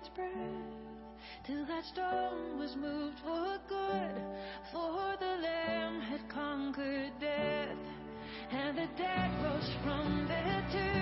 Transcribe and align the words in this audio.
its 0.00 0.08
breath 0.10 0.30
till 1.46 1.66
that 1.66 1.84
stone 1.84 2.58
was 2.58 2.74
moved 2.76 3.18
for 3.24 3.58
good. 3.68 4.22
For 4.72 5.16
the 5.18 5.36
Lamb 5.42 6.00
had 6.00 6.28
conquered 6.28 7.12
death, 7.20 7.76
and 8.50 8.78
the 8.78 8.88
dead 8.96 9.30
rose 9.44 9.70
from 9.82 10.26
their 10.28 10.64
tomb. 10.72 10.99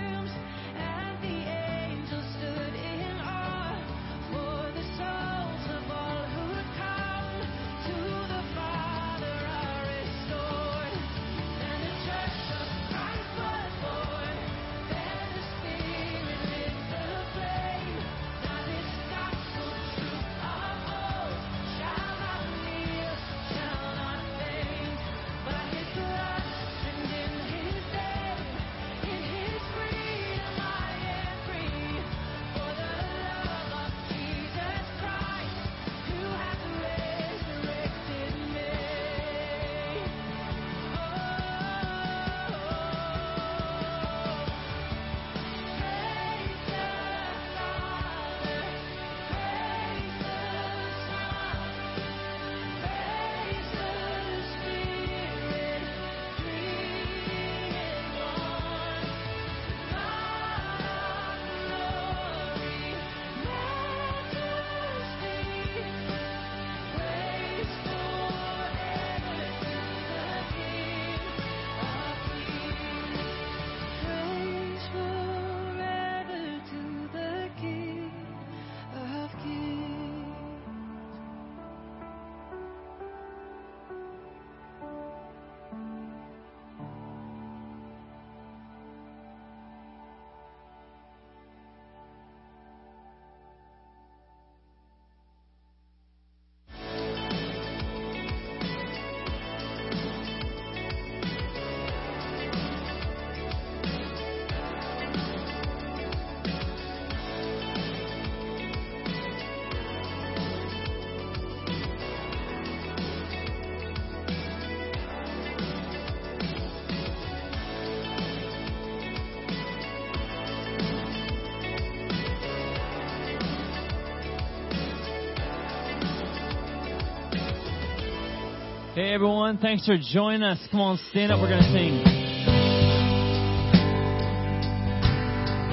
everyone. 129.18 129.58
Thanks 129.58 129.84
for 129.84 129.98
joining 129.98 130.44
us. 130.44 130.60
Come 130.70 130.80
on, 130.80 130.96
stand 131.10 131.32
up. 131.32 131.40
We're 131.40 131.48
going 131.48 131.58
to 131.58 131.72
sing. 131.74 131.98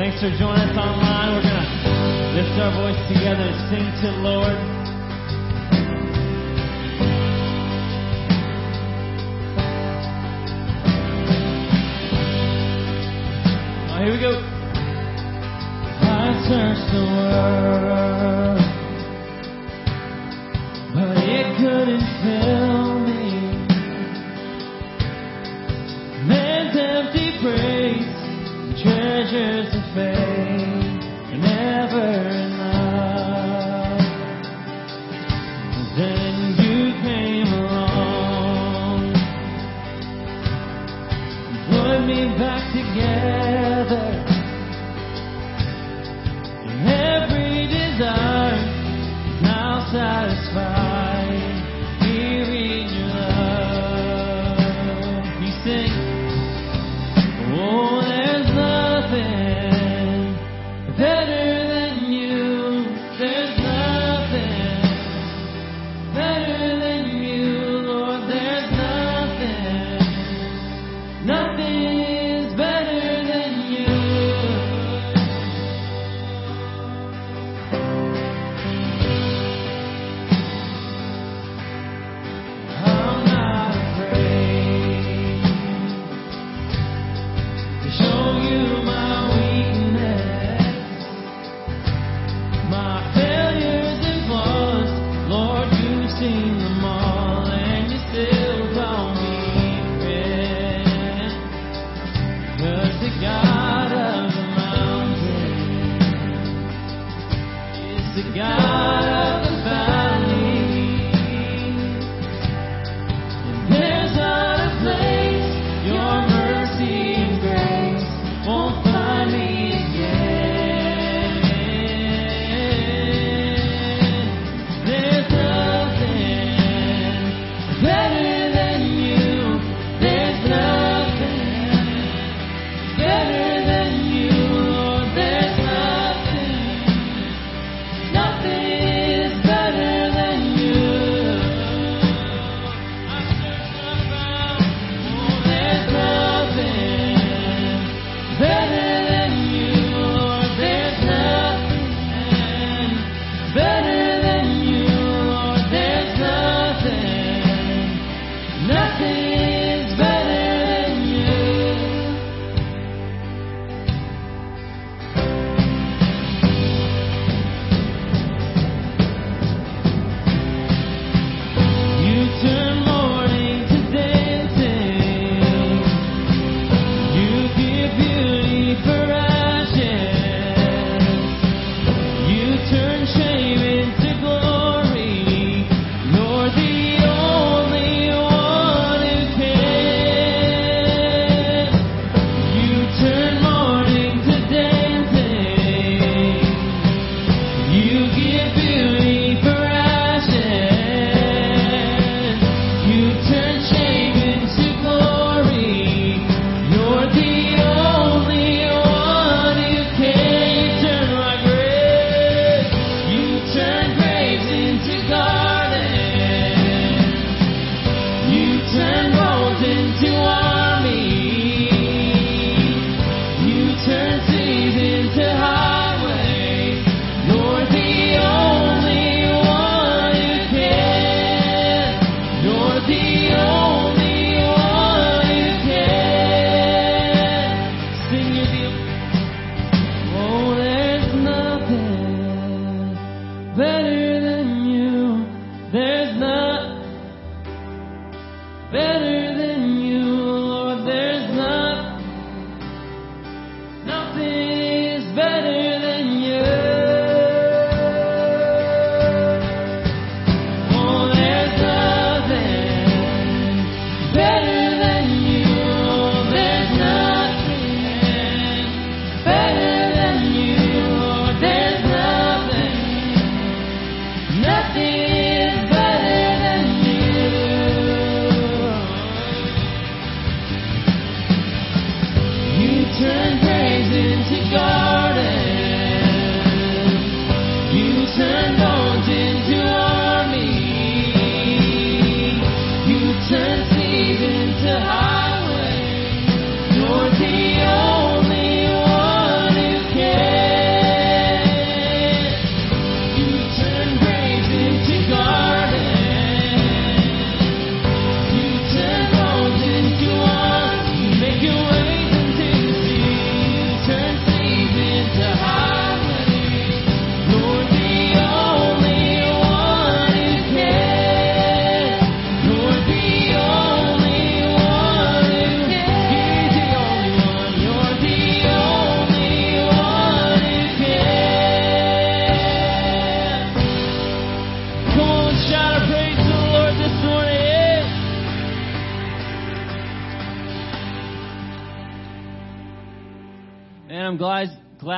Thanks 0.01 0.17
for 0.17 0.33
joining 0.33 0.65
us 0.65 0.75
online. 0.75 1.29
We're 1.29 1.45
going 1.45 1.61
to 1.61 2.41
lift 2.41 2.57
our 2.57 2.73
voice 2.73 2.97
together 3.07 3.45
and 3.45 3.69
sing 3.69 3.85
to 4.01 4.17
the 4.17 4.23
Lord. 4.25 4.74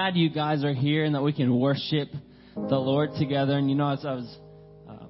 Glad 0.08 0.16
you 0.16 0.30
guys 0.30 0.64
are 0.64 0.74
here 0.74 1.04
and 1.04 1.16
that 1.16 1.22
we 1.22 1.34
can 1.34 1.60
worship 1.60 2.08
the 2.56 2.78
Lord 2.78 3.10
together. 3.20 3.58
And 3.58 3.70
you 3.70 3.76
know, 3.76 3.90
as 3.90 4.06
I 4.06 4.14
was 4.14 4.38
um, 4.88 5.10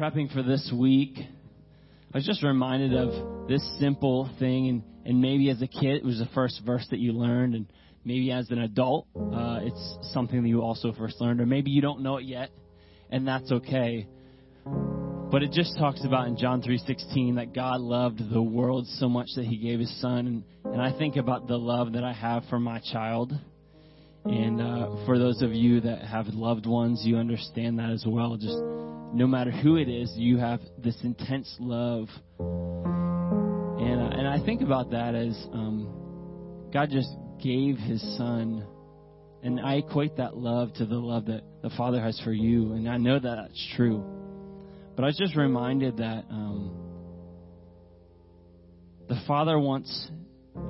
prepping 0.00 0.32
for 0.32 0.42
this 0.42 0.72
week, 0.74 1.18
I 1.18 2.16
was 2.16 2.24
just 2.24 2.42
reminded 2.42 2.94
of 2.94 3.46
this 3.46 3.62
simple 3.78 4.30
thing. 4.38 4.68
And, 4.68 4.82
and 5.04 5.20
maybe 5.20 5.50
as 5.50 5.60
a 5.60 5.66
kid, 5.66 5.96
it 5.96 6.04
was 6.04 6.16
the 6.16 6.30
first 6.34 6.62
verse 6.64 6.86
that 6.92 6.98
you 6.98 7.12
learned. 7.12 7.54
And 7.54 7.66
maybe 8.06 8.30
as 8.32 8.50
an 8.50 8.60
adult, 8.60 9.06
uh, 9.14 9.58
it's 9.64 9.98
something 10.14 10.42
that 10.42 10.48
you 10.48 10.62
also 10.62 10.94
first 10.94 11.20
learned. 11.20 11.42
Or 11.42 11.44
maybe 11.44 11.70
you 11.70 11.82
don't 11.82 12.00
know 12.00 12.16
it 12.16 12.24
yet, 12.24 12.48
and 13.10 13.28
that's 13.28 13.52
okay. 13.52 14.08
But 14.64 15.42
it 15.42 15.52
just 15.52 15.76
talks 15.76 16.06
about 16.06 16.28
in 16.28 16.38
John 16.38 16.62
3:16 16.62 17.34
that 17.34 17.52
God 17.52 17.82
loved 17.82 18.30
the 18.32 18.42
world 18.42 18.86
so 18.98 19.10
much 19.10 19.28
that 19.36 19.44
he 19.44 19.58
gave 19.58 19.78
his 19.78 20.00
son 20.00 20.26
and, 20.26 20.44
and 20.72 20.80
I 20.80 20.96
think 20.96 21.16
about 21.16 21.48
the 21.48 21.58
love 21.58 21.92
that 21.92 22.04
I 22.04 22.14
have 22.14 22.44
for 22.48 22.58
my 22.58 22.78
child. 22.78 23.34
And 24.24 24.60
uh, 24.60 25.04
for 25.04 25.18
those 25.18 25.42
of 25.42 25.52
you 25.52 25.80
that 25.80 26.02
have 26.02 26.28
loved 26.28 26.66
ones, 26.66 27.02
you 27.04 27.16
understand 27.16 27.78
that 27.80 27.90
as 27.90 28.04
well. 28.06 28.36
Just 28.36 28.56
no 29.14 29.26
matter 29.26 29.50
who 29.50 29.76
it 29.76 29.88
is, 29.88 30.12
you 30.16 30.38
have 30.38 30.60
this 30.78 30.96
intense 31.02 31.54
love. 31.58 32.08
And 32.38 34.00
uh, 34.00 34.16
and 34.16 34.28
I 34.28 34.44
think 34.44 34.62
about 34.62 34.90
that 34.90 35.14
as 35.14 35.34
um, 35.52 36.70
God 36.72 36.90
just 36.90 37.10
gave 37.42 37.78
His 37.78 38.00
Son, 38.16 38.64
and 39.42 39.60
I 39.60 39.74
equate 39.74 40.16
that 40.18 40.36
love 40.36 40.72
to 40.74 40.86
the 40.86 40.94
love 40.94 41.26
that 41.26 41.42
the 41.62 41.70
Father 41.70 42.00
has 42.00 42.20
for 42.20 42.32
you, 42.32 42.74
and 42.74 42.88
I 42.88 42.98
know 42.98 43.18
that 43.18 43.36
that's 43.36 43.68
true. 43.76 44.04
But 44.94 45.02
I 45.02 45.06
was 45.06 45.16
just 45.16 45.36
reminded 45.36 45.96
that 45.96 46.26
um, 46.30 46.76
the 49.08 49.20
Father 49.26 49.58
wants 49.58 50.10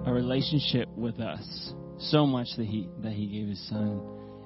a 0.07 0.13
relationship 0.13 0.89
with 0.97 1.21
us 1.21 1.75
so 2.11 2.27
much 2.27 2.49
that 2.57 2.67
he 2.67 2.89
that 3.03 3.13
he 3.13 3.27
gave 3.27 3.49
his 3.49 3.69
son. 3.69 4.01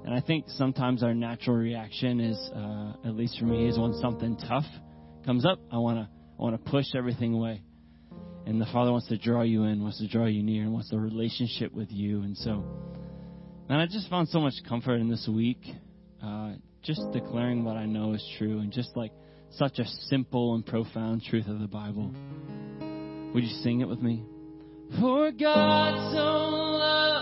And 0.05 0.15
I 0.15 0.21
think 0.21 0.45
sometimes 0.49 1.03
our 1.03 1.15
natural 1.15 1.57
reaction 1.57 2.21
is, 2.21 2.39
uh, 2.55 2.93
at 3.05 3.17
least 3.17 3.39
for 3.39 3.45
me, 3.47 3.69
is 3.69 3.79
when 3.79 3.93
something 3.95 4.37
tough 4.37 4.67
comes 5.25 5.45
up, 5.45 5.59
I 5.73 5.79
wanna 5.79 6.09
I 6.39 6.43
wanna 6.43 6.59
push 6.59 6.87
everything 6.95 7.35
away. 7.35 7.63
And 8.47 8.61
the 8.61 8.67
Father 8.67 8.93
wants 8.93 9.09
to 9.09 9.19
draw 9.19 9.43
you 9.43 9.65
in, 9.65 9.83
wants 9.83 9.99
to 9.99 10.07
draw 10.07 10.27
you 10.27 10.43
near, 10.43 10.63
and 10.63 10.73
wants 10.73 10.93
a 10.93 10.99
relationship 10.99 11.73
with 11.73 11.89
you. 11.91 12.23
And 12.23 12.37
so, 12.37 12.65
and 13.69 13.81
I 13.81 13.87
just 13.87 14.09
found 14.09 14.29
so 14.29 14.39
much 14.39 14.55
comfort 14.69 15.01
in 15.01 15.11
this 15.11 15.29
week, 15.29 15.59
uh, 16.23 16.53
just 16.85 17.01
declaring 17.13 17.65
what 17.65 17.77
I 17.77 17.87
know 17.87 18.13
is 18.13 18.25
true, 18.39 18.61
and 18.61 18.71
just 18.71 18.97
like 18.97 19.11
such 19.51 19.81
a 19.81 19.85
simple 20.09 20.55
and 20.55 20.65
profound 20.65 21.25
truth 21.25 21.49
of 21.49 21.59
the 21.59 21.67
Bible. 21.67 22.15
Would 23.35 23.43
you 23.43 23.63
sing 23.65 23.81
it 23.81 23.89
with 23.89 24.01
me? 24.01 24.25
For 25.01 25.33
God 25.33 26.13
so 26.13 26.19
loved 26.19 27.15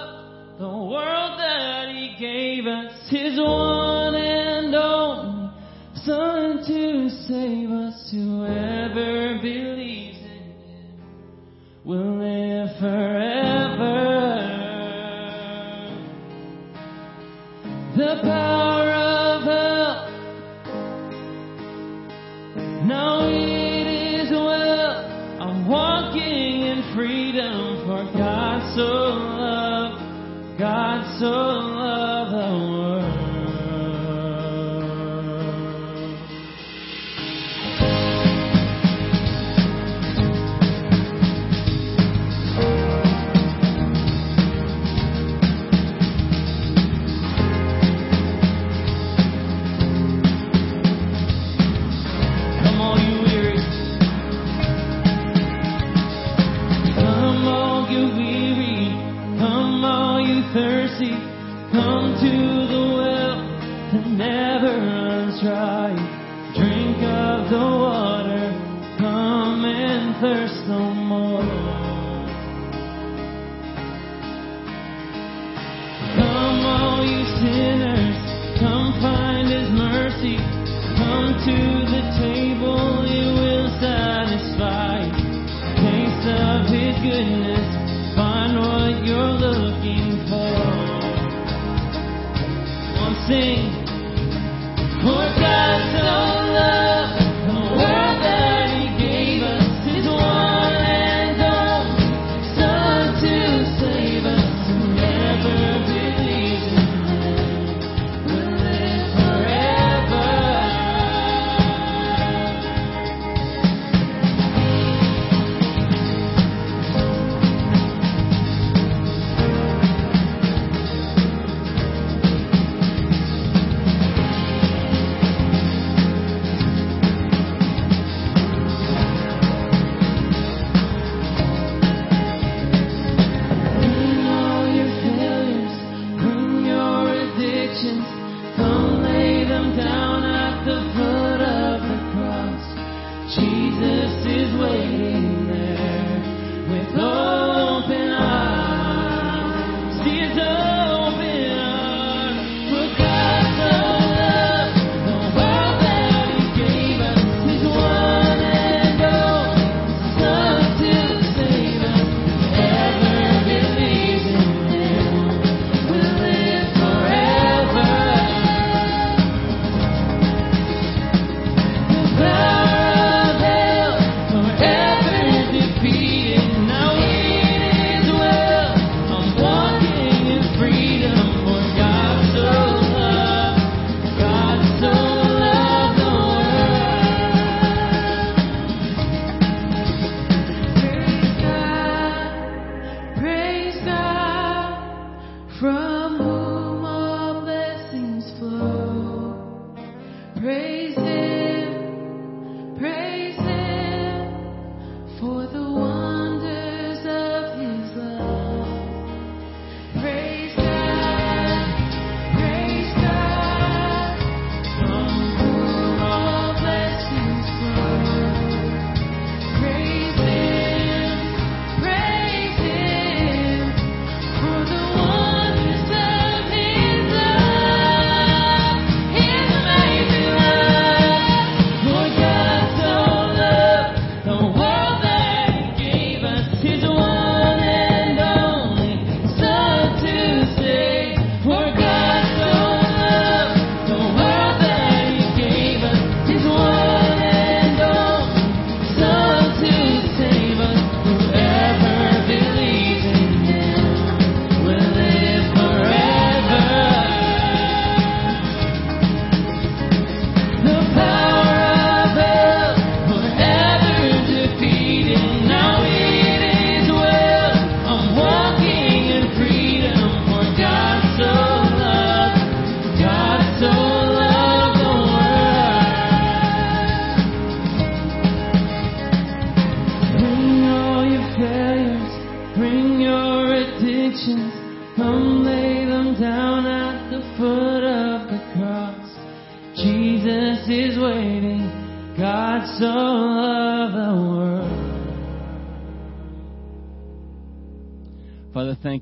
the 0.58 0.68
world 0.68 1.38
that 1.38 1.88
He 1.88 2.14
gave 2.18 2.66
us 2.66 2.92
His 3.10 3.38
one 3.38 4.14
and 4.14 4.74
only 4.74 5.50
Son 6.04 6.58
to 6.66 7.08
save 7.26 7.70
us. 7.70 8.10
Whoever 8.12 9.38
believes 9.40 10.18
in 10.18 10.54
Him 10.60 10.98
will 11.84 12.18
live 12.18 12.76
forever. 12.78 14.50
The 17.96 18.20
power 18.22 18.90
of 18.90 19.42
hell 19.44 20.10
now 22.86 23.28
it 23.28 23.86
is 24.20 24.30
well. 24.30 24.94
I'm 25.40 25.68
walking 25.68 26.62
in 26.62 26.82
freedom 26.94 27.86
for 27.86 28.04
God 28.18 28.60
so 28.76 28.82
loved, 28.82 29.63
God 30.56 31.18
so 31.18 31.73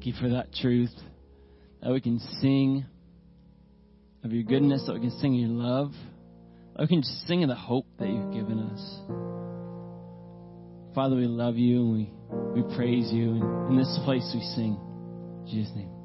thank 0.03 0.17
you 0.17 0.21
for 0.21 0.31
that 0.31 0.53
truth. 0.53 0.91
That 1.81 1.93
we 1.93 2.01
can 2.01 2.19
sing 2.41 2.85
of 4.25 4.33
your 4.33 4.43
goodness, 4.43 4.85
that 4.87 4.95
we 4.95 5.01
can 5.01 5.17
sing 5.21 5.35
your 5.35 5.51
love, 5.51 5.93
that 6.75 6.83
we 6.83 6.89
can 6.89 7.03
just 7.03 7.27
sing 7.29 7.45
of 7.45 7.49
the 7.49 7.55
hope 7.55 7.87
that 8.01 8.09
you've 8.09 8.33
given 8.33 8.59
us. 8.59 8.81
Father, 10.95 11.15
we 11.15 11.27
love 11.27 11.57
you 11.57 11.81
and 11.81 11.93
we, 11.93 12.63
we 12.63 12.75
praise 12.75 13.13
you. 13.13 13.31
And 13.31 13.71
in 13.71 13.77
this 13.77 13.99
place 14.05 14.29
we 14.35 14.41
sing. 14.57 14.77
In 14.77 15.47
Jesus' 15.49 15.73
name. 15.77 16.02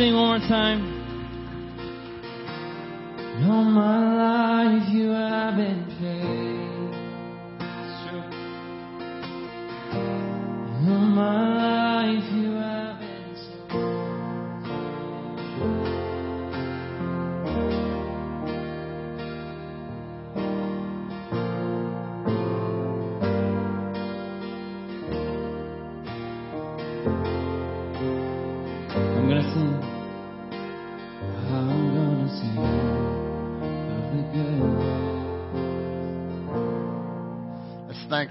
sing 0.00 0.14
one 0.14 0.40
more 0.40 0.48
time. 0.48 0.80
You're 3.38 3.64
my 3.64 4.09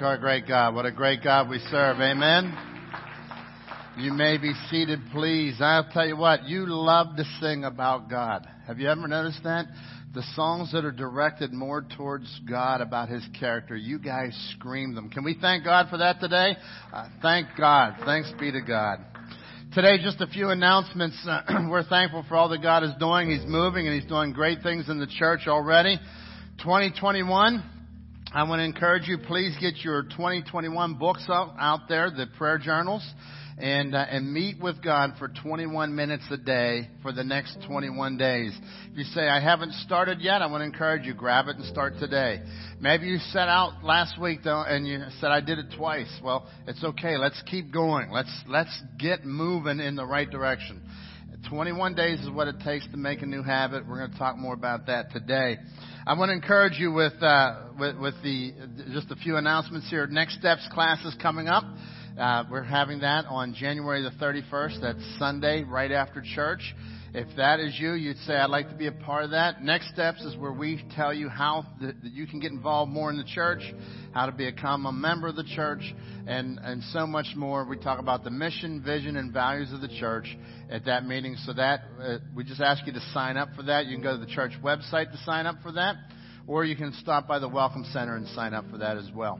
our 0.01 0.17
great 0.17 0.47
God. 0.47 0.75
What 0.75 0.85
a 0.85 0.91
great 0.91 1.23
God 1.23 1.49
we 1.49 1.59
serve. 1.71 1.97
Amen. 1.99 2.53
You 3.97 4.13
may 4.13 4.37
be 4.37 4.53
seated, 4.69 4.99
please. 5.11 5.57
I'll 5.59 5.89
tell 5.91 6.07
you 6.07 6.15
what, 6.15 6.45
you 6.45 6.65
love 6.67 7.15
to 7.17 7.23
sing 7.41 7.65
about 7.65 8.09
God. 8.09 8.47
Have 8.67 8.79
you 8.79 8.87
ever 8.87 9.07
noticed 9.07 9.43
that? 9.43 9.65
The 10.13 10.23
songs 10.35 10.71
that 10.71 10.85
are 10.85 10.91
directed 10.91 11.51
more 11.51 11.85
towards 11.97 12.27
God 12.49 12.81
about 12.81 13.09
His 13.09 13.23
character, 13.39 13.75
you 13.75 13.99
guys 13.99 14.31
scream 14.55 14.95
them. 14.95 15.09
Can 15.09 15.23
we 15.23 15.35
thank 15.39 15.65
God 15.65 15.87
for 15.89 15.97
that 15.97 16.19
today? 16.19 16.55
Uh, 16.93 17.09
thank 17.21 17.47
God. 17.57 17.95
Thanks 18.05 18.31
be 18.39 18.51
to 18.51 18.61
God. 18.61 18.99
Today, 19.73 19.97
just 20.01 20.21
a 20.21 20.27
few 20.27 20.49
announcements. 20.49 21.17
we're 21.69 21.83
thankful 21.83 22.25
for 22.29 22.37
all 22.37 22.49
that 22.49 22.61
God 22.61 22.83
is 22.83 22.91
doing. 22.99 23.29
He's 23.29 23.45
moving 23.45 23.87
and 23.87 23.99
He's 23.99 24.09
doing 24.09 24.33
great 24.33 24.61
things 24.61 24.87
in 24.89 24.99
the 24.99 25.07
church 25.07 25.41
already. 25.47 25.99
2021, 26.59 27.78
I 28.31 28.43
want 28.43 28.59
to 28.59 28.63
encourage 28.63 29.07
you, 29.07 29.17
please 29.17 29.57
get 29.59 29.77
your 29.77 30.03
2021 30.03 30.99
books 30.99 31.25
out, 31.29 31.55
out 31.57 31.87
there, 31.89 32.11
the 32.11 32.27
prayer 32.37 32.59
journals, 32.59 33.03
and, 33.57 33.95
uh, 33.95 34.05
and 34.07 34.31
meet 34.31 34.61
with 34.61 34.83
God 34.83 35.13
for 35.17 35.29
21 35.29 35.95
minutes 35.95 36.25
a 36.29 36.37
day 36.37 36.89
for 37.01 37.11
the 37.11 37.23
next 37.23 37.57
21 37.65 38.17
days. 38.17 38.55
If 38.91 38.97
you 38.99 39.03
say, 39.05 39.27
I 39.27 39.41
haven't 39.41 39.73
started 39.73 40.21
yet, 40.21 40.43
I 40.43 40.45
want 40.45 40.61
to 40.61 40.65
encourage 40.65 41.07
you, 41.07 41.15
grab 41.15 41.47
it 41.47 41.55
and 41.55 41.65
start 41.65 41.93
today. 41.99 42.43
Maybe 42.79 43.07
you 43.07 43.17
set 43.17 43.49
out 43.49 43.83
last 43.83 44.21
week 44.21 44.41
though, 44.43 44.61
and 44.61 44.87
you 44.87 44.99
said, 45.19 45.31
I 45.31 45.41
did 45.41 45.57
it 45.57 45.73
twice. 45.75 46.19
Well, 46.23 46.47
it's 46.67 46.83
okay. 46.83 47.17
Let's 47.17 47.41
keep 47.49 47.73
going. 47.73 48.11
Let's, 48.11 48.43
let's 48.47 48.79
get 48.99 49.25
moving 49.25 49.79
in 49.79 49.95
the 49.95 50.05
right 50.05 50.29
direction. 50.29 50.83
21 51.47 51.95
days 51.95 52.19
is 52.19 52.29
what 52.29 52.47
it 52.47 52.59
takes 52.65 52.85
to 52.87 52.97
make 52.97 53.21
a 53.21 53.25
new 53.25 53.41
habit. 53.41 53.87
We're 53.87 53.99
going 53.99 54.11
to 54.11 54.17
talk 54.17 54.37
more 54.37 54.53
about 54.53 54.87
that 54.87 55.11
today. 55.11 55.57
I 56.05 56.17
want 56.17 56.29
to 56.29 56.33
encourage 56.33 56.77
you 56.77 56.91
with, 56.91 57.13
uh, 57.21 57.67
with, 57.79 57.97
with 57.97 58.15
the, 58.23 58.53
just 58.91 59.09
a 59.11 59.15
few 59.15 59.37
announcements 59.37 59.89
here. 59.89 60.05
Next 60.07 60.37
Steps 60.39 60.67
class 60.73 61.03
is 61.05 61.15
coming 61.21 61.47
up. 61.47 61.63
Uh, 62.19 62.43
we're 62.51 62.63
having 62.63 62.99
that 62.99 63.25
on 63.29 63.53
January 63.53 64.01
the 64.01 64.11
31st. 64.23 64.81
That's 64.81 65.17
Sunday, 65.17 65.63
right 65.63 65.91
after 65.91 66.21
church. 66.35 66.75
If 67.11 67.27
that 67.37 67.59
is 67.59 67.75
you, 67.79 67.93
you'd 67.93 68.17
say, 68.17 68.35
I'd 68.35 68.51
like 68.51 68.69
to 68.69 68.75
be 68.75 68.85
a 68.85 68.91
part 68.91 69.23
of 69.23 69.31
that. 69.31 69.63
Next 69.63 69.89
Steps 69.89 70.21
is 70.21 70.37
where 70.37 70.51
we 70.51 70.83
tell 70.95 71.11
you 71.11 71.27
how 71.27 71.65
that 71.81 71.95
you 72.03 72.27
can 72.27 72.39
get 72.39 72.51
involved 72.51 72.91
more 72.91 73.09
in 73.09 73.17
the 73.17 73.23
church, 73.23 73.61
how 74.11 74.27
to 74.27 74.31
become 74.31 74.85
a 74.85 74.91
member 74.91 75.27
of 75.27 75.35
the 75.35 75.43
church, 75.43 75.81
and, 76.27 76.59
and 76.61 76.83
so 76.83 77.07
much 77.07 77.25
more. 77.35 77.65
We 77.65 77.77
talk 77.77 77.99
about 77.99 78.23
the 78.23 78.29
mission, 78.29 78.83
vision, 78.83 79.15
and 79.15 79.33
values 79.33 79.73
of 79.73 79.81
the 79.81 79.87
church 79.87 80.37
at 80.69 80.85
that 80.85 81.03
meeting. 81.03 81.35
So 81.45 81.53
that, 81.53 81.79
uh, 81.99 82.17
we 82.35 82.43
just 82.43 82.61
ask 82.61 82.85
you 82.85 82.93
to 82.93 83.01
sign 83.11 83.37
up 83.37 83.49
for 83.55 83.63
that. 83.63 83.87
You 83.87 83.95
can 83.95 84.03
go 84.03 84.15
to 84.15 84.23
the 84.23 84.31
church 84.31 84.51
website 84.63 85.11
to 85.11 85.17
sign 85.25 85.47
up 85.47 85.55
for 85.63 85.71
that, 85.71 85.95
or 86.45 86.63
you 86.63 86.75
can 86.75 86.93
stop 86.93 87.27
by 87.27 87.39
the 87.39 87.49
Welcome 87.49 87.85
Center 87.91 88.17
and 88.17 88.27
sign 88.29 88.53
up 88.53 88.69
for 88.69 88.77
that 88.77 88.97
as 88.97 89.09
well. 89.15 89.39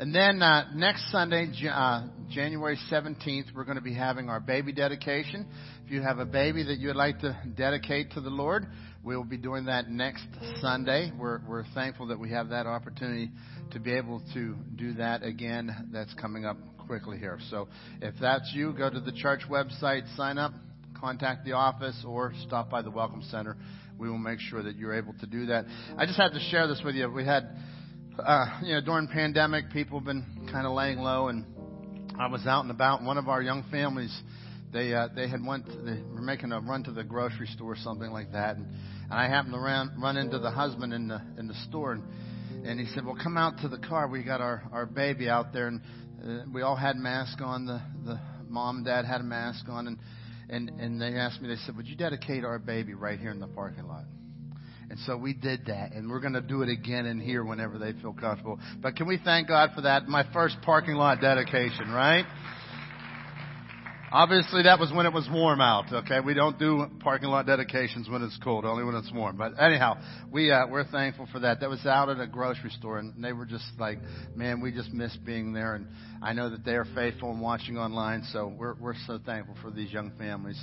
And 0.00 0.14
then 0.14 0.42
uh, 0.42 0.74
next 0.74 1.10
Sunday, 1.12 1.48
uh, 1.70 2.08
January 2.30 2.78
17th, 2.90 3.54
we're 3.54 3.64
going 3.64 3.76
to 3.76 3.82
be 3.82 3.94
having 3.94 4.28
our 4.28 4.40
baby 4.40 4.72
dedication. 4.72 5.46
If 5.84 5.92
you 5.92 6.02
have 6.02 6.18
a 6.18 6.24
baby 6.24 6.62
that 6.64 6.78
you 6.78 6.88
would 6.88 6.96
like 6.96 7.20
to 7.20 7.38
dedicate 7.56 8.12
to 8.12 8.20
the 8.20 8.30
Lord, 8.30 8.66
we 9.04 9.16
will 9.16 9.24
be 9.24 9.36
doing 9.36 9.66
that 9.66 9.88
next 9.88 10.26
Sunday. 10.60 11.12
We're, 11.18 11.40
we're 11.48 11.64
thankful 11.74 12.08
that 12.08 12.18
we 12.18 12.30
have 12.30 12.48
that 12.48 12.66
opportunity 12.66 13.30
to 13.70 13.78
be 13.78 13.92
able 13.92 14.22
to 14.34 14.56
do 14.74 14.94
that 14.94 15.22
again. 15.22 15.88
That's 15.92 16.12
coming 16.14 16.44
up 16.44 16.56
quickly 16.86 17.18
here. 17.18 17.38
So 17.50 17.68
if 18.02 18.14
that's 18.20 18.50
you, 18.54 18.72
go 18.72 18.90
to 18.90 19.00
the 19.00 19.12
church 19.12 19.42
website, 19.48 20.02
sign 20.16 20.38
up, 20.38 20.52
contact 20.98 21.44
the 21.44 21.52
office, 21.52 22.04
or 22.06 22.32
stop 22.46 22.70
by 22.70 22.82
the 22.82 22.90
Welcome 22.90 23.22
Center. 23.30 23.56
We 23.98 24.10
will 24.10 24.18
make 24.18 24.40
sure 24.40 24.62
that 24.62 24.76
you're 24.76 24.94
able 24.94 25.14
to 25.20 25.26
do 25.26 25.46
that. 25.46 25.66
I 25.96 26.06
just 26.06 26.18
had 26.18 26.32
to 26.32 26.40
share 26.50 26.66
this 26.66 26.82
with 26.84 26.96
you. 26.96 27.10
We 27.10 27.24
had 27.24 27.48
uh, 28.18 28.60
you 28.62 28.74
know, 28.74 28.80
during 28.80 29.08
pandemic, 29.08 29.70
people 29.70 29.98
have 29.98 30.06
been 30.06 30.48
kind 30.50 30.66
of 30.66 30.72
laying 30.72 30.98
low, 30.98 31.28
and 31.28 31.44
I 32.18 32.28
was 32.28 32.46
out 32.46 32.62
and 32.62 32.70
about. 32.70 33.02
One 33.02 33.18
of 33.18 33.28
our 33.28 33.42
young 33.42 33.62
families, 33.70 34.14
they 34.72 34.94
uh, 34.94 35.08
they 35.14 35.28
had 35.28 35.44
went, 35.44 35.66
they 35.66 36.00
were 36.12 36.22
making 36.22 36.50
a 36.50 36.60
run 36.60 36.82
to 36.84 36.92
the 36.92 37.04
grocery 37.04 37.46
store 37.46 37.72
or 37.72 37.76
something 37.76 38.10
like 38.10 38.32
that, 38.32 38.56
and, 38.56 38.66
and 38.66 39.12
I 39.12 39.28
happened 39.28 39.52
to 39.52 39.60
run 39.60 40.00
run 40.00 40.16
into 40.16 40.38
the 40.38 40.50
husband 40.50 40.94
in 40.94 41.08
the 41.08 41.20
in 41.38 41.46
the 41.46 41.54
store, 41.68 41.92
and 41.92 42.02
and 42.66 42.80
he 42.80 42.86
said, 42.94 43.04
"Well, 43.04 43.18
come 43.22 43.36
out 43.36 43.58
to 43.60 43.68
the 43.68 43.78
car. 43.78 44.08
We 44.08 44.22
got 44.22 44.40
our 44.40 44.62
our 44.72 44.86
baby 44.86 45.28
out 45.28 45.52
there, 45.52 45.68
and 45.68 45.80
uh, 46.24 46.44
we 46.52 46.62
all 46.62 46.76
had 46.76 46.96
masks 46.96 47.42
on. 47.42 47.66
The 47.66 47.82
the 48.04 48.18
mom 48.48 48.76
and 48.76 48.86
dad 48.86 49.04
had 49.04 49.20
a 49.20 49.24
mask 49.24 49.68
on, 49.68 49.86
and 49.86 49.98
and 50.48 50.70
and 50.80 51.00
they 51.00 51.14
asked 51.18 51.42
me. 51.42 51.48
They 51.48 51.56
said, 51.66 51.76
"Would 51.76 51.86
you 51.86 51.96
dedicate 51.96 52.44
our 52.44 52.58
baby 52.58 52.94
right 52.94 53.18
here 53.18 53.30
in 53.30 53.40
the 53.40 53.48
parking 53.48 53.86
lot?" 53.86 54.04
And 54.88 54.98
so 55.00 55.16
we 55.16 55.32
did 55.32 55.66
that, 55.66 55.92
and 55.92 56.08
we're 56.08 56.20
going 56.20 56.34
to 56.34 56.40
do 56.40 56.62
it 56.62 56.68
again 56.68 57.06
in 57.06 57.20
here 57.20 57.44
whenever 57.44 57.78
they 57.78 57.92
feel 58.00 58.12
comfortable. 58.12 58.60
But 58.80 58.94
can 58.96 59.08
we 59.08 59.18
thank 59.22 59.48
God 59.48 59.70
for 59.74 59.80
that? 59.82 60.06
My 60.06 60.24
first 60.32 60.56
parking 60.62 60.94
lot 60.94 61.20
dedication, 61.20 61.90
right? 61.90 62.24
Obviously, 64.12 64.62
that 64.62 64.78
was 64.78 64.92
when 64.92 65.04
it 65.04 65.12
was 65.12 65.28
warm 65.30 65.60
out. 65.60 65.92
Okay, 65.92 66.20
we 66.20 66.32
don't 66.32 66.56
do 66.58 66.86
parking 67.00 67.28
lot 67.28 67.46
dedications 67.46 68.08
when 68.08 68.22
it's 68.22 68.38
cold, 68.42 68.64
only 68.64 68.84
when 68.84 68.94
it's 68.94 69.12
warm. 69.12 69.36
But 69.36 69.60
anyhow, 69.60 70.00
we 70.30 70.52
uh, 70.52 70.68
we're 70.68 70.84
thankful 70.84 71.28
for 71.32 71.40
that. 71.40 71.60
That 71.60 71.68
was 71.68 71.84
out 71.84 72.08
at 72.08 72.20
a 72.20 72.26
grocery 72.26 72.70
store, 72.70 72.98
and 72.98 73.12
they 73.22 73.32
were 73.32 73.44
just 73.44 73.64
like, 73.80 73.98
"Man, 74.36 74.60
we 74.60 74.70
just 74.70 74.92
miss 74.92 75.14
being 75.16 75.52
there." 75.52 75.74
And 75.74 75.88
I 76.22 76.32
know 76.32 76.50
that 76.50 76.64
they 76.64 76.76
are 76.76 76.86
faithful 76.94 77.32
and 77.32 77.40
watching 77.40 77.76
online, 77.76 78.22
so 78.32 78.54
we're 78.56 78.74
we're 78.80 78.94
so 79.08 79.18
thankful 79.26 79.56
for 79.60 79.72
these 79.72 79.92
young 79.92 80.12
families. 80.16 80.58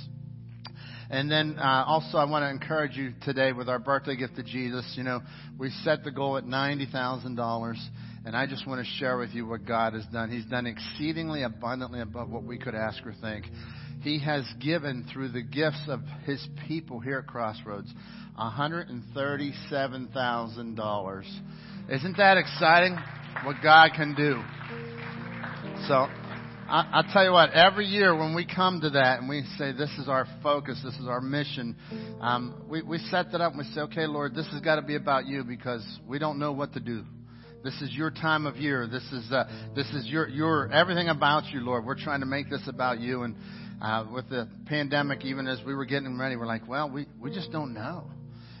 And 1.14 1.30
then 1.30 1.60
uh, 1.60 1.84
also, 1.86 2.18
I 2.18 2.24
want 2.24 2.42
to 2.42 2.50
encourage 2.50 2.96
you 2.96 3.12
today 3.22 3.52
with 3.52 3.68
our 3.68 3.78
birthday 3.78 4.16
gift 4.16 4.34
to 4.34 4.42
Jesus. 4.42 4.94
You 4.96 5.04
know, 5.04 5.20
we 5.56 5.70
set 5.84 6.02
the 6.02 6.10
goal 6.10 6.36
at 6.36 6.44
ninety 6.44 6.88
thousand 6.90 7.36
dollars, 7.36 7.78
and 8.26 8.36
I 8.36 8.48
just 8.48 8.66
want 8.66 8.84
to 8.84 8.92
share 8.98 9.16
with 9.16 9.30
you 9.30 9.46
what 9.46 9.64
God 9.64 9.92
has 9.92 10.04
done. 10.06 10.28
He's 10.28 10.44
done 10.46 10.66
exceedingly 10.66 11.44
abundantly 11.44 12.00
above 12.00 12.30
what 12.30 12.42
we 12.42 12.58
could 12.58 12.74
ask 12.74 13.06
or 13.06 13.14
think. 13.20 13.44
He 14.02 14.18
has 14.24 14.44
given 14.60 15.06
through 15.12 15.28
the 15.28 15.42
gifts 15.42 15.84
of 15.86 16.00
His 16.24 16.44
people 16.66 16.98
here 16.98 17.20
at 17.20 17.28
Crossroads 17.28 17.94
one 18.34 18.50
hundred 18.50 18.88
and 18.88 19.04
thirty-seven 19.14 20.08
thousand 20.12 20.74
dollars. 20.74 21.26
Isn't 21.88 22.16
that 22.16 22.38
exciting? 22.38 22.98
What 23.44 23.54
God 23.62 23.90
can 23.94 24.16
do. 24.16 24.42
So 25.86 26.08
I, 26.74 26.88
I'll 26.92 27.12
tell 27.12 27.24
you 27.24 27.30
what, 27.30 27.52
every 27.52 27.86
year 27.86 28.16
when 28.16 28.34
we 28.34 28.44
come 28.44 28.80
to 28.80 28.90
that 28.90 29.20
and 29.20 29.28
we 29.28 29.44
say, 29.58 29.70
this 29.70 29.90
is 29.96 30.08
our 30.08 30.26
focus, 30.42 30.80
this 30.84 30.94
is 30.94 31.06
our 31.06 31.20
mission, 31.20 31.76
um, 32.20 32.64
we, 32.68 32.82
we 32.82 32.98
set 32.98 33.30
that 33.30 33.40
up 33.40 33.52
and 33.52 33.58
we 33.58 33.72
say, 33.72 33.82
okay, 33.82 34.06
Lord, 34.06 34.34
this 34.34 34.48
has 34.50 34.60
got 34.60 34.74
to 34.74 34.82
be 34.82 34.96
about 34.96 35.24
you 35.24 35.44
because 35.44 35.86
we 36.04 36.18
don't 36.18 36.40
know 36.40 36.50
what 36.50 36.72
to 36.72 36.80
do. 36.80 37.04
This 37.62 37.80
is 37.80 37.92
your 37.92 38.10
time 38.10 38.44
of 38.44 38.56
year. 38.56 38.88
This 38.88 39.04
is, 39.12 39.30
uh, 39.30 39.44
this 39.76 39.86
is 39.90 40.06
your, 40.06 40.26
your, 40.26 40.68
everything 40.72 41.06
about 41.06 41.44
you, 41.52 41.60
Lord. 41.60 41.84
We're 41.84 41.94
trying 41.94 42.20
to 42.20 42.26
make 42.26 42.50
this 42.50 42.66
about 42.66 42.98
you. 42.98 43.22
And, 43.22 43.36
uh, 43.80 44.06
with 44.12 44.28
the 44.28 44.48
pandemic, 44.66 45.24
even 45.24 45.46
as 45.46 45.60
we 45.64 45.76
were 45.76 45.84
getting 45.84 46.18
ready, 46.18 46.34
we're 46.34 46.44
like, 46.44 46.66
well, 46.66 46.90
we, 46.90 47.06
we 47.20 47.32
just 47.32 47.52
don't 47.52 47.72
know. 47.72 48.10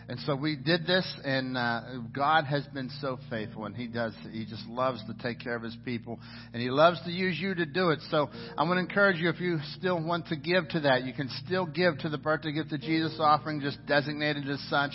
And 0.08 0.18
so 0.20 0.36
we 0.36 0.56
did 0.56 0.86
this, 0.86 1.06
and 1.24 1.56
uh, 1.56 1.80
God 2.12 2.44
has 2.44 2.64
been 2.74 2.90
so 3.00 3.18
faithful, 3.30 3.64
and 3.64 3.74
He 3.74 3.86
does. 3.86 4.12
He 4.32 4.44
just 4.44 4.66
loves 4.66 5.00
to 5.06 5.14
take 5.22 5.40
care 5.40 5.56
of 5.56 5.62
His 5.62 5.76
people, 5.84 6.20
and 6.52 6.60
He 6.60 6.70
loves 6.70 7.00
to 7.04 7.10
use 7.10 7.38
you 7.38 7.54
to 7.54 7.64
do 7.64 7.90
it. 7.90 8.00
So 8.10 8.28
I'm 8.58 8.68
going 8.68 8.76
to 8.76 8.88
encourage 8.88 9.16
you, 9.16 9.30
if 9.30 9.40
you 9.40 9.58
still 9.78 10.02
want 10.04 10.26
to 10.28 10.36
give 10.36 10.68
to 10.70 10.80
that, 10.80 11.04
you 11.04 11.12
can 11.14 11.30
still 11.46 11.66
give 11.66 11.98
to 11.98 12.08
the 12.08 12.18
birthday 12.18 12.52
gift 12.52 12.72
of 12.72 12.80
Jesus 12.80 13.16
offering, 13.18 13.60
just 13.60 13.78
designated 13.86 14.48
as 14.48 14.60
such. 14.68 14.92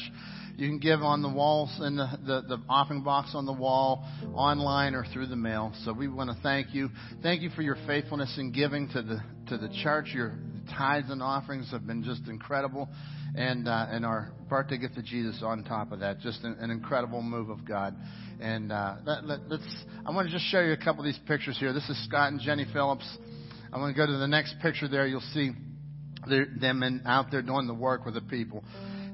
You 0.58 0.68
can 0.68 0.80
give 0.80 1.02
on 1.02 1.22
the 1.22 1.30
walls 1.30 1.74
in 1.82 1.96
the, 1.96 2.08
the, 2.26 2.58
the 2.58 2.62
offering 2.68 3.02
box 3.02 3.32
on 3.34 3.46
the 3.46 3.54
wall, 3.54 4.06
online 4.34 4.94
or 4.94 5.06
through 5.14 5.28
the 5.28 5.38
mail. 5.38 5.72
So 5.86 5.94
we 5.94 6.10
want 6.10 6.30
to 6.32 6.38
thank 6.44 6.74
you. 6.74 6.90
Thank 7.24 7.42
you 7.42 7.50
for 7.52 7.62
your 7.62 7.78
faithfulness 7.88 8.36
in 8.38 8.52
giving 8.52 8.90
to 8.90 9.02
the 9.02 9.20
to 9.48 9.58
the 9.58 9.70
church. 9.82 10.08
Your 10.14 10.34
tithes 10.78 11.10
and 11.10 11.22
offerings 11.22 11.72
have 11.72 11.86
been 11.86 12.04
just 12.04 12.28
incredible 12.28 12.88
and 13.36 13.68
uh, 13.68 13.88
and 13.90 14.06
our 14.06 14.32
birthday 14.50 14.78
gift 14.78 14.96
to 14.96 15.04
Jesus 15.04 15.42
on 15.44 15.64
top 15.64 15.92
of 15.92 16.00
that. 16.00 16.20
Just 16.20 16.44
an, 16.44 16.58
an 16.60 16.72
incredible 16.72 17.22
move 17.22 17.50
of 17.50 17.66
God. 17.66 17.96
And 18.40 18.72
uh, 18.72 18.96
let, 19.06 19.26
let, 19.26 19.50
let's. 19.50 19.84
I 20.06 20.12
want 20.12 20.28
to 20.28 20.34
just 20.34 20.46
show 20.46 20.62
you 20.62 20.72
a 20.72 20.78
couple 20.78 21.02
of 21.02 21.06
these 21.06 21.20
pictures 21.28 21.58
here. 21.60 21.74
This 21.74 21.88
is 21.90 22.04
Scott 22.06 22.32
and 22.32 22.40
Jenny 22.40 22.66
Phillips. 22.72 23.06
I 23.72 23.78
want 23.78 23.96
to 23.96 23.98
go 24.00 24.06
to 24.06 24.18
the 24.18 24.28
next 24.28 24.56
picture 24.62 24.88
there. 24.88 25.06
You'll 25.06 25.22
see 25.34 25.52
them 26.28 26.84
in, 26.84 27.02
out 27.06 27.32
there 27.32 27.42
doing 27.42 27.68
the 27.68 27.74
work 27.74 28.06
with 28.06 28.14
the 28.14 28.22
people. 28.22 28.64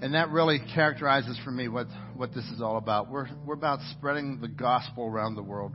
And 0.01 0.13
that 0.13 0.29
really 0.29 0.59
characterizes 0.73 1.39
for 1.43 1.51
me 1.51 1.67
what, 1.67 1.87
what 2.15 2.33
this 2.33 2.43
is 2.45 2.61
all 2.61 2.77
about. 2.77 3.09
We're, 3.09 3.27
we're 3.45 3.53
about 3.53 3.79
spreading 3.97 4.39
the 4.41 4.47
gospel 4.47 5.05
around 5.05 5.35
the 5.35 5.43
world. 5.43 5.73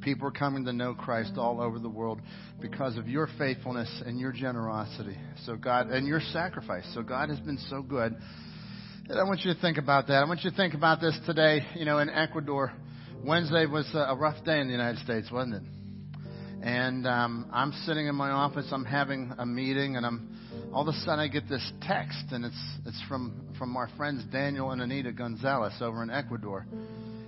People 0.00 0.28
are 0.28 0.32
coming 0.32 0.64
to 0.66 0.72
know 0.72 0.94
Christ 0.94 1.32
all 1.36 1.60
over 1.60 1.78
the 1.78 1.88
world 1.88 2.20
because 2.60 2.96
of 2.96 3.08
your 3.08 3.28
faithfulness 3.38 4.02
and 4.04 4.18
your 4.18 4.32
generosity. 4.32 5.16
So 5.44 5.56
God, 5.56 5.88
and 5.88 6.06
your 6.06 6.20
sacrifice. 6.32 6.84
So 6.94 7.02
God 7.02 7.30
has 7.30 7.40
been 7.40 7.58
so 7.70 7.82
good. 7.82 8.14
And 9.08 9.18
I 9.18 9.24
want 9.24 9.40
you 9.40 9.52
to 9.52 9.60
think 9.60 9.78
about 9.78 10.06
that. 10.08 10.22
I 10.22 10.24
want 10.24 10.44
you 10.44 10.50
to 10.50 10.56
think 10.56 10.74
about 10.74 11.00
this 11.00 11.18
today. 11.26 11.66
You 11.74 11.84
know, 11.84 11.98
in 11.98 12.08
Ecuador, 12.08 12.72
Wednesday 13.24 13.66
was 13.66 13.88
a 13.94 14.16
rough 14.16 14.42
day 14.44 14.60
in 14.60 14.66
the 14.66 14.72
United 14.72 15.00
States, 15.02 15.30
wasn't 15.30 15.54
it? 15.56 15.62
And 16.62 17.06
um, 17.06 17.50
I'm 17.52 17.72
sitting 17.84 18.06
in 18.06 18.14
my 18.14 18.30
office. 18.30 18.66
I'm 18.72 18.86
having 18.86 19.32
a 19.38 19.44
meeting, 19.44 19.96
and 19.96 20.06
I'm 20.06 20.34
all 20.72 20.88
of 20.88 20.94
a 20.94 20.98
sudden 21.00 21.20
I 21.20 21.28
get 21.28 21.48
this 21.48 21.72
text, 21.82 22.24
and 22.32 22.44
it's 22.44 22.76
it's 22.86 23.02
from 23.08 23.48
from 23.58 23.76
our 23.76 23.88
friends 23.96 24.24
Daniel 24.32 24.70
and 24.70 24.80
Anita 24.80 25.12
Gonzalez 25.12 25.74
over 25.80 26.02
in 26.02 26.10
Ecuador, 26.10 26.66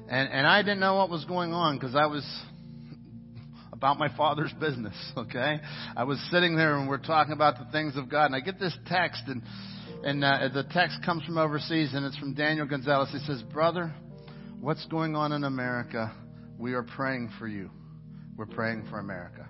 and 0.09 0.29
and 0.31 0.47
I 0.47 0.63
didn't 0.63 0.81
know 0.81 0.97
what 0.97 1.11
was 1.11 1.25
going 1.27 1.53
on 1.53 1.79
because 1.79 1.95
I 1.95 2.07
was 2.07 2.25
about 3.87 3.99
my 4.01 4.17
father's 4.17 4.53
business. 4.61 4.95
Okay, 5.17 5.61
I 5.97 6.05
was 6.05 6.19
sitting 6.31 6.57
there 6.57 6.77
and 6.77 6.89
we're 6.89 6.99
talking 6.99 7.33
about 7.33 7.59
the 7.59 7.71
things 7.71 7.97
of 7.97 8.11
God, 8.11 8.27
and 8.27 8.35
I 8.35 8.41
get 8.41 8.59
this 8.59 8.77
text, 8.87 9.23
and 9.29 9.43
and 10.03 10.25
uh, 10.25 10.49
the 10.53 10.65
text 10.73 10.99
comes 11.05 11.25
from 11.25 11.39
overseas, 11.39 11.91
and 11.95 12.05
it's 12.05 12.17
from 12.17 12.35
Daniel 12.35 12.67
Gonzalez. 12.67 13.11
He 13.13 13.19
says, 13.21 13.43
"Brother, 13.43 13.95
what's 14.61 14.85
going 14.87 15.15
on 15.15 15.33
in 15.33 15.45
America? 15.45 16.13
We 16.59 16.75
are 16.75 16.83
praying 16.83 17.31
for 17.39 17.47
you." 17.47 17.71
We're 18.37 18.45
praying 18.45 18.85
for 18.91 18.99
America. 18.99 19.47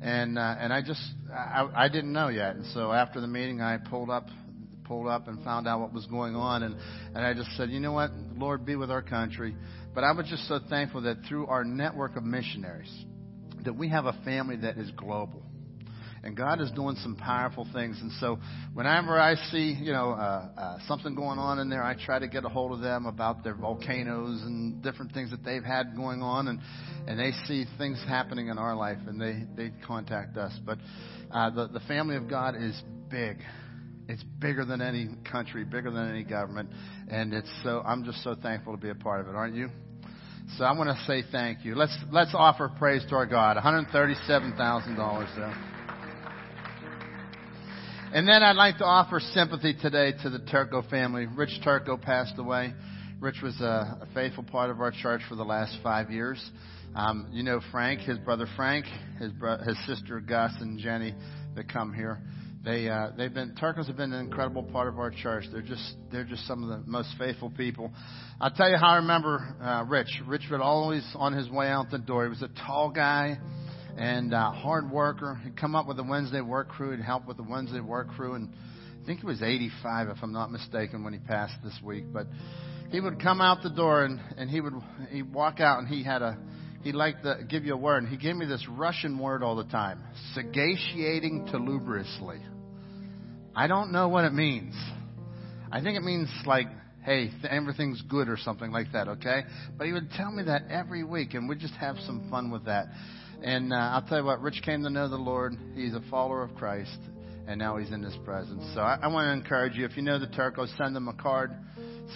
And 0.00 0.38
uh, 0.38 0.54
and 0.58 0.72
I 0.72 0.80
just 0.80 1.02
I, 1.32 1.68
I 1.74 1.88
didn't 1.88 2.12
know 2.12 2.28
yet, 2.28 2.54
and 2.54 2.66
so 2.66 2.92
after 2.92 3.20
the 3.20 3.26
meeting, 3.26 3.60
I 3.60 3.78
pulled 3.78 4.10
up 4.10 4.28
pulled 4.84 5.08
up 5.08 5.28
and 5.28 5.42
found 5.42 5.66
out 5.66 5.80
what 5.80 5.92
was 5.92 6.06
going 6.06 6.36
on, 6.36 6.62
and 6.62 6.76
and 7.14 7.24
I 7.24 7.32
just 7.34 7.56
said, 7.56 7.70
you 7.70 7.80
know 7.80 7.92
what, 7.92 8.10
Lord, 8.36 8.66
be 8.66 8.76
with 8.76 8.90
our 8.90 9.02
country. 9.02 9.56
But 9.94 10.04
I 10.04 10.12
was 10.12 10.26
just 10.26 10.46
so 10.46 10.60
thankful 10.70 11.02
that 11.02 11.18
through 11.28 11.46
our 11.46 11.64
network 11.64 12.16
of 12.16 12.22
missionaries, 12.22 12.92
that 13.64 13.74
we 13.74 13.88
have 13.88 14.06
a 14.06 14.12
family 14.24 14.56
that 14.56 14.78
is 14.78 14.90
global 14.92 15.42
and 16.24 16.36
God 16.36 16.60
is 16.60 16.70
doing 16.70 16.96
some 16.96 17.16
powerful 17.16 17.66
things. 17.72 17.98
And 18.00 18.12
so, 18.20 18.38
whenever 18.74 19.18
I 19.18 19.34
see, 19.50 19.76
you 19.80 19.92
know, 19.92 20.12
uh, 20.12 20.48
uh, 20.56 20.78
something 20.86 21.14
going 21.14 21.38
on 21.38 21.58
in 21.58 21.68
there, 21.68 21.82
I 21.82 21.94
try 21.94 22.18
to 22.18 22.28
get 22.28 22.44
a 22.44 22.48
hold 22.48 22.72
of 22.72 22.80
them 22.80 23.06
about 23.06 23.42
their 23.42 23.54
volcanoes 23.54 24.42
and 24.42 24.82
different 24.82 25.12
things 25.12 25.30
that 25.30 25.44
they've 25.44 25.64
had 25.64 25.96
going 25.96 26.22
on, 26.22 26.48
and 26.48 26.60
and 27.08 27.18
they 27.18 27.32
see 27.46 27.64
things 27.78 28.02
happening 28.06 28.48
in 28.48 28.58
our 28.58 28.76
life, 28.76 28.98
and 29.06 29.20
they 29.20 29.44
they 29.56 29.72
contact 29.86 30.36
us. 30.36 30.52
But 30.64 30.78
uh, 31.30 31.50
the 31.50 31.68
the 31.68 31.80
family 31.80 32.16
of 32.16 32.28
God 32.28 32.54
is 32.56 32.80
big. 33.10 33.38
It's 34.08 34.22
bigger 34.40 34.64
than 34.64 34.80
any 34.80 35.08
country, 35.30 35.64
bigger 35.64 35.90
than 35.90 36.08
any 36.10 36.24
government, 36.24 36.70
and 37.08 37.32
it's 37.32 37.50
so. 37.62 37.82
I'm 37.84 38.04
just 38.04 38.22
so 38.22 38.36
thankful 38.40 38.76
to 38.76 38.80
be 38.80 38.90
a 38.90 38.94
part 38.94 39.20
of 39.20 39.28
it, 39.28 39.34
aren't 39.34 39.54
you? 39.54 39.70
So 40.58 40.64
I 40.64 40.76
want 40.76 40.90
to 40.90 41.04
say 41.06 41.22
thank 41.32 41.64
you. 41.64 41.74
Let's 41.74 41.96
let's 42.10 42.32
offer 42.34 42.70
praise 42.78 43.02
to 43.08 43.14
our 43.14 43.24
God. 43.24 43.56
One 43.56 43.62
hundred 43.62 43.90
thirty-seven 43.90 44.54
thousand 44.56 44.96
dollars 44.96 45.30
there. 45.34 45.54
And 48.12 48.28
then 48.28 48.42
I'd 48.42 48.56
like 48.56 48.76
to 48.78 48.84
offer 48.84 49.18
sympathy 49.18 49.74
today 49.80 50.12
to 50.22 50.28
the 50.28 50.40
Turco 50.40 50.82
family. 50.82 51.26
Rich 51.26 51.60
Turco 51.64 51.96
passed 51.96 52.34
away. 52.38 52.74
Rich 53.20 53.36
was 53.42 53.58
a, 53.62 54.02
a 54.02 54.08
faithful 54.12 54.44
part 54.44 54.68
of 54.68 54.80
our 54.82 54.90
church 54.90 55.22
for 55.26 55.36
the 55.36 55.44
last 55.44 55.78
five 55.82 56.10
years. 56.10 56.38
Um, 56.94 57.30
you 57.32 57.42
know 57.42 57.62
Frank, 57.70 58.00
his 58.00 58.18
brother 58.18 58.46
Frank, 58.54 58.84
his 59.18 59.32
bro- 59.32 59.56
his 59.56 59.78
sister 59.86 60.20
Gus 60.20 60.52
and 60.60 60.78
Jenny 60.78 61.14
that 61.56 61.72
come 61.72 61.94
here. 61.94 62.18
They 62.64 62.88
uh, 62.88 63.10
they've 63.16 63.32
been 63.32 63.56
Turcos 63.60 63.88
have 63.88 63.96
been 63.96 64.12
an 64.12 64.20
incredible 64.20 64.62
part 64.62 64.86
of 64.86 64.98
our 64.98 65.10
church. 65.10 65.44
They're 65.50 65.62
just 65.62 65.96
they're 66.12 66.24
just 66.24 66.46
some 66.46 66.62
of 66.62 66.68
the 66.68 66.88
most 66.88 67.08
faithful 67.18 67.50
people. 67.50 67.90
I'll 68.40 68.52
tell 68.52 68.70
you 68.70 68.76
how 68.76 68.90
I 68.90 68.96
remember 68.96 69.56
uh, 69.60 69.84
Rich. 69.88 70.22
Rich 70.28 70.42
would 70.50 70.60
always 70.60 71.04
on 71.16 71.32
his 71.32 71.50
way 71.50 71.66
out 71.66 71.90
the 71.90 71.98
door. 71.98 72.22
He 72.22 72.30
was 72.30 72.42
a 72.42 72.50
tall 72.64 72.90
guy 72.90 73.36
and 73.96 74.32
uh, 74.32 74.52
hard 74.52 74.92
worker. 74.92 75.40
He'd 75.42 75.56
come 75.56 75.74
up 75.74 75.88
with 75.88 75.96
the 75.96 76.04
Wednesday 76.04 76.40
work 76.40 76.68
crew. 76.68 76.92
He'd 76.92 77.02
help 77.02 77.26
with 77.26 77.36
the 77.36 77.42
Wednesday 77.42 77.80
work 77.80 78.10
crew, 78.10 78.34
and 78.34 78.48
I 79.02 79.06
think 79.06 79.20
he 79.20 79.26
was 79.26 79.42
85, 79.42 80.08
if 80.08 80.18
I'm 80.22 80.32
not 80.32 80.52
mistaken, 80.52 81.02
when 81.02 81.12
he 81.12 81.18
passed 81.18 81.54
this 81.64 81.76
week. 81.82 82.04
But 82.12 82.28
he 82.92 83.00
would 83.00 83.20
come 83.20 83.40
out 83.40 83.64
the 83.64 83.70
door, 83.70 84.04
and 84.04 84.20
and 84.36 84.48
he 84.48 84.60
would 84.60 84.74
he'd 85.10 85.34
walk 85.34 85.58
out, 85.58 85.80
and 85.80 85.88
he 85.88 86.04
had 86.04 86.22
a 86.22 86.38
he 86.84 86.92
liked 86.92 87.24
to 87.24 87.38
give 87.48 87.64
you 87.64 87.74
a 87.74 87.76
word. 87.76 88.04
And 88.04 88.08
he 88.08 88.16
gave 88.16 88.36
me 88.36 88.46
this 88.46 88.64
Russian 88.68 89.18
word 89.18 89.42
all 89.42 89.56
the 89.56 89.64
time: 89.64 90.00
satiating 90.34 91.48
telubriously. 91.50 92.38
I 93.54 93.66
don't 93.66 93.92
know 93.92 94.08
what 94.08 94.24
it 94.24 94.32
means. 94.32 94.74
I 95.70 95.80
think 95.80 95.96
it 95.96 96.02
means 96.02 96.28
like 96.46 96.66
hey, 97.04 97.30
everything's 97.48 98.00
good 98.02 98.28
or 98.28 98.36
something 98.36 98.70
like 98.70 98.92
that, 98.92 99.08
okay? 99.08 99.42
But 99.76 99.86
he 99.86 99.92
would 99.92 100.10
tell 100.12 100.30
me 100.30 100.44
that 100.44 100.62
every 100.70 101.04
week, 101.04 101.34
and 101.34 101.48
we'd 101.48 101.58
just 101.58 101.74
have 101.74 101.96
some 102.06 102.28
fun 102.30 102.50
with 102.50 102.64
that. 102.66 102.86
And 103.42 103.72
uh, 103.72 103.76
I'll 103.76 104.02
tell 104.02 104.18
you 104.18 104.24
what, 104.24 104.40
Rich 104.40 104.62
came 104.64 104.82
to 104.84 104.90
know 104.90 105.08
the 105.08 105.16
Lord. 105.16 105.54
He's 105.74 105.94
a 105.94 106.02
follower 106.10 106.44
of 106.44 106.54
Christ, 106.54 106.98
and 107.48 107.58
now 107.58 107.76
he's 107.76 107.90
in 107.90 108.02
His 108.02 108.16
presence. 108.24 108.62
So 108.74 108.80
I, 108.80 108.98
I 109.02 109.08
want 109.08 109.26
to 109.26 109.32
encourage 109.32 109.74
you. 109.74 109.84
If 109.84 109.96
you 109.96 110.02
know 110.02 110.18
the 110.18 110.28
Turcos, 110.28 110.76
send 110.78 110.94
them 110.94 111.08
a 111.08 111.14
card, 111.14 111.50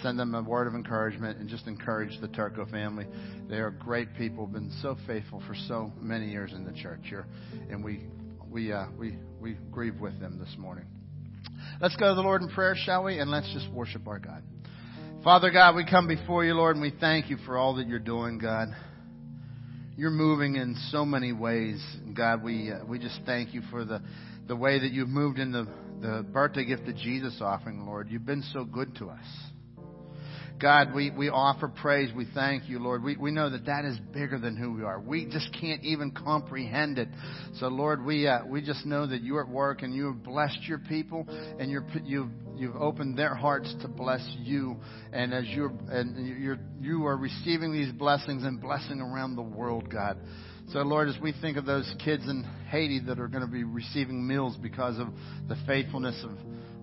send 0.01 0.17
them 0.17 0.33
a 0.35 0.41
word 0.41 0.67
of 0.67 0.73
encouragement, 0.73 1.37
and 1.39 1.49
just 1.49 1.67
encourage 1.67 2.17
the 2.21 2.29
Turco 2.29 2.65
family. 2.65 3.07
They 3.49 3.57
are 3.57 3.71
great 3.71 4.15
people, 4.15 4.47
been 4.47 4.71
so 4.81 4.95
faithful 5.05 5.43
for 5.45 5.55
so 5.67 5.91
many 5.99 6.29
years 6.29 6.53
in 6.53 6.63
the 6.63 6.73
church 6.73 7.01
here, 7.03 7.25
and 7.69 7.83
we 7.83 8.05
we 8.49 8.71
uh, 8.71 8.85
we 8.97 9.17
we 9.41 9.57
grieve 9.69 9.99
with 9.99 10.17
them 10.21 10.39
this 10.39 10.55
morning. 10.57 10.85
Let's 11.81 11.95
go 11.95 12.09
to 12.09 12.15
the 12.15 12.21
Lord 12.21 12.41
in 12.41 12.49
prayer, 12.49 12.75
shall 12.75 13.03
we? 13.03 13.19
And 13.19 13.29
let's 13.29 13.51
just 13.53 13.71
worship 13.71 14.07
our 14.07 14.19
God. 14.19 14.43
Father 15.23 15.51
God, 15.51 15.75
we 15.75 15.85
come 15.85 16.07
before 16.07 16.45
you, 16.45 16.53
Lord, 16.53 16.75
and 16.75 16.81
we 16.81 16.93
thank 16.99 17.29
you 17.29 17.37
for 17.45 17.57
all 17.57 17.75
that 17.75 17.87
you're 17.87 17.99
doing, 17.99 18.37
God 18.37 18.69
you're 19.97 20.11
moving 20.11 20.55
in 20.55 20.75
so 20.91 21.03
many 21.03 21.33
ways. 21.33 21.83
God, 22.13 22.43
we 22.43 22.71
uh, 22.71 22.85
we 22.85 22.99
just 22.99 23.19
thank 23.25 23.53
you 23.53 23.61
for 23.71 23.83
the 23.83 24.01
the 24.47 24.55
way 24.55 24.79
that 24.79 24.91
you've 24.91 25.09
moved 25.09 25.39
in 25.39 25.51
the 25.51 25.67
the 25.99 26.23
birthday 26.31 26.63
gift 26.63 26.87
of 26.87 26.95
Jesus 26.95 27.39
offering, 27.41 27.85
Lord. 27.85 28.07
You've 28.09 28.25
been 28.25 28.43
so 28.53 28.63
good 28.63 28.95
to 28.97 29.09
us. 29.09 29.25
God, 30.59 30.93
we, 30.93 31.11
we 31.11 31.29
offer 31.29 31.67
praise. 31.67 32.09
We 32.15 32.25
thank 32.33 32.67
you, 32.67 32.79
Lord. 32.79 33.03
We, 33.03 33.15
we 33.15 33.29
know 33.31 33.49
that 33.49 33.65
that 33.65 33.85
is 33.85 33.97
bigger 34.11 34.39
than 34.39 34.57
who 34.57 34.73
we 34.73 34.83
are. 34.83 34.99
We 34.99 35.25
just 35.25 35.55
can't 35.59 35.83
even 35.83 36.11
comprehend 36.11 36.97
it. 36.97 37.09
So, 37.55 37.67
Lord, 37.67 38.03
we, 38.03 38.27
uh, 38.27 38.39
we 38.45 38.61
just 38.61 38.85
know 38.85 39.05
that 39.05 39.21
you're 39.21 39.41
at 39.41 39.49
work 39.49 39.83
and 39.83 39.93
you 39.93 40.07
have 40.07 40.23
blessed 40.23 40.63
your 40.63 40.79
people 40.79 41.27
and 41.29 41.69
you're, 41.69 41.85
you've, 42.03 42.29
you've 42.55 42.75
opened 42.75 43.17
their 43.17 43.35
hearts 43.35 43.73
to 43.81 43.87
bless 43.87 44.25
you. 44.39 44.77
And 45.13 45.33
as 45.33 45.45
you're, 45.45 45.73
and 45.89 46.27
you're, 46.41 46.59
you 46.81 47.05
are 47.05 47.17
receiving 47.17 47.71
these 47.71 47.91
blessings 47.91 48.43
and 48.43 48.59
blessing 48.59 48.99
around 48.99 49.35
the 49.35 49.43
world, 49.43 49.91
God. 49.91 50.17
So, 50.69 50.79
Lord, 50.79 51.07
as 51.07 51.15
we 51.21 51.33
think 51.39 51.57
of 51.57 51.65
those 51.65 51.89
kids 52.03 52.23
in 52.23 52.43
Haiti 52.69 52.99
that 53.07 53.19
are 53.19 53.29
going 53.29 53.45
to 53.45 53.51
be 53.51 53.63
receiving 53.63 54.27
meals 54.27 54.57
because 54.61 54.99
of 54.99 55.07
the 55.47 55.55
faithfulness 55.65 56.21
of 56.23 56.31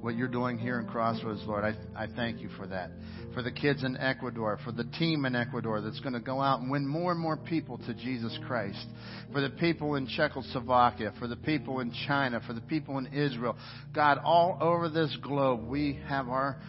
what 0.04 0.16
you're 0.16 0.28
doing 0.28 0.58
here 0.58 0.78
in 0.78 0.86
Crossroads, 0.86 1.42
Lord. 1.46 1.64
I, 1.64 1.74
I 1.96 2.06
thank 2.14 2.40
you 2.40 2.50
for 2.58 2.66
that. 2.66 2.90
For 3.32 3.42
the 3.42 3.50
kids 3.50 3.82
in 3.82 3.96
Ecuador, 3.96 4.58
for 4.62 4.70
the 4.70 4.84
team 4.84 5.24
in 5.24 5.34
Ecuador 5.34 5.80
that's 5.80 5.98
going 6.00 6.12
to 6.12 6.20
go 6.20 6.42
out 6.42 6.60
and 6.60 6.70
win 6.70 6.86
more 6.86 7.10
and 7.10 7.20
more 7.20 7.38
people 7.38 7.78
to 7.78 7.94
Jesus 7.94 8.38
Christ. 8.46 8.86
For 9.32 9.40
the 9.40 9.48
people 9.48 9.94
in 9.94 10.06
Czechoslovakia, 10.06 11.14
for 11.18 11.26
the 11.26 11.36
people 11.36 11.80
in 11.80 11.90
China, 12.06 12.42
for 12.46 12.52
the 12.52 12.60
people 12.60 12.98
in 12.98 13.06
Israel. 13.14 13.56
God, 13.94 14.18
all 14.22 14.58
over 14.60 14.90
this 14.90 15.16
globe, 15.22 15.66
we 15.66 15.98
have 16.06 16.28
our 16.28 16.60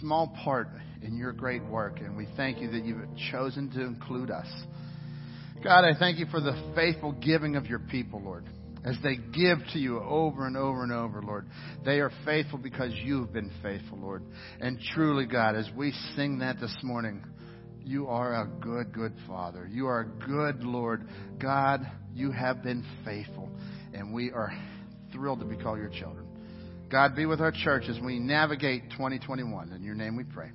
small 0.00 0.36
part 0.44 0.68
in 1.02 1.16
your 1.16 1.32
great 1.32 1.64
work, 1.64 1.98
and 2.00 2.14
we 2.14 2.28
thank 2.36 2.60
you 2.60 2.70
that 2.70 2.84
you've 2.84 3.08
chosen 3.30 3.70
to 3.70 3.80
include 3.80 4.30
us. 4.30 4.46
God, 5.64 5.84
I 5.84 5.98
thank 5.98 6.18
you 6.18 6.26
for 6.26 6.40
the 6.40 6.72
faithful 6.74 7.12
giving 7.12 7.56
of 7.56 7.66
your 7.66 7.78
people, 7.78 8.20
Lord 8.22 8.44
as 8.84 8.96
they 9.02 9.16
give 9.16 9.58
to 9.72 9.78
you 9.78 10.00
over 10.00 10.46
and 10.46 10.56
over 10.56 10.82
and 10.82 10.92
over, 10.92 11.22
Lord. 11.22 11.46
They 11.84 12.00
are 12.00 12.10
faithful 12.24 12.58
because 12.58 12.92
you've 13.04 13.32
been 13.32 13.50
faithful, 13.62 13.98
Lord. 13.98 14.24
And 14.60 14.78
truly, 14.94 15.26
God, 15.26 15.54
as 15.54 15.68
we 15.76 15.92
sing 16.16 16.38
that 16.38 16.60
this 16.60 16.74
morning, 16.82 17.24
you 17.84 18.08
are 18.08 18.42
a 18.42 18.46
good, 18.46 18.92
good 18.92 19.14
Father. 19.26 19.68
You 19.70 19.86
are 19.86 20.00
a 20.00 20.26
good 20.26 20.64
Lord. 20.64 21.08
God, 21.38 21.80
you 22.14 22.30
have 22.32 22.62
been 22.62 22.84
faithful. 23.04 23.50
And 23.92 24.12
we 24.12 24.30
are 24.30 24.52
thrilled 25.12 25.40
to 25.40 25.46
be 25.46 25.56
called 25.56 25.78
your 25.78 25.88
children. 25.88 26.26
God, 26.90 27.16
be 27.16 27.26
with 27.26 27.40
our 27.40 27.52
church 27.52 27.84
as 27.88 27.98
we 28.00 28.18
navigate 28.18 28.90
2021. 28.90 29.72
In 29.72 29.82
your 29.82 29.94
name 29.94 30.16
we 30.16 30.24
pray. 30.24 30.50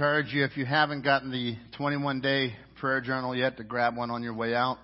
Encourage 0.00 0.32
you 0.32 0.42
if 0.44 0.56
you 0.56 0.64
haven't 0.64 1.02
gotten 1.02 1.30
the 1.30 1.54
21 1.76 2.22
day 2.22 2.54
prayer 2.80 3.02
journal 3.02 3.36
yet 3.36 3.58
to 3.58 3.62
grab 3.62 3.94
one 3.94 4.10
on 4.10 4.22
your 4.22 4.32
way 4.32 4.54
out. 4.54 4.78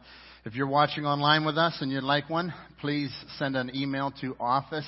If 0.44 0.55
you're 0.55 0.66
watching 0.66 1.07
online 1.07 1.46
with 1.46 1.57
us 1.57 1.79
and 1.81 1.90
you'd 1.90 2.05
like 2.05 2.29
one, 2.29 2.52
please 2.83 3.11
send 3.38 3.57
an 3.57 3.74
email 3.74 4.12
to 4.20 4.37
office 4.38 4.85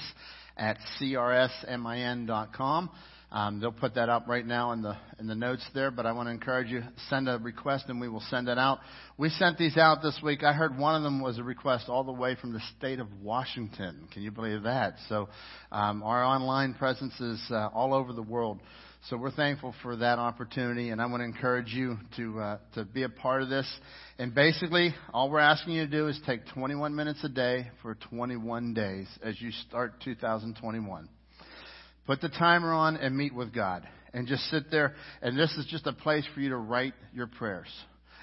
at 0.58 0.76
crsmin.com. 1.00 2.90
Um, 3.30 3.60
they'll 3.60 3.72
put 3.72 3.94
that 3.94 4.10
up 4.10 4.26
right 4.28 4.44
now 4.44 4.72
in 4.72 4.82
the 4.82 4.98
in 5.18 5.28
the 5.28 5.34
notes 5.34 5.66
there. 5.72 5.90
But 5.90 6.04
I 6.04 6.12
want 6.12 6.26
to 6.26 6.30
encourage 6.30 6.68
you 6.68 6.82
send 7.08 7.26
a 7.26 7.38
request 7.38 7.86
and 7.88 7.98
we 7.98 8.10
will 8.10 8.22
send 8.28 8.48
it 8.48 8.58
out. 8.58 8.80
We 9.16 9.30
sent 9.30 9.56
these 9.56 9.78
out 9.78 10.02
this 10.02 10.18
week. 10.22 10.42
I 10.42 10.52
heard 10.52 10.76
one 10.76 10.94
of 10.94 11.02
them 11.02 11.22
was 11.22 11.38
a 11.38 11.42
request 11.42 11.88
all 11.88 12.04
the 12.04 12.12
way 12.12 12.36
from 12.38 12.52
the 12.52 12.60
state 12.76 13.00
of 13.00 13.08
Washington. 13.22 14.08
Can 14.12 14.22
you 14.22 14.30
believe 14.30 14.64
that? 14.64 14.96
So 15.08 15.30
um, 15.72 16.02
our 16.02 16.22
online 16.22 16.74
presence 16.74 17.18
is 17.18 17.40
uh, 17.50 17.70
all 17.72 17.94
over 17.94 18.12
the 18.12 18.22
world. 18.22 18.60
So 19.08 19.16
we're 19.16 19.30
thankful 19.30 19.74
for 19.82 19.96
that 19.96 20.18
opportunity, 20.18 20.90
and 20.90 21.00
I 21.00 21.06
want 21.06 21.22
to 21.22 21.24
encourage 21.24 21.72
you 21.72 21.96
to 22.16 22.40
uh, 22.40 22.58
to 22.74 22.84
be 22.84 23.04
a 23.04 23.08
part 23.08 23.40
of 23.40 23.48
this. 23.48 23.66
And 24.18 24.34
basically, 24.34 24.94
all 25.14 25.30
we're 25.30 25.38
asking 25.38 25.74
you 25.74 25.86
to 25.86 25.90
do 25.90 26.08
is 26.08 26.20
take 26.26 26.40
21 26.52 26.94
minutes 26.94 27.24
a 27.24 27.30
day 27.30 27.70
for 27.80 27.94
21 28.10 28.74
days 28.74 29.06
as 29.22 29.40
you 29.40 29.50
start 29.66 29.94
2021. 30.04 31.08
Put 32.06 32.20
the 32.20 32.28
timer 32.28 32.70
on 32.70 32.96
and 32.98 33.16
meet 33.16 33.34
with 33.34 33.54
God. 33.54 33.88
And 34.12 34.26
just 34.26 34.42
sit 34.50 34.70
there. 34.70 34.94
And 35.22 35.38
this 35.38 35.52
is 35.52 35.64
just 35.66 35.86
a 35.86 35.92
place 35.94 36.26
for 36.34 36.40
you 36.40 36.50
to 36.50 36.56
write 36.58 36.92
your 37.14 37.28
prayers 37.28 37.68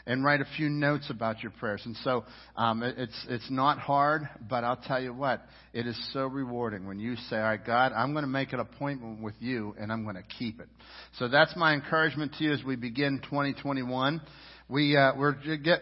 and 0.07 0.23
write 0.23 0.41
a 0.41 0.47
few 0.57 0.69
notes 0.69 1.09
about 1.09 1.41
your 1.41 1.51
prayers. 1.51 1.81
And 1.85 1.95
so 2.03 2.25
um, 2.55 2.83
it's 2.83 3.25
it's 3.29 3.49
not 3.49 3.79
hard, 3.79 4.27
but 4.49 4.63
I'll 4.63 4.75
tell 4.77 5.01
you 5.01 5.13
what, 5.13 5.41
it 5.73 5.87
is 5.87 5.97
so 6.13 6.27
rewarding 6.27 6.87
when 6.87 6.99
you 6.99 7.15
say, 7.29 7.37
"All 7.37 7.43
right, 7.43 7.65
God, 7.65 7.91
I'm 7.91 8.13
going 8.13 8.23
to 8.23 8.29
make 8.29 8.53
an 8.53 8.59
appointment 8.59 9.21
with 9.21 9.35
you, 9.39 9.75
and 9.79 9.91
I'm 9.91 10.03
going 10.03 10.15
to 10.15 10.23
keep 10.37 10.59
it." 10.59 10.69
So 11.17 11.27
that's 11.27 11.55
my 11.55 11.73
encouragement 11.73 12.33
to 12.37 12.43
you 12.43 12.53
as 12.53 12.63
we 12.63 12.75
begin 12.75 13.19
2021. 13.23 14.21
We 14.67 14.97
uh, 14.97 15.13
we're 15.17 15.35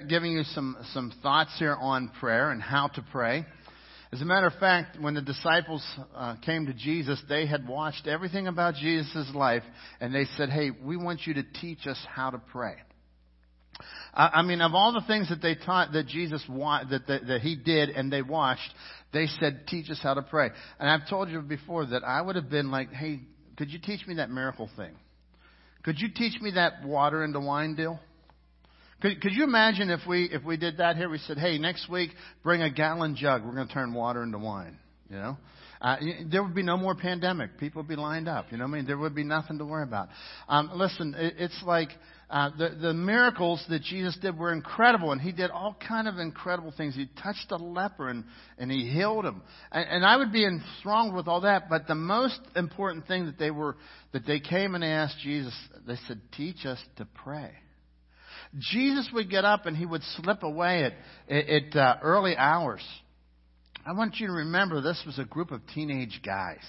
giving 0.09 0.31
you 0.33 0.43
some 0.43 0.77
some 0.93 1.13
thoughts 1.21 1.51
here 1.59 1.75
on 1.79 2.09
prayer 2.19 2.51
and 2.51 2.61
how 2.61 2.87
to 2.89 3.05
pray. 3.11 3.45
As 4.11 4.21
a 4.21 4.25
matter 4.25 4.45
of 4.45 4.53
fact, 4.59 5.01
when 5.01 5.15
the 5.15 5.23
disciples 5.23 5.83
uh, 6.15 6.35
came 6.45 6.67
to 6.67 6.73
Jesus, 6.73 7.19
they 7.27 7.47
had 7.47 7.67
watched 7.67 8.05
everything 8.05 8.45
about 8.45 8.75
Jesus' 8.75 9.27
life, 9.33 9.63
and 9.99 10.13
they 10.13 10.25
said, 10.37 10.49
"Hey, 10.49 10.69
we 10.69 10.97
want 10.97 11.25
you 11.25 11.33
to 11.35 11.43
teach 11.43 11.87
us 11.87 11.97
how 12.13 12.29
to 12.29 12.37
pray." 12.37 12.75
I 14.13 14.27
I 14.35 14.41
mean, 14.41 14.61
of 14.61 14.73
all 14.73 14.93
the 14.93 15.05
things 15.07 15.29
that 15.29 15.41
they 15.41 15.55
taught 15.55 15.93
that 15.93 16.07
Jesus 16.07 16.43
wa- 16.47 16.83
that, 16.83 17.07
that 17.07 17.27
that 17.27 17.41
he 17.41 17.55
did 17.55 17.89
and 17.89 18.11
they 18.11 18.21
watched, 18.21 18.69
they 19.11 19.27
said, 19.39 19.67
"Teach 19.67 19.89
us 19.89 19.99
how 20.01 20.13
to 20.13 20.21
pray." 20.21 20.49
And 20.79 20.89
I've 20.89 21.07
told 21.09 21.29
you 21.29 21.41
before 21.41 21.85
that 21.87 22.03
I 22.03 22.21
would 22.21 22.35
have 22.35 22.49
been 22.49 22.71
like, 22.71 22.91
"Hey, 22.91 23.21
could 23.57 23.71
you 23.71 23.79
teach 23.79 24.05
me 24.07 24.15
that 24.15 24.29
miracle 24.29 24.69
thing? 24.75 24.95
Could 25.83 25.99
you 25.99 26.09
teach 26.15 26.39
me 26.41 26.51
that 26.51 26.83
water 26.85 27.23
into 27.23 27.39
wine 27.39 27.75
deal?" 27.75 27.99
Could, 29.01 29.19
could 29.19 29.33
you 29.33 29.43
imagine 29.43 29.89
if 29.89 29.99
we 30.07 30.29
if 30.31 30.45
we 30.45 30.55
did 30.55 30.77
that 30.77 30.95
here? 30.95 31.09
We 31.09 31.17
said, 31.17 31.37
"Hey, 31.37 31.57
next 31.57 31.89
week, 31.89 32.11
bring 32.41 32.61
a 32.61 32.69
gallon 32.69 33.17
jug. 33.17 33.43
We're 33.43 33.53
going 33.53 33.67
to 33.67 33.73
turn 33.73 33.93
water 33.93 34.23
into 34.23 34.37
wine." 34.37 34.77
You 35.09 35.17
know, 35.17 35.37
uh, 35.81 35.97
there 36.31 36.41
would 36.41 36.55
be 36.55 36.63
no 36.63 36.77
more 36.77 36.95
pandemic. 36.95 37.57
People 37.59 37.81
would 37.81 37.89
be 37.89 37.97
lined 37.97 38.29
up. 38.29 38.45
You 38.49 38.57
know, 38.57 38.63
what 38.63 38.71
I 38.71 38.77
mean, 38.77 38.85
there 38.87 38.97
would 38.97 39.13
be 39.13 39.25
nothing 39.25 39.57
to 39.57 39.65
worry 39.65 39.83
about. 39.83 40.07
Um, 40.47 40.71
listen, 40.73 41.13
it, 41.17 41.35
it's 41.37 41.63
like 41.65 41.89
uh, 42.33 42.49
the 42.57 42.69
the 42.81 42.93
miracles 42.95 43.63
that 43.69 43.83
Jesus 43.83 44.17
did 44.19 44.35
were 44.35 44.51
incredible, 44.51 45.11
and 45.11 45.21
he 45.21 45.31
did 45.31 45.51
all 45.51 45.77
kind 45.87 46.07
of 46.07 46.17
incredible 46.17 46.73
things. 46.75 46.95
He 46.95 47.07
touched 47.21 47.51
a 47.51 47.57
leper 47.57 48.09
and 48.09 48.23
and 48.57 48.71
he 48.71 48.89
healed 48.89 49.23
him. 49.23 49.43
And, 49.71 49.87
and 49.87 50.05
I 50.05 50.17
would 50.17 50.31
be 50.31 50.43
enthralled 50.43 51.13
with 51.13 51.27
all 51.27 51.41
that. 51.41 51.69
But 51.69 51.85
the 51.85 51.93
most 51.93 52.39
important 52.55 53.05
thing 53.05 53.27
that 53.27 53.37
they 53.37 53.51
were 53.51 53.77
that 54.13 54.25
they 54.25 54.39
came 54.39 54.73
and 54.73 54.83
asked 54.83 55.19
Jesus, 55.19 55.53
they 55.85 55.97
said, 56.07 56.21
"Teach 56.35 56.65
us 56.65 56.79
to 56.95 57.05
pray." 57.23 57.51
Jesus 58.71 59.07
would 59.13 59.29
get 59.29 59.45
up 59.45 59.67
and 59.67 59.77
he 59.77 59.85
would 59.85 60.03
slip 60.17 60.41
away 60.41 60.85
at, 60.85 60.93
at, 61.29 61.75
uh, 61.75 61.97
early 62.01 62.35
hours. 62.35 62.83
I 63.85 63.93
want 63.93 64.15
you 64.17 64.27
to 64.27 64.33
remember 64.33 64.81
this 64.81 65.01
was 65.05 65.19
a 65.19 65.25
group 65.25 65.51
of 65.51 65.61
teenage 65.75 66.21
guys. 66.25 66.63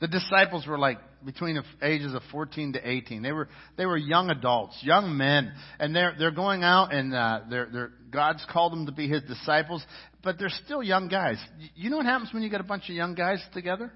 The 0.00 0.06
disciples 0.06 0.66
were 0.66 0.78
like 0.78 0.98
between 1.24 1.56
the 1.56 1.64
ages 1.82 2.14
of 2.14 2.22
14 2.30 2.74
to 2.74 2.88
18. 2.88 3.22
They 3.22 3.32
were 3.32 3.48
they 3.76 3.84
were 3.84 3.96
young 3.96 4.30
adults, 4.30 4.78
young 4.82 5.16
men, 5.16 5.52
and 5.80 5.94
they're 5.94 6.14
they're 6.18 6.30
going 6.30 6.62
out 6.62 6.94
and 6.94 7.12
uh, 7.12 7.40
they're 7.50 7.68
they're 7.72 7.90
God's 8.10 8.44
called 8.50 8.72
them 8.72 8.86
to 8.86 8.92
be 8.92 9.08
His 9.08 9.22
disciples, 9.24 9.84
but 10.22 10.38
they're 10.38 10.50
still 10.64 10.82
young 10.82 11.08
guys. 11.08 11.38
You 11.74 11.90
know 11.90 11.96
what 11.96 12.06
happens 12.06 12.32
when 12.32 12.42
you 12.42 12.50
get 12.50 12.60
a 12.60 12.64
bunch 12.64 12.84
of 12.88 12.94
young 12.94 13.14
guys 13.14 13.42
together? 13.52 13.92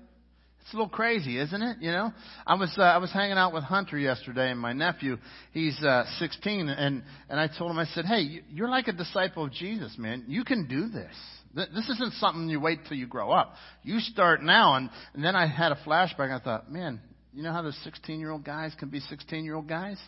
It's 0.63 0.73
a 0.73 0.77
little 0.77 0.91
crazy, 0.91 1.39
isn't 1.39 1.63
it? 1.63 1.79
You 1.81 1.91
know, 1.91 2.13
I 2.47 2.55
was 2.55 2.73
uh, 2.79 2.83
I 2.83 2.99
was 2.99 3.13
hanging 3.13 3.37
out 3.37 3.53
with 3.53 3.65
Hunter 3.65 3.99
yesterday, 3.99 4.51
and 4.51 4.61
my 4.61 4.73
nephew, 4.73 5.19
he's 5.53 5.81
uh, 5.83 6.05
16, 6.19 6.69
and 6.69 7.03
and 7.29 7.41
I 7.41 7.49
told 7.59 7.71
him, 7.71 7.79
I 7.79 7.85
said, 7.87 8.05
hey, 8.05 8.43
you're 8.51 8.69
like 8.69 8.89
a 8.89 8.93
disciple 8.93 9.45
of 9.45 9.53
Jesus, 9.53 9.97
man. 9.99 10.25
You 10.29 10.45
can 10.45 10.69
do 10.69 10.89
this. 10.89 11.15
This 11.55 11.89
isn't 11.89 12.15
something 12.15 12.49
you 12.49 12.61
wait 12.61 12.81
till 12.89 12.97
you 12.97 13.07
grow 13.07 13.31
up. 13.31 13.55
You 13.83 14.01
start 14.01 14.43
now, 14.43 14.75
and 14.77 14.91
and 15.15 15.25
then 15.25 15.37
I 15.37 15.47
had 15.47 15.73
a 15.73 15.77
flashback. 15.87 16.31
I 16.31 16.43
thought, 16.43 16.71
man, 16.71 17.01
you 17.33 17.43
know 17.43 17.53
how 17.53 17.63
those 17.63 17.79
16 17.85 18.21
year 18.21 18.31
old 18.31 18.45
guys 18.45 18.75
can 18.79 18.89
be 18.89 19.01
16 19.01 19.45
year 19.45 19.55
old 19.55 19.69
guys? 19.69 19.99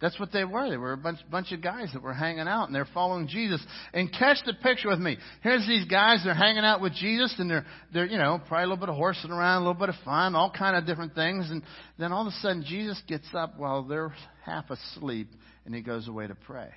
That's 0.00 0.18
what 0.18 0.32
they 0.32 0.44
were. 0.44 0.68
They 0.68 0.76
were 0.76 0.92
a 0.92 0.96
bunch, 0.96 1.18
bunch 1.30 1.52
of 1.52 1.62
guys 1.62 1.90
that 1.92 2.02
were 2.02 2.12
hanging 2.12 2.48
out 2.48 2.66
and 2.66 2.74
they're 2.74 2.88
following 2.92 3.28
Jesus. 3.28 3.64
And 3.92 4.12
catch 4.12 4.38
the 4.44 4.54
picture 4.54 4.88
with 4.88 4.98
me. 4.98 5.16
Here's 5.42 5.66
these 5.66 5.84
guys. 5.86 6.20
They're 6.24 6.34
hanging 6.34 6.64
out 6.64 6.80
with 6.80 6.94
Jesus 6.94 7.34
and 7.38 7.48
they're, 7.48 7.64
they're, 7.92 8.06
you 8.06 8.18
know, 8.18 8.40
probably 8.48 8.64
a 8.64 8.66
little 8.66 8.76
bit 8.86 8.88
of 8.88 8.96
horsing 8.96 9.30
around, 9.30 9.62
a 9.62 9.66
little 9.66 9.80
bit 9.80 9.88
of 9.88 9.94
fun, 10.04 10.34
all 10.34 10.50
kind 10.50 10.76
of 10.76 10.84
different 10.84 11.14
things. 11.14 11.50
And 11.50 11.62
then 11.98 12.12
all 12.12 12.26
of 12.26 12.32
a 12.32 12.36
sudden 12.42 12.64
Jesus 12.66 13.00
gets 13.06 13.28
up 13.34 13.56
while 13.56 13.84
they're 13.84 14.12
half 14.44 14.68
asleep 14.70 15.28
and 15.64 15.74
he 15.74 15.80
goes 15.80 16.08
away 16.08 16.26
to 16.26 16.34
pray. 16.34 16.70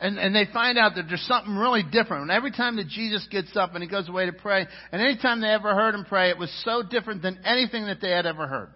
And, 0.00 0.18
and 0.18 0.34
they 0.34 0.46
find 0.52 0.78
out 0.78 0.94
that 0.94 1.06
there's 1.08 1.26
something 1.26 1.56
really 1.56 1.82
different. 1.82 2.22
And 2.22 2.30
every 2.30 2.52
time 2.52 2.76
that 2.76 2.88
Jesus 2.88 3.26
gets 3.30 3.56
up 3.56 3.74
and 3.74 3.82
he 3.82 3.88
goes 3.88 4.08
away 4.08 4.26
to 4.26 4.32
pray, 4.32 4.66
and 4.92 5.02
any 5.02 5.16
time 5.16 5.40
they 5.40 5.48
ever 5.48 5.74
heard 5.74 5.94
him 5.94 6.04
pray, 6.04 6.30
it 6.30 6.38
was 6.38 6.50
so 6.64 6.82
different 6.82 7.22
than 7.22 7.40
anything 7.44 7.86
that 7.86 8.00
they 8.00 8.10
had 8.10 8.26
ever 8.26 8.46
heard. 8.46 8.70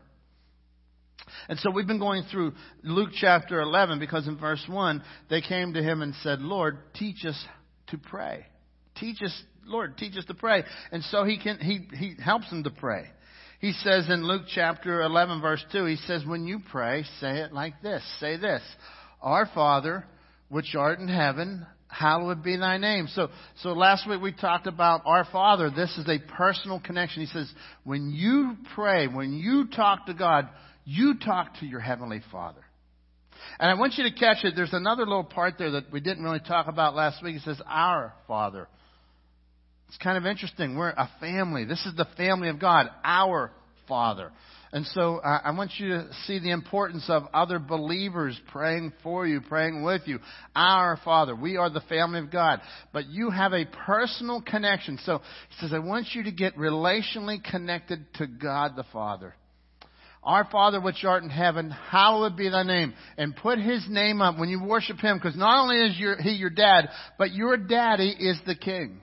And 1.48 1.58
so 1.58 1.70
we've 1.70 1.86
been 1.86 1.98
going 1.98 2.24
through 2.30 2.52
Luke 2.82 3.10
chapter 3.14 3.60
11 3.60 3.98
because 3.98 4.26
in 4.26 4.38
verse 4.38 4.64
1, 4.68 5.02
they 5.30 5.40
came 5.40 5.74
to 5.74 5.82
him 5.82 6.02
and 6.02 6.14
said, 6.22 6.40
Lord, 6.40 6.78
teach 6.94 7.24
us 7.24 7.42
to 7.88 7.98
pray. 7.98 8.46
Teach 8.96 9.22
us, 9.22 9.42
Lord, 9.64 9.96
teach 9.96 10.16
us 10.16 10.24
to 10.26 10.34
pray. 10.34 10.64
And 10.90 11.02
so 11.04 11.24
he 11.24 11.38
can, 11.38 11.58
he, 11.58 11.88
he 11.96 12.14
helps 12.22 12.50
them 12.50 12.64
to 12.64 12.70
pray. 12.70 13.06
He 13.60 13.72
says 13.72 14.08
in 14.08 14.26
Luke 14.26 14.42
chapter 14.52 15.02
11 15.02 15.40
verse 15.40 15.64
2, 15.72 15.84
he 15.84 15.96
says, 15.96 16.24
when 16.26 16.46
you 16.46 16.60
pray, 16.70 17.04
say 17.20 17.38
it 17.38 17.52
like 17.52 17.80
this. 17.82 18.02
Say 18.18 18.36
this. 18.36 18.62
Our 19.20 19.48
Father, 19.54 20.04
which 20.52 20.74
art 20.74 20.98
in 20.98 21.08
heaven, 21.08 21.66
hallowed 21.88 22.42
be 22.42 22.58
thy 22.58 22.76
name. 22.76 23.08
So, 23.14 23.30
so 23.62 23.70
last 23.70 24.06
week 24.06 24.20
we 24.20 24.32
talked 24.32 24.66
about 24.66 25.00
our 25.06 25.26
Father. 25.32 25.70
This 25.70 25.96
is 25.96 26.06
a 26.06 26.18
personal 26.36 26.78
connection. 26.78 27.22
He 27.22 27.26
says, 27.26 27.50
when 27.84 28.10
you 28.10 28.56
pray, 28.74 29.06
when 29.06 29.32
you 29.32 29.66
talk 29.74 30.04
to 30.06 30.14
God, 30.14 30.50
you 30.84 31.14
talk 31.18 31.58
to 31.60 31.66
your 31.66 31.80
Heavenly 31.80 32.20
Father. 32.30 32.60
And 33.58 33.70
I 33.70 33.80
want 33.80 33.94
you 33.96 34.04
to 34.04 34.14
catch 34.14 34.44
it. 34.44 34.52
There's 34.54 34.74
another 34.74 35.06
little 35.06 35.24
part 35.24 35.54
there 35.56 35.70
that 35.70 35.90
we 35.90 36.00
didn't 36.00 36.22
really 36.22 36.40
talk 36.46 36.68
about 36.68 36.94
last 36.94 37.22
week. 37.22 37.36
It 37.36 37.42
says, 37.42 37.60
Our 37.66 38.12
Father. 38.28 38.68
It's 39.88 39.96
kind 39.96 40.18
of 40.18 40.26
interesting. 40.26 40.76
We're 40.76 40.90
a 40.90 41.08
family. 41.18 41.64
This 41.64 41.84
is 41.86 41.96
the 41.96 42.06
family 42.18 42.50
of 42.50 42.60
God, 42.60 42.90
our 43.02 43.52
Father. 43.88 44.32
And 44.74 44.86
so 44.86 45.18
uh, 45.18 45.40
I 45.44 45.50
want 45.50 45.72
you 45.76 45.88
to 45.88 46.08
see 46.26 46.38
the 46.38 46.50
importance 46.50 47.04
of 47.08 47.24
other 47.34 47.58
believers 47.58 48.40
praying 48.50 48.94
for 49.02 49.26
you, 49.26 49.42
praying 49.42 49.82
with 49.82 50.02
you. 50.06 50.18
Our 50.56 50.98
Father. 51.04 51.36
We 51.36 51.58
are 51.58 51.68
the 51.68 51.82
family 51.82 52.20
of 52.20 52.30
God. 52.30 52.60
But 52.90 53.06
you 53.08 53.28
have 53.28 53.52
a 53.52 53.66
personal 53.66 54.40
connection. 54.40 54.98
So 55.04 55.20
he 55.50 55.56
says, 55.60 55.74
I 55.74 55.78
want 55.78 56.06
you 56.14 56.24
to 56.24 56.32
get 56.32 56.56
relationally 56.56 57.44
connected 57.44 58.06
to 58.14 58.26
God 58.26 58.72
the 58.74 58.86
Father. 58.94 59.34
Our 60.22 60.48
Father 60.50 60.80
which 60.80 61.04
art 61.04 61.22
in 61.22 61.30
heaven, 61.30 61.70
hallowed 61.70 62.36
be 62.36 62.48
thy 62.48 62.62
name. 62.62 62.94
And 63.18 63.36
put 63.36 63.58
his 63.58 63.84
name 63.90 64.22
up 64.22 64.38
when 64.38 64.48
you 64.48 64.64
worship 64.64 64.98
him, 64.98 65.18
because 65.18 65.36
not 65.36 65.64
only 65.64 65.76
is 65.84 65.98
your, 65.98 66.16
he 66.16 66.30
your 66.30 66.48
dad, 66.48 66.88
but 67.18 67.32
your 67.32 67.58
daddy 67.58 68.08
is 68.08 68.40
the 68.46 68.54
king. 68.54 69.00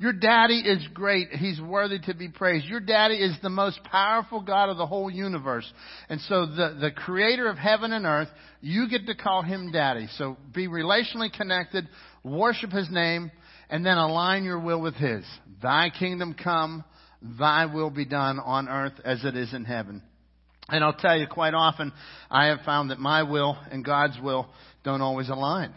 Your 0.00 0.12
daddy 0.12 0.60
is 0.60 0.86
great. 0.94 1.30
He's 1.30 1.60
worthy 1.60 1.98
to 2.00 2.14
be 2.14 2.28
praised. 2.28 2.66
Your 2.66 2.78
daddy 2.78 3.16
is 3.16 3.36
the 3.42 3.50
most 3.50 3.82
powerful 3.82 4.40
God 4.40 4.68
of 4.68 4.76
the 4.76 4.86
whole 4.86 5.10
universe. 5.10 5.70
And 6.08 6.20
so 6.22 6.46
the, 6.46 6.78
the 6.80 6.92
creator 6.92 7.48
of 7.48 7.58
heaven 7.58 7.92
and 7.92 8.06
earth, 8.06 8.28
you 8.60 8.88
get 8.88 9.06
to 9.06 9.16
call 9.16 9.42
him 9.42 9.72
daddy. 9.72 10.06
So 10.16 10.36
be 10.54 10.68
relationally 10.68 11.32
connected, 11.32 11.88
worship 12.22 12.70
his 12.70 12.88
name, 12.90 13.32
and 13.68 13.84
then 13.84 13.98
align 13.98 14.44
your 14.44 14.60
will 14.60 14.80
with 14.80 14.94
his. 14.94 15.24
Thy 15.60 15.90
kingdom 15.90 16.34
come, 16.34 16.84
thy 17.20 17.66
will 17.66 17.90
be 17.90 18.04
done 18.04 18.38
on 18.38 18.68
earth 18.68 19.00
as 19.04 19.24
it 19.24 19.36
is 19.36 19.52
in 19.52 19.64
heaven. 19.64 20.02
And 20.68 20.84
I'll 20.84 20.92
tell 20.92 21.18
you, 21.18 21.26
quite 21.26 21.54
often, 21.54 21.92
I 22.30 22.46
have 22.46 22.60
found 22.64 22.90
that 22.90 23.00
my 23.00 23.24
will 23.24 23.58
and 23.72 23.84
God's 23.84 24.18
will 24.22 24.46
don't 24.84 25.00
always 25.00 25.28
align. 25.28 25.74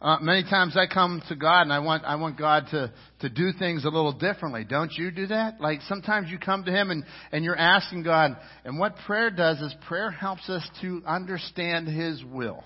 Uh, 0.00 0.16
many 0.22 0.42
times 0.44 0.78
I 0.78 0.86
come 0.86 1.22
to 1.28 1.36
God 1.36 1.62
and 1.62 1.72
I 1.72 1.80
want 1.80 2.04
I 2.04 2.16
want 2.16 2.38
God 2.38 2.66
to 2.70 2.90
to 3.20 3.28
do 3.28 3.52
things 3.58 3.84
a 3.84 3.88
little 3.88 4.12
differently. 4.12 4.64
Don't 4.64 4.92
you 4.92 5.10
do 5.10 5.26
that? 5.26 5.60
Like 5.60 5.82
sometimes 5.82 6.30
you 6.30 6.38
come 6.38 6.64
to 6.64 6.70
Him 6.70 6.90
and 6.90 7.04
and 7.32 7.44
you're 7.44 7.56
asking 7.56 8.04
God. 8.04 8.36
And 8.64 8.78
what 8.78 8.94
prayer 9.06 9.30
does 9.30 9.60
is 9.60 9.74
prayer 9.86 10.10
helps 10.10 10.48
us 10.48 10.66
to 10.80 11.02
understand 11.06 11.86
His 11.86 12.24
will. 12.24 12.64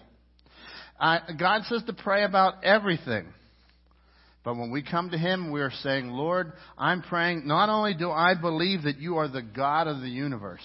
Uh, 1.00 1.18
God 1.36 1.62
says 1.64 1.82
to 1.86 1.92
pray 1.92 2.22
about 2.22 2.62
everything. 2.62 3.26
But 4.44 4.56
when 4.56 4.70
we 4.70 4.82
come 4.82 5.10
to 5.10 5.18
Him, 5.18 5.50
we 5.50 5.60
are 5.60 5.72
saying, 5.82 6.10
Lord, 6.10 6.52
I'm 6.76 7.02
praying, 7.02 7.48
not 7.48 7.70
only 7.70 7.94
do 7.94 8.10
I 8.10 8.34
believe 8.34 8.82
that 8.82 8.98
you 8.98 9.16
are 9.16 9.26
the 9.26 9.42
God 9.42 9.88
of 9.88 10.02
the 10.02 10.08
universe, 10.08 10.60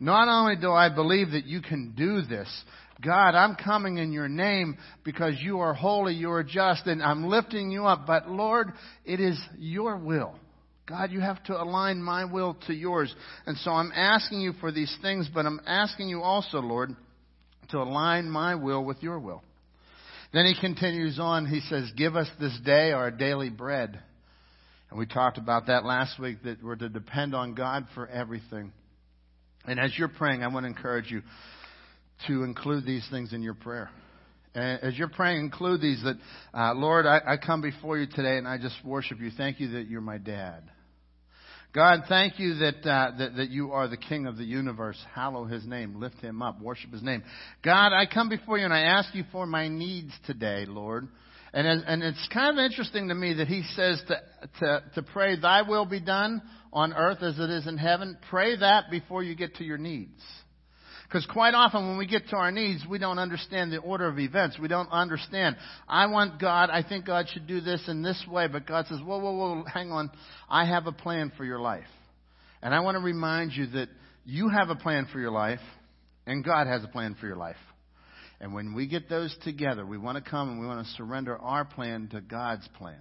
not 0.00 0.28
only 0.28 0.56
do 0.56 0.72
I 0.72 0.92
believe 0.92 1.30
that 1.30 1.46
you 1.46 1.62
can 1.62 1.94
do 1.96 2.22
this, 2.22 2.48
God, 3.02 3.34
I'm 3.34 3.54
coming 3.54 3.98
in 3.98 4.12
your 4.12 4.28
name 4.28 4.76
because 5.04 5.34
you 5.40 5.60
are 5.60 5.72
holy, 5.74 6.14
you 6.14 6.30
are 6.30 6.44
just, 6.44 6.86
and 6.86 7.02
I'm 7.02 7.26
lifting 7.26 7.70
you 7.70 7.86
up. 7.86 8.06
But 8.06 8.28
Lord, 8.28 8.72
it 9.04 9.20
is 9.20 9.40
your 9.58 9.96
will. 9.96 10.34
God, 10.86 11.12
you 11.12 11.20
have 11.20 11.42
to 11.44 11.60
align 11.60 12.02
my 12.02 12.24
will 12.24 12.56
to 12.66 12.74
yours. 12.74 13.14
And 13.46 13.56
so 13.58 13.70
I'm 13.70 13.92
asking 13.94 14.40
you 14.40 14.52
for 14.60 14.72
these 14.72 14.94
things, 15.00 15.30
but 15.32 15.46
I'm 15.46 15.60
asking 15.66 16.08
you 16.08 16.20
also, 16.20 16.58
Lord, 16.58 16.90
to 17.70 17.78
align 17.78 18.28
my 18.28 18.56
will 18.56 18.84
with 18.84 19.00
your 19.00 19.20
will. 19.20 19.42
Then 20.32 20.46
he 20.46 20.60
continues 20.60 21.18
on. 21.20 21.46
He 21.46 21.60
says, 21.60 21.90
Give 21.96 22.16
us 22.16 22.28
this 22.40 22.56
day 22.64 22.92
our 22.92 23.10
daily 23.10 23.50
bread. 23.50 24.00
And 24.90 24.98
we 24.98 25.06
talked 25.06 25.38
about 25.38 25.68
that 25.68 25.84
last 25.84 26.18
week 26.18 26.42
that 26.42 26.62
we're 26.62 26.76
to 26.76 26.88
depend 26.88 27.34
on 27.34 27.54
God 27.54 27.86
for 27.94 28.08
everything. 28.08 28.72
And 29.64 29.78
as 29.78 29.96
you're 29.96 30.08
praying, 30.08 30.42
I 30.42 30.48
want 30.48 30.64
to 30.64 30.68
encourage 30.68 31.10
you 31.10 31.22
to 32.26 32.44
include 32.44 32.86
these 32.86 33.06
things 33.10 33.32
in 33.32 33.42
your 33.42 33.54
prayer. 33.54 33.90
And 34.54 34.82
as 34.82 34.98
you're 34.98 35.08
praying, 35.08 35.40
include 35.40 35.80
these 35.80 36.02
that, 36.02 36.16
uh, 36.52 36.74
Lord, 36.74 37.06
I, 37.06 37.20
I 37.24 37.36
come 37.36 37.60
before 37.60 37.98
you 37.98 38.06
today 38.06 38.36
and 38.36 38.48
I 38.48 38.58
just 38.58 38.74
worship 38.84 39.20
you. 39.20 39.30
Thank 39.36 39.60
you 39.60 39.72
that 39.72 39.88
you're 39.88 40.00
my 40.00 40.18
dad. 40.18 40.64
God, 41.72 42.00
thank 42.08 42.40
you 42.40 42.54
that, 42.54 42.84
uh, 42.84 43.16
that, 43.16 43.36
that 43.36 43.50
you 43.50 43.70
are 43.70 43.86
the 43.86 43.96
King 43.96 44.26
of 44.26 44.36
the 44.36 44.44
universe. 44.44 44.98
Hallow 45.14 45.44
his 45.44 45.64
name. 45.64 46.00
Lift 46.00 46.16
him 46.16 46.42
up. 46.42 46.60
Worship 46.60 46.90
his 46.90 47.02
name. 47.02 47.22
God, 47.62 47.92
I 47.92 48.06
come 48.12 48.28
before 48.28 48.58
you 48.58 48.64
and 48.64 48.74
I 48.74 48.80
ask 48.80 49.14
you 49.14 49.22
for 49.30 49.46
my 49.46 49.68
needs 49.68 50.12
today, 50.26 50.64
Lord. 50.66 51.06
And, 51.52 51.68
as, 51.68 51.82
and 51.86 52.02
it's 52.02 52.28
kind 52.32 52.58
of 52.58 52.64
interesting 52.64 53.08
to 53.08 53.14
me 53.14 53.34
that 53.34 53.46
he 53.46 53.62
says 53.76 54.02
to, 54.08 54.20
to, 54.60 54.82
to 54.96 55.02
pray, 55.12 55.38
Thy 55.38 55.62
will 55.62 55.86
be 55.86 56.00
done 56.00 56.42
on 56.72 56.92
earth 56.92 57.22
as 57.22 57.38
it 57.38 57.50
is 57.50 57.68
in 57.68 57.78
heaven. 57.78 58.18
Pray 58.30 58.56
that 58.56 58.90
before 58.90 59.22
you 59.22 59.36
get 59.36 59.56
to 59.56 59.64
your 59.64 59.78
needs. 59.78 60.20
Because 61.10 61.26
quite 61.26 61.54
often 61.54 61.88
when 61.88 61.98
we 61.98 62.06
get 62.06 62.28
to 62.28 62.36
our 62.36 62.52
needs, 62.52 62.84
we 62.88 63.00
don't 63.00 63.18
understand 63.18 63.72
the 63.72 63.78
order 63.78 64.06
of 64.06 64.20
events. 64.20 64.60
We 64.60 64.68
don't 64.68 64.88
understand. 64.92 65.56
I 65.88 66.06
want 66.06 66.40
God, 66.40 66.70
I 66.70 66.84
think 66.88 67.04
God 67.04 67.26
should 67.28 67.48
do 67.48 67.60
this 67.60 67.82
in 67.88 68.00
this 68.04 68.24
way, 68.30 68.46
but 68.46 68.64
God 68.64 68.86
says, 68.86 69.00
whoa, 69.04 69.18
whoa, 69.18 69.32
whoa, 69.32 69.64
hang 69.64 69.90
on. 69.90 70.12
I 70.48 70.66
have 70.66 70.86
a 70.86 70.92
plan 70.92 71.32
for 71.36 71.44
your 71.44 71.58
life. 71.58 71.82
And 72.62 72.72
I 72.72 72.78
want 72.78 72.94
to 72.94 73.02
remind 73.02 73.52
you 73.54 73.66
that 73.70 73.88
you 74.24 74.50
have 74.50 74.70
a 74.70 74.76
plan 74.76 75.08
for 75.12 75.18
your 75.18 75.32
life, 75.32 75.58
and 76.26 76.44
God 76.44 76.68
has 76.68 76.84
a 76.84 76.88
plan 76.88 77.16
for 77.18 77.26
your 77.26 77.36
life. 77.36 77.56
And 78.40 78.54
when 78.54 78.72
we 78.72 78.86
get 78.86 79.08
those 79.08 79.36
together, 79.42 79.84
we 79.84 79.98
want 79.98 80.22
to 80.22 80.30
come 80.30 80.48
and 80.48 80.60
we 80.60 80.66
want 80.66 80.86
to 80.86 80.92
surrender 80.92 81.36
our 81.36 81.64
plan 81.64 82.08
to 82.12 82.20
God's 82.20 82.68
plan. 82.78 83.00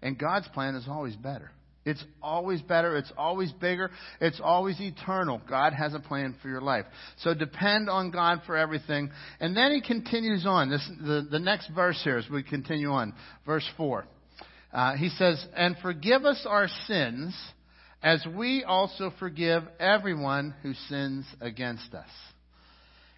And 0.00 0.18
God's 0.18 0.48
plan 0.48 0.76
is 0.76 0.86
always 0.88 1.14
better. 1.14 1.50
It's 1.84 2.02
always 2.22 2.62
better. 2.62 2.96
It's 2.96 3.12
always 3.16 3.52
bigger. 3.52 3.90
It's 4.20 4.40
always 4.42 4.80
eternal. 4.80 5.40
God 5.48 5.74
has 5.74 5.92
a 5.94 6.00
plan 6.00 6.34
for 6.40 6.48
your 6.48 6.62
life. 6.62 6.86
So 7.18 7.34
depend 7.34 7.90
on 7.90 8.10
God 8.10 8.40
for 8.46 8.56
everything. 8.56 9.10
And 9.38 9.56
then 9.56 9.72
he 9.72 9.82
continues 9.82 10.46
on. 10.46 10.70
This, 10.70 10.88
the, 11.00 11.26
the 11.30 11.38
next 11.38 11.68
verse 11.74 12.00
here 12.02 12.16
as 12.16 12.28
we 12.30 12.42
continue 12.42 12.90
on. 12.90 13.12
Verse 13.44 13.68
4. 13.76 14.06
Uh, 14.72 14.96
he 14.96 15.10
says, 15.10 15.44
And 15.54 15.76
forgive 15.82 16.24
us 16.24 16.44
our 16.48 16.68
sins 16.86 17.36
as 18.02 18.24
we 18.36 18.64
also 18.64 19.12
forgive 19.18 19.62
everyone 19.78 20.54
who 20.62 20.74
sins 20.88 21.26
against 21.40 21.94
us. 21.94 22.08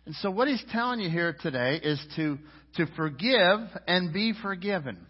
And 0.07 0.15
so 0.17 0.31
what 0.31 0.49
he's 0.49 0.63
telling 0.71 1.01
you 1.01 1.11
here 1.11 1.37
today 1.41 1.81
is 1.83 2.05
to, 2.17 2.39
to 2.77 2.87
forgive 2.97 3.61
and 3.89 4.13
be 4.13 4.33
forgiven. 4.41 5.07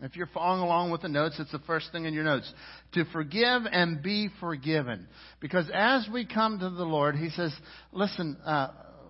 If 0.00 0.16
you're 0.16 0.28
following 0.28 0.62
along 0.62 0.92
with 0.92 1.02
the 1.02 1.08
notes, 1.08 1.36
it's 1.40 1.50
the 1.50 1.58
first 1.60 1.90
thing 1.90 2.04
in 2.04 2.14
your 2.14 2.24
notes. 2.24 2.52
To 2.92 3.04
forgive 3.06 3.62
and 3.70 4.02
be 4.02 4.28
forgiven. 4.38 5.08
Because 5.40 5.68
as 5.74 6.08
we 6.12 6.24
come 6.24 6.60
to 6.60 6.70
the 6.70 6.84
Lord, 6.84 7.16
He 7.16 7.30
says, 7.30 7.52
listen, 7.92 8.36
uh, 8.44 8.68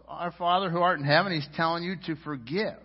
our 0.08 0.32
Father 0.32 0.70
who 0.70 0.78
art 0.78 0.98
in 0.98 1.04
heaven, 1.04 1.32
He's 1.32 1.48
telling 1.56 1.82
you 1.84 1.96
to 2.06 2.16
forgive. 2.22 2.76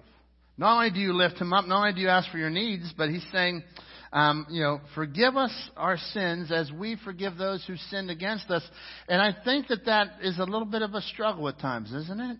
Not 0.58 0.76
only 0.76 0.91
do 0.91 0.99
you 0.99 1.14
lift 1.14 1.38
Him 1.39 1.54
up, 1.54 1.66
not 1.66 1.80
only 1.80 1.93
do 1.93 2.01
you 2.01 2.10
ask 2.10 2.30
for 2.30 2.38
your 2.38 2.49
needs, 2.49 2.93
but 2.97 3.10
He's 3.10 3.26
saying, 3.32 3.64
um, 4.12 4.45
you 4.49 4.62
know, 4.62 4.82
forgive 4.93 5.38
us 5.38 5.51
our 5.76 5.97
sins 5.97 6.51
as 6.51 6.72
we 6.72 6.97
forgive 7.04 7.38
those 7.38 7.64
who 7.66 7.76
sinned 7.89 8.12
against 8.12 8.51
us. 8.51 8.64
And 9.08 9.22
I 9.22 9.36
think 9.43 9.70
that 9.70 9.86
that 9.86 10.20
is 10.22 10.38
a 10.39 10.43
little 10.43 10.66
bit 10.66 10.82
of 10.82 10.93
a 10.93 11.01
struggle 11.01 11.47
at 11.47 11.58
times, 11.60 11.91
isn't 11.91 12.20
it? 12.20 12.38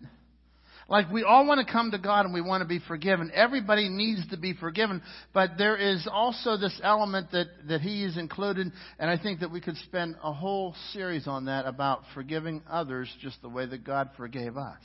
Like 0.88 1.10
we 1.10 1.22
all 1.22 1.46
want 1.46 1.66
to 1.66 1.72
come 1.72 1.90
to 1.92 1.98
God 1.98 2.26
and 2.26 2.34
we 2.34 2.42
want 2.42 2.62
to 2.62 2.68
be 2.68 2.78
forgiven. 2.86 3.30
Everybody 3.34 3.88
needs 3.88 4.26
to 4.30 4.36
be 4.36 4.52
forgiven, 4.52 5.02
but 5.32 5.52
there 5.56 5.76
is 5.76 6.06
also 6.10 6.56
this 6.56 6.78
element 6.82 7.32
that, 7.32 7.46
that 7.68 7.80
He 7.80 8.04
is 8.04 8.18
included, 8.18 8.70
and 8.98 9.10
I 9.10 9.16
think 9.16 9.40
that 9.40 9.50
we 9.50 9.60
could 9.60 9.76
spend 9.78 10.16
a 10.22 10.32
whole 10.32 10.74
series 10.92 11.26
on 11.26 11.46
that 11.46 11.66
about 11.66 12.02
forgiving 12.12 12.62
others 12.68 13.08
just 13.22 13.40
the 13.40 13.48
way 13.48 13.64
that 13.66 13.84
God 13.84 14.10
forgave 14.16 14.56
us. 14.56 14.80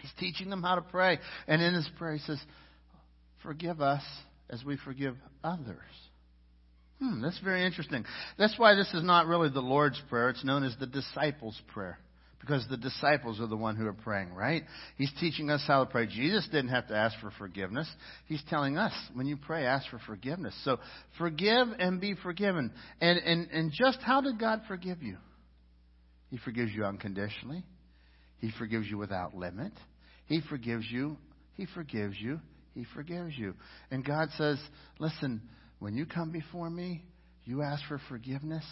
He's 0.00 0.12
teaching 0.18 0.50
them 0.50 0.62
how 0.62 0.76
to 0.76 0.82
pray, 0.82 1.18
and 1.46 1.60
in 1.60 1.74
His 1.74 1.88
prayer 1.98 2.14
He 2.14 2.20
says, 2.20 2.40
Forgive 3.42 3.82
us 3.82 4.02
as 4.48 4.64
we 4.64 4.78
forgive 4.78 5.16
others. 5.42 5.76
Hmm, 7.00 7.20
that's 7.20 7.38
very 7.40 7.66
interesting. 7.66 8.06
That's 8.38 8.58
why 8.58 8.74
this 8.74 8.88
is 8.94 9.02
not 9.02 9.26
really 9.26 9.50
the 9.50 9.60
Lord's 9.60 10.00
Prayer. 10.08 10.30
It's 10.30 10.44
known 10.44 10.64
as 10.64 10.74
the 10.80 10.86
disciples' 10.86 11.60
prayer 11.74 11.98
because 12.44 12.66
the 12.68 12.76
disciples 12.76 13.40
are 13.40 13.46
the 13.46 13.56
one 13.56 13.76
who 13.76 13.86
are 13.86 13.94
praying, 13.94 14.34
right? 14.34 14.62
He's 14.96 15.12
teaching 15.18 15.50
us 15.50 15.64
how 15.66 15.84
to 15.84 15.90
pray. 15.90 16.06
Jesus 16.06 16.46
didn't 16.52 16.68
have 16.68 16.88
to 16.88 16.94
ask 16.94 17.18
for 17.20 17.30
forgiveness. 17.38 17.88
He's 18.26 18.42
telling 18.50 18.76
us, 18.76 18.92
when 19.14 19.26
you 19.26 19.36
pray, 19.36 19.64
ask 19.64 19.88
for 19.90 19.98
forgiveness. 20.06 20.54
So 20.64 20.78
forgive 21.18 21.68
and 21.78 22.00
be 22.00 22.14
forgiven. 22.22 22.72
And, 23.00 23.18
and, 23.18 23.48
and 23.50 23.72
just 23.72 23.98
how 24.02 24.20
did 24.20 24.38
God 24.38 24.62
forgive 24.68 25.02
you? 25.02 25.16
He 26.30 26.38
forgives 26.38 26.72
you 26.74 26.84
unconditionally. 26.84 27.64
He 28.38 28.50
forgives 28.58 28.86
you 28.88 28.98
without 28.98 29.34
limit. 29.34 29.72
He 30.26 30.40
forgives 30.48 30.84
you. 30.90 31.16
He 31.56 31.66
forgives 31.74 32.16
you. 32.20 32.40
He 32.74 32.84
forgives 32.94 33.38
you. 33.38 33.54
And 33.90 34.04
God 34.04 34.28
says, 34.36 34.58
listen, 34.98 35.42
when 35.78 35.94
you 35.94 36.06
come 36.06 36.30
before 36.30 36.68
me, 36.68 37.04
you 37.44 37.62
ask 37.62 37.82
for 37.86 38.00
forgiveness. 38.08 38.64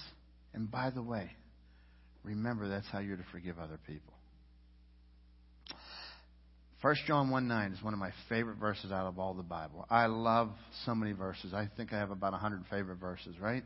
And 0.53 0.70
by 0.70 0.91
the 0.91 1.03
way, 1.03 1.31
remember 2.25 2.68
that's 2.68 2.87
how 2.89 3.01
you're 3.01 3.16
to 3.16 3.25
forgive 3.33 3.59
other 3.59 3.79
people. 3.87 4.12
1 6.83 6.97
John 7.07 7.31
1 7.31 7.47
9 7.47 7.73
is 7.73 7.83
one 7.83 7.93
of 7.93 8.01
my 8.01 8.11
favorite 8.29 8.57
verses 8.57 8.91
out 8.91 9.07
of 9.07 9.18
all 9.18 9.35
the 9.35 9.43
Bible. 9.45 9.87
I 9.89 10.07
love 10.07 10.51
so 10.85 10.97
many 10.97 11.12
verses. 11.12 11.55
I 11.55 11.68
think 11.77 11.93
I 11.93 11.99
have 11.99 12.11
about 12.11 12.33
100 12.33 12.64
favorite 12.68 12.99
verses, 12.99 13.39
right? 13.41 13.62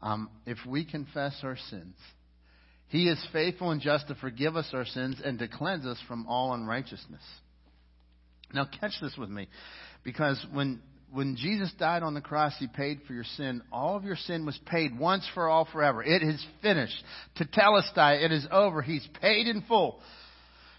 Um, 0.00 0.30
if 0.46 0.56
we 0.66 0.84
confess 0.84 1.38
our 1.42 1.58
sins, 1.68 1.96
He 2.88 3.08
is 3.08 3.22
faithful 3.30 3.72
and 3.72 3.80
just 3.82 4.08
to 4.08 4.14
forgive 4.14 4.56
us 4.56 4.70
our 4.72 4.86
sins 4.86 5.20
and 5.22 5.38
to 5.38 5.48
cleanse 5.48 5.84
us 5.84 5.98
from 6.08 6.26
all 6.28 6.54
unrighteousness. 6.54 7.22
Now, 8.54 8.66
catch 8.80 8.92
this 9.02 9.16
with 9.18 9.28
me, 9.28 9.48
because 10.02 10.44
when 10.52 10.80
when 11.12 11.36
Jesus 11.36 11.72
died 11.78 12.02
on 12.02 12.14
the 12.14 12.20
cross, 12.20 12.54
He 12.58 12.66
paid 12.66 13.00
for 13.06 13.12
your 13.12 13.24
sin. 13.36 13.62
All 13.72 13.96
of 13.96 14.04
your 14.04 14.16
sin 14.16 14.44
was 14.44 14.58
paid 14.66 14.98
once 14.98 15.28
for 15.34 15.48
all 15.48 15.66
forever. 15.72 16.02
It 16.02 16.22
is 16.22 16.44
finished. 16.62 17.02
To 17.36 17.44
Tetelestai, 17.44 18.24
it 18.24 18.32
is 18.32 18.46
over. 18.50 18.82
He's 18.82 19.06
paid 19.20 19.46
in 19.46 19.62
full. 19.62 20.00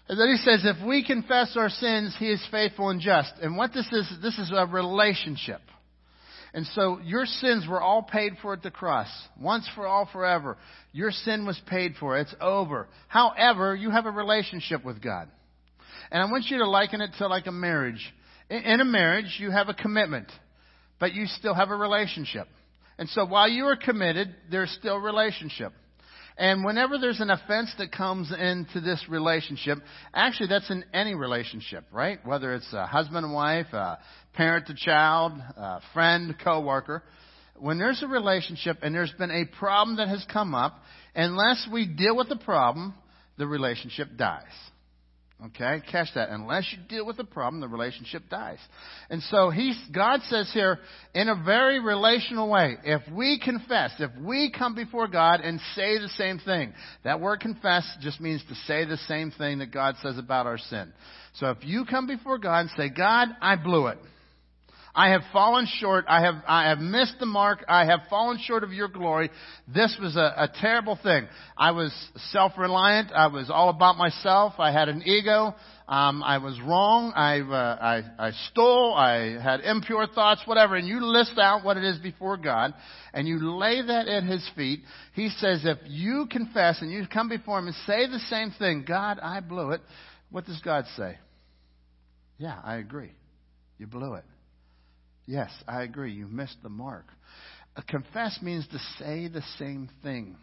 And 0.08 0.18
then 0.18 0.28
He 0.28 0.36
says, 0.36 0.64
if 0.64 0.86
we 0.86 1.04
confess 1.04 1.56
our 1.56 1.68
sins, 1.68 2.14
He 2.18 2.30
is 2.30 2.46
faithful 2.50 2.90
and 2.90 3.00
just. 3.00 3.32
And 3.42 3.56
what 3.56 3.72
this 3.72 3.88
is, 3.92 4.10
this 4.22 4.38
is 4.38 4.52
a 4.54 4.66
relationship. 4.66 5.60
And 6.54 6.66
so 6.68 6.98
your 7.04 7.26
sins 7.26 7.66
were 7.68 7.80
all 7.80 8.02
paid 8.02 8.34
for 8.40 8.54
at 8.54 8.62
the 8.62 8.70
cross. 8.70 9.08
Once 9.38 9.68
for 9.74 9.86
all 9.86 10.08
forever. 10.12 10.56
Your 10.92 11.10
sin 11.10 11.46
was 11.46 11.60
paid 11.66 11.94
for. 12.00 12.18
It's 12.18 12.34
over. 12.40 12.88
However, 13.08 13.74
you 13.74 13.90
have 13.90 14.06
a 14.06 14.10
relationship 14.10 14.84
with 14.84 15.02
God. 15.02 15.28
And 16.10 16.22
I 16.22 16.30
want 16.30 16.46
you 16.48 16.58
to 16.58 16.68
liken 16.68 17.02
it 17.02 17.10
to 17.18 17.26
like 17.26 17.46
a 17.46 17.52
marriage. 17.52 18.14
In 18.50 18.80
a 18.80 18.84
marriage, 18.84 19.36
you 19.38 19.50
have 19.50 19.68
a 19.68 19.74
commitment, 19.74 20.28
but 20.98 21.12
you 21.12 21.26
still 21.26 21.54
have 21.54 21.70
a 21.70 21.76
relationship. 21.76 22.48
And 22.98 23.08
so 23.10 23.24
while 23.26 23.48
you 23.48 23.66
are 23.66 23.76
committed, 23.76 24.34
there's 24.50 24.70
still 24.70 24.96
relationship. 24.98 25.72
And 26.38 26.64
whenever 26.64 26.98
there's 26.98 27.20
an 27.20 27.30
offense 27.30 27.74
that 27.78 27.90
comes 27.90 28.32
into 28.32 28.80
this 28.80 29.04
relationship, 29.08 29.78
actually 30.14 30.48
that's 30.48 30.70
in 30.70 30.84
any 30.94 31.14
relationship, 31.14 31.84
right? 31.92 32.24
Whether 32.24 32.54
it's 32.54 32.72
a 32.72 32.86
husband 32.86 33.24
and 33.24 33.34
wife, 33.34 33.66
a 33.72 33.98
parent 34.34 34.68
to 34.68 34.74
child, 34.74 35.32
a 35.56 35.80
friend, 35.92 36.34
coworker. 36.42 37.02
When 37.56 37.78
there's 37.78 38.02
a 38.04 38.06
relationship 38.06 38.78
and 38.82 38.94
there's 38.94 39.12
been 39.18 39.32
a 39.32 39.46
problem 39.58 39.96
that 39.96 40.08
has 40.08 40.24
come 40.32 40.54
up, 40.54 40.80
unless 41.14 41.68
we 41.72 41.86
deal 41.86 42.16
with 42.16 42.28
the 42.28 42.36
problem, 42.36 42.94
the 43.36 43.46
relationship 43.46 44.08
dies. 44.16 44.44
Okay, 45.46 45.80
catch 45.92 46.08
that. 46.16 46.30
Unless 46.30 46.72
you 46.72 46.78
deal 46.88 47.06
with 47.06 47.16
the 47.16 47.22
problem, 47.22 47.60
the 47.60 47.68
relationship 47.68 48.24
dies. 48.28 48.58
And 49.08 49.22
so 49.22 49.50
he's, 49.50 49.78
God 49.94 50.20
says 50.24 50.50
here, 50.52 50.80
in 51.14 51.28
a 51.28 51.40
very 51.44 51.78
relational 51.78 52.50
way, 52.50 52.76
if 52.82 53.02
we 53.12 53.38
confess, 53.38 53.92
if 54.00 54.10
we 54.20 54.50
come 54.50 54.74
before 54.74 55.06
God 55.06 55.40
and 55.40 55.60
say 55.76 55.98
the 55.98 56.08
same 56.08 56.40
thing, 56.40 56.72
that 57.04 57.20
word 57.20 57.38
confess 57.38 57.88
just 58.00 58.20
means 58.20 58.42
to 58.48 58.54
say 58.66 58.84
the 58.84 58.96
same 59.06 59.30
thing 59.30 59.60
that 59.60 59.72
God 59.72 59.94
says 60.02 60.18
about 60.18 60.46
our 60.46 60.58
sin. 60.58 60.92
So 61.34 61.50
if 61.50 61.58
you 61.62 61.84
come 61.84 62.08
before 62.08 62.38
God 62.38 62.62
and 62.62 62.70
say, 62.76 62.88
God, 62.88 63.28
I 63.40 63.54
blew 63.54 63.86
it. 63.86 63.98
I 64.98 65.10
have 65.10 65.22
fallen 65.32 65.68
short. 65.78 66.06
I 66.08 66.22
have, 66.22 66.34
I 66.44 66.70
have 66.70 66.80
missed 66.80 67.20
the 67.20 67.26
mark. 67.26 67.64
I 67.68 67.84
have 67.84 68.00
fallen 68.10 68.36
short 68.44 68.64
of 68.64 68.72
your 68.72 68.88
glory. 68.88 69.30
This 69.72 69.96
was 70.02 70.16
a, 70.16 70.34
a 70.36 70.50
terrible 70.60 70.98
thing. 71.00 71.28
I 71.56 71.70
was 71.70 71.92
self-reliant. 72.32 73.12
I 73.12 73.28
was 73.28 73.48
all 73.48 73.68
about 73.68 73.96
myself. 73.96 74.54
I 74.58 74.72
had 74.72 74.88
an 74.88 75.04
ego. 75.06 75.54
Um, 75.86 76.24
I 76.24 76.38
was 76.38 76.60
wrong. 76.60 77.12
I, 77.14 77.38
uh, 77.38 77.78
I, 78.18 78.26
I 78.26 78.30
stole. 78.50 78.92
I 78.92 79.40
had 79.40 79.60
impure 79.60 80.08
thoughts, 80.08 80.42
whatever. 80.46 80.74
And 80.74 80.88
you 80.88 80.98
list 81.06 81.38
out 81.38 81.64
what 81.64 81.76
it 81.76 81.84
is 81.84 82.00
before 82.00 82.36
God, 82.36 82.74
and 83.14 83.28
you 83.28 83.56
lay 83.56 83.80
that 83.80 84.08
at 84.08 84.24
His 84.24 84.50
feet. 84.56 84.80
He 85.14 85.28
says, 85.28 85.60
if 85.64 85.78
you 85.86 86.26
confess 86.28 86.82
and 86.82 86.90
you 86.90 87.06
come 87.06 87.28
before 87.28 87.60
Him 87.60 87.68
and 87.68 87.76
say 87.86 88.08
the 88.08 88.18
same 88.28 88.50
thing, 88.58 88.84
God, 88.84 89.20
I 89.22 89.38
blew 89.38 89.70
it. 89.70 89.80
What 90.32 90.44
does 90.44 90.60
God 90.60 90.86
say? 90.96 91.18
Yeah, 92.36 92.58
I 92.64 92.78
agree. 92.78 93.12
You 93.78 93.86
blew 93.86 94.14
it. 94.14 94.24
Yes, 95.28 95.50
I 95.68 95.82
agree. 95.82 96.12
You 96.12 96.26
missed 96.26 96.56
the 96.62 96.70
mark. 96.70 97.04
A 97.76 97.82
confess 97.82 98.38
means 98.40 98.66
to 98.68 98.78
say 98.98 99.28
the 99.28 99.42
same 99.58 99.90
thing. 100.02 100.36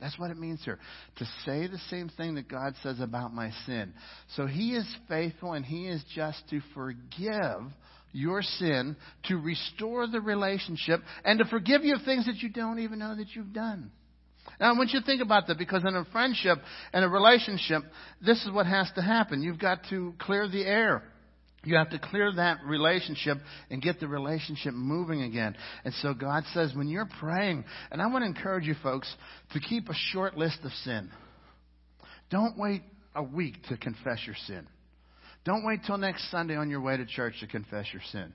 That's 0.00 0.18
what 0.18 0.32
it 0.32 0.36
means 0.36 0.60
here. 0.64 0.80
To 1.18 1.24
say 1.46 1.68
the 1.68 1.78
same 1.88 2.08
thing 2.08 2.34
that 2.34 2.48
God 2.48 2.74
says 2.82 2.98
about 2.98 3.32
my 3.32 3.52
sin. 3.64 3.94
So 4.34 4.46
He 4.46 4.74
is 4.74 4.86
faithful 5.08 5.52
and 5.52 5.64
He 5.64 5.86
is 5.86 6.04
just 6.16 6.42
to 6.50 6.60
forgive 6.74 7.62
your 8.10 8.42
sin, 8.42 8.96
to 9.26 9.36
restore 9.36 10.08
the 10.08 10.20
relationship, 10.20 11.00
and 11.24 11.38
to 11.38 11.44
forgive 11.44 11.84
you 11.84 11.94
of 11.94 12.02
things 12.02 12.26
that 12.26 12.42
you 12.42 12.48
don't 12.48 12.80
even 12.80 12.98
know 12.98 13.14
that 13.14 13.36
you've 13.36 13.52
done. 13.52 13.92
Now, 14.58 14.74
I 14.74 14.76
want 14.76 14.90
you 14.90 14.98
to 14.98 15.06
think 15.06 15.22
about 15.22 15.46
that 15.46 15.58
because 15.58 15.82
in 15.86 15.94
a 15.94 16.04
friendship 16.06 16.58
and 16.92 17.04
a 17.04 17.08
relationship, 17.08 17.84
this 18.20 18.44
is 18.44 18.50
what 18.50 18.66
has 18.66 18.90
to 18.96 19.02
happen. 19.02 19.42
You've 19.42 19.60
got 19.60 19.78
to 19.90 20.12
clear 20.18 20.48
the 20.48 20.64
air. 20.64 21.04
You 21.64 21.76
have 21.76 21.90
to 21.90 21.98
clear 21.98 22.32
that 22.36 22.58
relationship 22.64 23.38
and 23.70 23.80
get 23.80 24.00
the 24.00 24.08
relationship 24.08 24.74
moving 24.74 25.22
again. 25.22 25.56
And 25.84 25.94
so 25.94 26.14
God 26.14 26.44
says, 26.52 26.72
when 26.74 26.88
you're 26.88 27.08
praying, 27.20 27.64
and 27.90 28.02
I 28.02 28.06
want 28.06 28.22
to 28.22 28.26
encourage 28.26 28.66
you 28.66 28.74
folks 28.82 29.12
to 29.52 29.60
keep 29.60 29.88
a 29.88 29.94
short 30.12 30.36
list 30.36 30.58
of 30.64 30.72
sin. 30.84 31.10
Don't 32.30 32.58
wait 32.58 32.82
a 33.14 33.22
week 33.22 33.62
to 33.68 33.76
confess 33.76 34.18
your 34.26 34.36
sin. 34.46 34.66
Don't 35.44 35.64
wait 35.64 35.80
till 35.86 35.98
next 35.98 36.30
Sunday 36.30 36.56
on 36.56 36.70
your 36.70 36.80
way 36.80 36.96
to 36.96 37.04
church 37.04 37.34
to 37.40 37.46
confess 37.46 37.86
your 37.92 38.02
sin. 38.12 38.32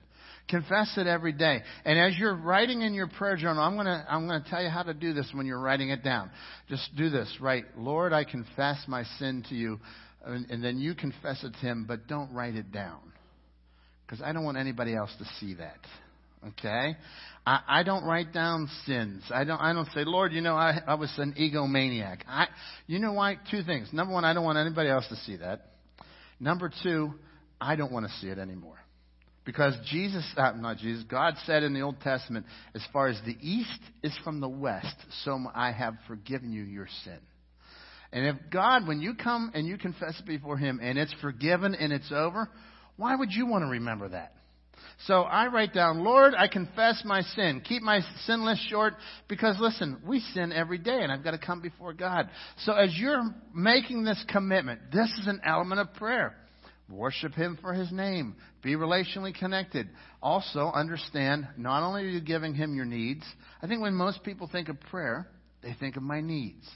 Confess 0.48 0.94
it 0.96 1.06
every 1.06 1.32
day. 1.32 1.60
And 1.84 1.98
as 1.98 2.18
you're 2.18 2.36
writing 2.36 2.82
in 2.82 2.94
your 2.94 3.08
prayer 3.08 3.36
journal, 3.36 3.62
I'm 3.62 3.74
going 3.74 3.86
to 3.86 4.04
I'm 4.08 4.28
to 4.28 4.44
tell 4.48 4.62
you 4.62 4.68
how 4.68 4.82
to 4.82 4.94
do 4.94 5.12
this 5.12 5.28
when 5.32 5.46
you're 5.46 5.60
writing 5.60 5.90
it 5.90 6.04
down. 6.04 6.30
Just 6.68 6.88
do 6.96 7.10
this. 7.10 7.32
Write, 7.40 7.64
Lord, 7.76 8.12
I 8.12 8.24
confess 8.24 8.78
my 8.86 9.04
sin 9.18 9.44
to 9.48 9.54
you. 9.54 9.80
And, 10.24 10.50
and 10.50 10.62
then 10.62 10.78
you 10.78 10.94
confess 10.94 11.42
it 11.44 11.52
to 11.52 11.58
him, 11.58 11.84
but 11.88 12.06
don't 12.06 12.32
write 12.32 12.54
it 12.54 12.70
down 12.70 13.00
because 14.10 14.24
I 14.24 14.32
don't 14.32 14.44
want 14.44 14.56
anybody 14.56 14.94
else 14.94 15.10
to 15.18 15.24
see 15.38 15.54
that. 15.54 15.78
Okay? 16.48 16.96
I, 17.46 17.60
I 17.68 17.82
don't 17.84 18.04
write 18.04 18.32
down 18.32 18.68
sins. 18.84 19.22
I 19.30 19.44
don't, 19.44 19.60
I 19.60 19.72
don't 19.72 19.86
say, 19.94 20.02
Lord, 20.04 20.32
you 20.32 20.40
know, 20.40 20.56
I, 20.56 20.80
I 20.84 20.94
was 20.94 21.12
an 21.18 21.34
egomaniac. 21.38 22.22
I, 22.26 22.48
you 22.88 22.98
know 22.98 23.12
why? 23.12 23.38
Two 23.52 23.62
things. 23.62 23.88
Number 23.92 24.12
one, 24.12 24.24
I 24.24 24.34
don't 24.34 24.42
want 24.42 24.58
anybody 24.58 24.88
else 24.88 25.06
to 25.10 25.16
see 25.16 25.36
that. 25.36 25.66
Number 26.40 26.72
two, 26.82 27.14
I 27.60 27.76
don't 27.76 27.92
want 27.92 28.06
to 28.06 28.12
see 28.20 28.26
it 28.26 28.38
anymore. 28.38 28.78
Because 29.44 29.74
Jesus, 29.88 30.24
uh, 30.36 30.52
not 30.52 30.78
Jesus, 30.78 31.04
God 31.04 31.34
said 31.46 31.62
in 31.62 31.72
the 31.72 31.82
Old 31.82 32.00
Testament, 32.00 32.46
as 32.74 32.82
far 32.92 33.08
as 33.08 33.20
the 33.24 33.36
east 33.40 33.80
is 34.02 34.16
from 34.24 34.40
the 34.40 34.48
west, 34.48 34.96
so 35.24 35.38
I 35.54 35.70
have 35.70 35.94
forgiven 36.08 36.52
you 36.52 36.64
your 36.64 36.88
sin. 37.04 37.18
And 38.12 38.26
if 38.26 38.36
God, 38.50 38.88
when 38.88 39.00
you 39.00 39.14
come 39.14 39.52
and 39.54 39.68
you 39.68 39.78
confess 39.78 40.18
it 40.18 40.26
before 40.26 40.56
Him 40.56 40.80
and 40.82 40.98
it's 40.98 41.14
forgiven 41.20 41.76
and 41.76 41.92
it's 41.92 42.10
over, 42.10 42.48
why 43.00 43.16
would 43.16 43.32
you 43.32 43.46
want 43.46 43.62
to 43.62 43.68
remember 43.68 44.10
that? 44.10 44.34
So 45.06 45.22
I 45.22 45.46
write 45.46 45.72
down, 45.72 46.04
Lord, 46.04 46.34
I 46.36 46.48
confess 46.48 47.02
my 47.06 47.22
sin. 47.22 47.62
Keep 47.66 47.82
my 47.82 48.00
sin 48.26 48.44
list 48.44 48.68
short 48.68 48.94
because 49.28 49.56
listen, 49.58 49.96
we 50.06 50.20
sin 50.34 50.52
every 50.52 50.76
day 50.76 50.98
and 51.00 51.10
I've 51.10 51.24
got 51.24 51.30
to 51.30 51.38
come 51.38 51.62
before 51.62 51.94
God. 51.94 52.28
So 52.58 52.74
as 52.74 52.94
you're 52.98 53.22
making 53.54 54.04
this 54.04 54.22
commitment, 54.28 54.80
this 54.92 55.08
is 55.18 55.26
an 55.26 55.40
element 55.46 55.80
of 55.80 55.94
prayer. 55.94 56.36
Worship 56.90 57.32
Him 57.32 57.58
for 57.62 57.72
His 57.72 57.90
name. 57.90 58.36
Be 58.62 58.74
relationally 58.74 59.34
connected. 59.34 59.88
Also 60.22 60.70
understand, 60.74 61.48
not 61.56 61.82
only 61.82 62.02
are 62.02 62.08
you 62.08 62.20
giving 62.20 62.54
Him 62.54 62.74
your 62.74 62.84
needs, 62.84 63.24
I 63.62 63.66
think 63.66 63.80
when 63.80 63.94
most 63.94 64.22
people 64.24 64.50
think 64.52 64.68
of 64.68 64.78
prayer, 64.90 65.26
they 65.62 65.74
think 65.80 65.96
of 65.96 66.02
my 66.02 66.20
needs. 66.20 66.68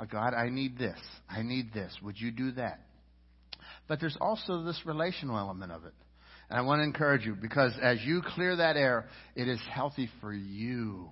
Oh, 0.00 0.06
God, 0.10 0.34
I 0.34 0.48
need 0.48 0.78
this. 0.78 0.98
I 1.28 1.42
need 1.42 1.72
this. 1.72 1.96
Would 2.02 2.18
you 2.18 2.32
do 2.32 2.52
that? 2.52 2.80
But 3.88 4.00
there's 4.00 4.16
also 4.20 4.62
this 4.62 4.80
relational 4.84 5.38
element 5.38 5.72
of 5.72 5.84
it. 5.84 5.94
And 6.50 6.58
I 6.58 6.62
want 6.62 6.80
to 6.80 6.84
encourage 6.84 7.26
you 7.26 7.34
because 7.34 7.72
as 7.82 7.98
you 8.04 8.22
clear 8.34 8.56
that 8.56 8.76
air, 8.76 9.06
it 9.34 9.48
is 9.48 9.60
healthy 9.70 10.08
for 10.20 10.32
you. 10.32 11.10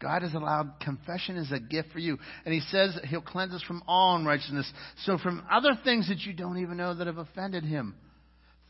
God 0.00 0.22
has 0.22 0.32
allowed 0.32 0.80
confession 0.80 1.36
as 1.36 1.52
a 1.52 1.60
gift 1.60 1.92
for 1.92 1.98
you. 1.98 2.18
And 2.44 2.54
He 2.54 2.60
says 2.60 2.98
He'll 3.08 3.20
cleanse 3.20 3.52
us 3.52 3.62
from 3.62 3.82
all 3.86 4.16
unrighteousness. 4.16 4.70
So 5.04 5.18
from 5.18 5.44
other 5.50 5.78
things 5.84 6.08
that 6.08 6.20
you 6.20 6.32
don't 6.32 6.58
even 6.58 6.78
know 6.78 6.94
that 6.94 7.06
have 7.06 7.18
offended 7.18 7.64
Him. 7.64 7.94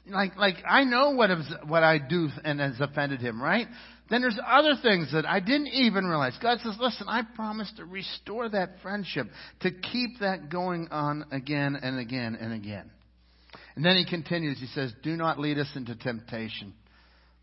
Like, 0.08 0.36
like 0.36 0.56
I 0.68 0.82
know 0.82 1.10
what, 1.10 1.30
is, 1.30 1.52
what 1.68 1.84
I 1.84 1.98
do 1.98 2.28
and 2.44 2.58
has 2.58 2.80
offended 2.80 3.20
Him, 3.20 3.40
right? 3.40 3.68
Then 4.08 4.22
there's 4.22 4.38
other 4.44 4.74
things 4.82 5.12
that 5.12 5.24
I 5.24 5.38
didn't 5.38 5.68
even 5.68 6.06
realize. 6.06 6.36
God 6.42 6.58
says, 6.64 6.76
listen, 6.80 7.06
I 7.08 7.22
promise 7.36 7.72
to 7.76 7.84
restore 7.84 8.48
that 8.48 8.80
friendship, 8.82 9.28
to 9.60 9.70
keep 9.70 10.18
that 10.18 10.50
going 10.50 10.88
on 10.90 11.26
again 11.30 11.78
and 11.80 12.00
again 12.00 12.36
and 12.40 12.52
again. 12.52 12.90
And 13.76 13.84
then 13.84 13.96
he 13.96 14.04
continues, 14.04 14.58
he 14.58 14.66
says, 14.66 14.92
Do 15.02 15.16
not 15.16 15.38
lead 15.38 15.58
us 15.58 15.70
into 15.74 15.94
temptation, 15.94 16.74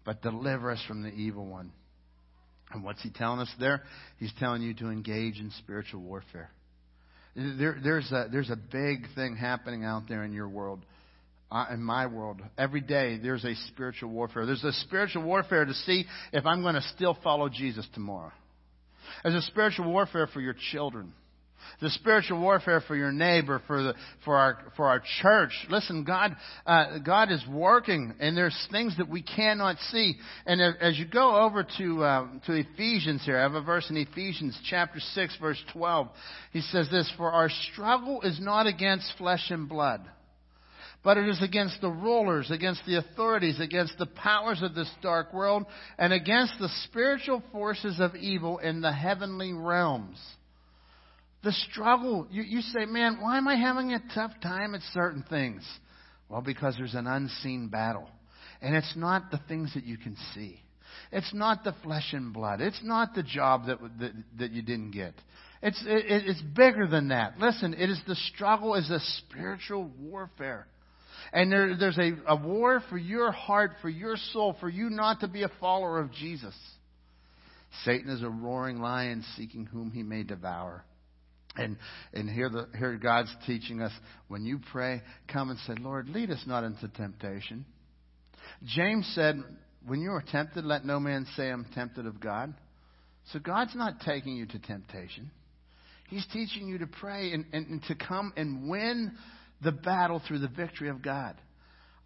but 0.06 0.22
deliver 0.22 0.72
us 0.72 0.84
from 0.88 1.04
the 1.04 1.10
evil 1.10 1.46
one. 1.46 1.72
And 2.72 2.84
what's 2.84 3.02
he 3.02 3.10
telling 3.10 3.40
us 3.40 3.52
there? 3.60 3.84
He's 4.20 4.34
telling 4.40 4.62
you 4.62 4.74
to 4.76 4.90
engage 4.90 5.40
in 5.40 5.52
spiritual 5.60 6.02
warfare. 6.02 6.52
There, 7.36 7.78
there's, 7.82 8.12
a, 8.12 8.28
there's 8.32 8.50
a 8.50 8.58
big 8.58 9.14
thing 9.16 9.36
happening 9.36 9.86
out 9.86 10.04
there 10.10 10.24
in 10.24 10.34
your 10.34 10.50
world, 10.50 10.84
uh, 11.52 11.68
in 11.72 11.82
my 11.82 12.08
world. 12.08 12.42
Every 12.58 12.82
day 12.82 13.20
there's 13.22 13.46
a 13.46 13.56
spiritual 13.70 14.10
warfare. 14.10 14.46
There's 14.46 14.64
a 14.64 14.74
spiritual 14.74 15.24
warfare 15.24 15.64
to 15.64 15.74
see 15.74 16.06
if 16.34 16.46
I'm 16.46 16.62
going 16.62 16.76
to 16.76 16.82
still 16.96 17.18
follow 17.24 17.48
Jesus 17.48 17.88
tomorrow. 17.94 18.32
There's 19.24 19.36
a 19.36 19.48
spiritual 19.48 19.90
warfare 19.90 20.28
for 20.28 20.42
your 20.42 20.56
children 20.72 21.14
the 21.82 21.90
spiritual 21.92 22.40
warfare 22.40 22.82
for 22.82 22.96
your 22.96 23.12
neighbor, 23.12 23.62
for 23.68 23.84
the 23.84 23.94
for 24.26 24.36
our 24.36 24.58
for 24.76 24.88
our 24.88 25.02
church. 25.22 25.52
Listen, 25.70 26.04
God 26.04 26.36
uh, 26.66 27.00
God 27.00 27.32
is 27.32 27.44
working, 27.50 28.14
and 28.20 28.36
there's 28.36 28.68
things 28.72 28.96
that 28.98 29.10
we 29.10 29.22
cannot 29.22 29.78
see. 29.92 30.16
And 30.46 30.62
as 30.62 30.98
you 30.98 31.06
go 31.06 31.44
over 31.44 31.66
to 31.78 32.04
uh, 32.04 32.28
to 32.48 32.54
Ephesians 32.54 33.24
here, 33.26 33.38
I 33.38 33.44
have 33.44 33.56
a 33.56 33.62
verse 33.62 33.90
in 33.90 33.98
Ephesians 33.98 34.60
chapter 34.70 35.00
six, 35.00 35.38
verse 35.40 35.62
twelve. 35.74 36.10
He 36.54 36.62
says 36.62 36.90
this: 36.90 37.12
"For 37.18 37.32
our 37.32 37.50
struggle 37.72 38.22
is 38.22 38.40
not 38.40 38.68
against 38.68 39.14
flesh 39.18 39.50
and 39.50 39.68
blood." 39.68 40.02
but 41.04 41.18
it 41.18 41.30
is 41.30 41.42
against 41.42 41.80
the 41.80 41.90
rulers, 41.90 42.52
against 42.52 42.82
the 42.86 42.98
authorities, 42.98 43.62
against 43.62 43.98
the 43.98 44.08
powers 44.08 44.62
of 44.62 44.76
this 44.76 44.92
dark 45.02 45.34
world, 45.34 45.66
and 45.98 46.12
against 46.12 46.54
the 46.60 46.68
spiritual 46.84 47.42
forces 47.54 48.02
of 48.02 48.14
evil 48.16 48.58
in 48.58 48.82
the 48.82 48.92
heavenly 48.92 49.54
realms. 49.54 50.18
The 51.44 51.52
struggle, 51.52 52.28
you, 52.32 52.44
you 52.44 52.62
say, 52.62 52.86
man, 52.86 53.20
why 53.22 53.38
am 53.38 53.48
I 53.48 53.56
having 53.56 53.94
a 53.94 54.02
tough 54.14 54.32
time 54.42 54.76
at 54.76 54.82
certain 54.94 55.24
things? 55.30 55.64
Well, 56.30 56.42
because 56.42 56.76
there's 56.78 56.96
an 56.96 57.08
unseen 57.08 57.70
battle. 57.70 58.10
And 58.62 58.76
it's 58.76 58.94
not 58.96 59.32
the 59.32 59.40
things 59.48 59.74
that 59.76 59.86
you 59.86 59.98
can 59.98 60.18
see. 60.34 60.60
It's 61.12 61.34
not 61.34 61.64
the 61.64 61.76
flesh 61.84 62.12
and 62.14 62.34
blood. 62.34 62.60
It's 62.60 62.82
not 62.84 63.14
the 63.14 63.24
job 63.24 63.68
that, 63.68 63.80
that, 64.00 64.12
that 64.40 64.52
you 64.52 64.62
didn't 64.62 64.92
get. 64.92 65.14
It's, 65.62 65.82
it, 65.86 66.24
it's 66.28 66.42
bigger 66.42 66.88
than 66.88 67.10
that. 67.10 67.40
Listen, 67.40 67.74
it 67.74 67.90
is 67.90 68.00
the 68.08 68.16
struggle 68.34 68.76
is 68.76 68.90
a 68.90 69.00
spiritual 69.20 69.92
warfare. 70.00 70.68
And 71.34 71.52
there, 71.52 71.76
there's 71.78 71.98
a, 71.98 72.12
a 72.28 72.36
war 72.36 72.82
for 72.90 72.98
your 72.98 73.32
heart, 73.32 73.72
for 73.82 73.90
your 73.90 74.18
soul, 74.34 74.56
for 74.60 74.70
you 74.70 74.90
not 74.90 75.22
to 75.22 75.28
be 75.28 75.44
a 75.44 75.52
follower 75.60 76.00
of 76.00 76.12
Jesus. 76.14 76.56
Satan 77.84 78.10
is 78.10 78.24
a 78.24 78.30
roaring 78.30 78.80
lion 78.80 79.24
seeking 79.36 79.66
whom 79.66 79.92
he 79.92 80.04
may 80.04 80.24
devour. 80.24 80.84
And, 81.58 81.78
and 82.14 82.30
here, 82.30 82.50
the, 82.50 82.68
here 82.78 82.98
God's 82.98 83.34
teaching 83.46 83.82
us 83.82 83.92
when 84.28 84.46
you 84.46 84.60
pray, 84.72 85.02
come 85.32 85.50
and 85.50 85.60
say, 85.60 85.74
Lord, 85.80 86.10
lead 86.10 86.30
us 86.32 86.44
not 86.46 86.64
into 86.64 86.88
temptation. 86.90 87.66
James 88.66 89.10
said, 89.16 89.44
when 89.86 90.02
you 90.02 90.12
are 90.12 90.24
tempted, 90.32 90.66
let 90.66 90.86
no 90.86 91.00
man 91.00 91.26
say 91.36 91.50
I'm 91.50 91.66
tempted 91.74 92.06
of 92.06 92.20
God. 92.20 92.54
So 93.34 93.40
God's 93.40 93.76
not 93.76 94.00
taking 94.02 94.36
you 94.36 94.46
to 94.46 94.60
temptation. 94.60 95.32
He's 96.10 96.26
teaching 96.32 96.68
you 96.68 96.78
to 96.80 96.88
pray 96.88 97.34
and, 97.34 97.46
and, 97.52 97.68
and 97.68 97.84
to 97.84 97.96
come 97.96 98.32
and 98.38 98.70
win 98.70 99.14
the 99.62 99.72
battle 99.72 100.22
through 100.26 100.40
the 100.40 100.48
victory 100.48 100.90
of 100.90 101.02
God. 101.02 101.36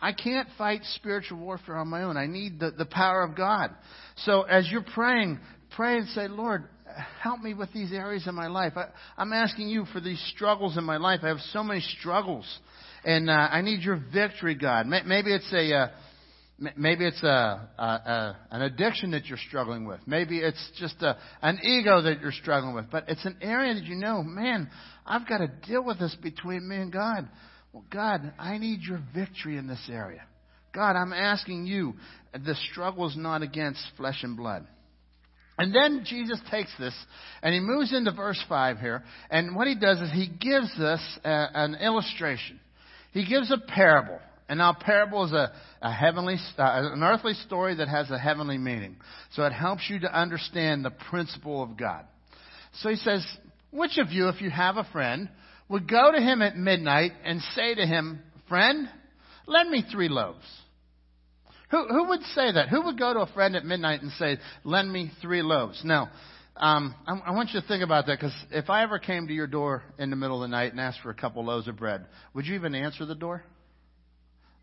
I 0.01 0.13
can't 0.13 0.47
fight 0.57 0.81
spiritual 0.95 1.37
warfare 1.37 1.77
on 1.77 1.87
my 1.87 2.03
own. 2.03 2.17
I 2.17 2.25
need 2.25 2.59
the, 2.59 2.71
the 2.71 2.85
power 2.85 3.21
of 3.21 3.35
God. 3.35 3.69
So 4.17 4.41
as 4.41 4.67
you're 4.71 4.85
praying, 4.95 5.39
pray 5.75 5.97
and 5.97 6.07
say, 6.09 6.27
Lord, 6.27 6.67
help 7.21 7.41
me 7.41 7.53
with 7.53 7.71
these 7.73 7.91
areas 7.91 8.27
in 8.27 8.35
my 8.35 8.47
life. 8.47 8.73
I, 8.75 8.87
I'm 9.17 9.33
asking 9.33 9.69
you 9.69 9.85
for 9.93 9.99
these 9.99 10.21
struggles 10.35 10.77
in 10.77 10.83
my 10.83 10.97
life. 10.97 11.21
I 11.23 11.27
have 11.29 11.39
so 11.51 11.63
many 11.63 11.81
struggles, 11.99 12.45
and 13.03 13.29
uh, 13.29 13.33
I 13.33 13.61
need 13.61 13.81
your 13.81 14.01
victory, 14.13 14.55
God. 14.55 14.87
Maybe 14.87 15.33
it's 15.33 15.51
a 15.53 15.75
uh, 15.75 15.87
maybe 16.77 17.05
it's 17.05 17.23
a, 17.23 17.69
a, 17.77 17.83
a, 17.83 18.37
an 18.51 18.61
addiction 18.61 19.11
that 19.11 19.25
you're 19.25 19.39
struggling 19.47 19.85
with. 19.85 19.99
Maybe 20.05 20.39
it's 20.39 20.71
just 20.77 21.01
a, 21.01 21.17
an 21.41 21.59
ego 21.63 22.01
that 22.01 22.21
you're 22.21 22.31
struggling 22.31 22.75
with. 22.75 22.85
But 22.91 23.05
it's 23.07 23.25
an 23.25 23.37
area 23.41 23.73
that 23.73 23.83
you 23.83 23.95
know, 23.95 24.23
man, 24.23 24.69
I've 25.05 25.27
got 25.27 25.39
to 25.39 25.47
deal 25.67 25.83
with 25.83 25.99
this 25.99 26.15
between 26.21 26.67
me 26.67 26.77
and 26.77 26.91
God. 26.91 27.27
Well, 27.73 27.85
God, 27.89 28.33
I 28.37 28.57
need 28.57 28.81
your 28.81 29.01
victory 29.13 29.57
in 29.57 29.67
this 29.67 29.89
area. 29.91 30.23
God, 30.73 30.95
I'm 30.95 31.13
asking 31.13 31.65
you. 31.65 31.93
The 32.33 32.55
struggle 32.71 33.07
is 33.07 33.17
not 33.17 33.41
against 33.41 33.81
flesh 33.97 34.23
and 34.23 34.37
blood. 34.37 34.65
And 35.61 35.75
then 35.75 36.03
Jesus 36.05 36.39
takes 36.49 36.71
this 36.79 36.95
and 37.43 37.53
he 37.53 37.59
moves 37.59 37.93
into 37.93 38.11
verse 38.11 38.43
5 38.49 38.79
here. 38.79 39.03
And 39.29 39.55
what 39.55 39.67
he 39.67 39.75
does 39.75 39.99
is 39.99 40.11
he 40.11 40.27
gives 40.27 40.71
us 40.79 41.19
a, 41.23 41.45
an 41.53 41.75
illustration. 41.75 42.59
He 43.11 43.27
gives 43.27 43.51
a 43.51 43.59
parable. 43.59 44.17
And 44.49 44.57
now, 44.57 44.73
parable 44.73 45.23
is 45.25 45.31
a, 45.33 45.53
a 45.83 45.93
heavenly, 45.93 46.37
uh, 46.57 46.89
an 46.93 47.03
earthly 47.03 47.35
story 47.35 47.75
that 47.75 47.87
has 47.87 48.09
a 48.09 48.17
heavenly 48.17 48.57
meaning. 48.57 48.95
So 49.33 49.43
it 49.43 49.53
helps 49.53 49.83
you 49.87 49.99
to 49.99 50.11
understand 50.11 50.83
the 50.83 50.89
principle 50.89 51.61
of 51.61 51.77
God. 51.77 52.05
So 52.79 52.89
he 52.89 52.95
says, 52.95 53.23
which 53.69 53.99
of 53.99 54.09
you, 54.09 54.29
if 54.29 54.41
you 54.41 54.49
have 54.49 54.77
a 54.77 54.87
friend, 54.91 55.29
would 55.69 55.87
go 55.87 56.11
to 56.11 56.19
him 56.19 56.41
at 56.41 56.57
midnight 56.57 57.11
and 57.23 57.39
say 57.55 57.75
to 57.75 57.85
him, 57.85 58.19
Friend, 58.49 58.89
lend 59.45 59.69
me 59.69 59.85
three 59.91 60.09
loaves? 60.09 60.43
Who, 61.71 61.87
who 61.87 62.09
would 62.09 62.21
say 62.35 62.51
that? 62.51 62.69
Who 62.69 62.83
would 62.83 62.99
go 62.99 63.13
to 63.13 63.21
a 63.21 63.27
friend 63.27 63.55
at 63.55 63.65
midnight 63.65 64.01
and 64.01 64.11
say, 64.13 64.37
Lend 64.63 64.91
me 64.91 65.11
three 65.21 65.41
loaves? 65.41 65.81
Now, 65.85 66.11
um, 66.57 66.93
I, 67.07 67.17
I 67.27 67.31
want 67.31 67.51
you 67.53 67.61
to 67.61 67.67
think 67.67 67.83
about 67.83 68.07
that 68.07 68.19
because 68.19 68.35
if 68.51 68.69
I 68.69 68.83
ever 68.83 68.99
came 68.99 69.27
to 69.27 69.33
your 69.33 69.47
door 69.47 69.83
in 69.97 70.09
the 70.09 70.17
middle 70.17 70.43
of 70.43 70.49
the 70.49 70.55
night 70.55 70.71
and 70.71 70.79
asked 70.81 70.99
for 71.01 71.09
a 71.09 71.15
couple 71.15 71.45
loaves 71.45 71.67
of 71.67 71.77
bread, 71.77 72.05
would 72.33 72.45
you 72.45 72.55
even 72.55 72.75
answer 72.75 73.05
the 73.05 73.15
door? 73.15 73.43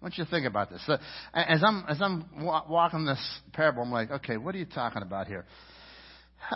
I 0.00 0.04
want 0.04 0.18
you 0.18 0.24
to 0.24 0.30
think 0.30 0.46
about 0.46 0.70
this. 0.70 0.80
So, 0.86 0.98
as 1.34 1.62
I'm 1.64 1.84
as 1.88 2.00
I'm 2.00 2.26
walking 2.44 3.04
this 3.04 3.40
parable, 3.52 3.82
I'm 3.82 3.90
like, 3.90 4.10
okay, 4.10 4.36
what 4.36 4.54
are 4.54 4.58
you 4.58 4.66
talking 4.66 5.02
about 5.02 5.26
here? 5.26 5.44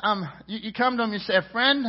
Um, 0.02 0.28
you, 0.46 0.58
you 0.62 0.72
come 0.72 0.96
to 0.96 1.02
him, 1.02 1.12
you 1.12 1.18
say, 1.18 1.34
friend, 1.50 1.86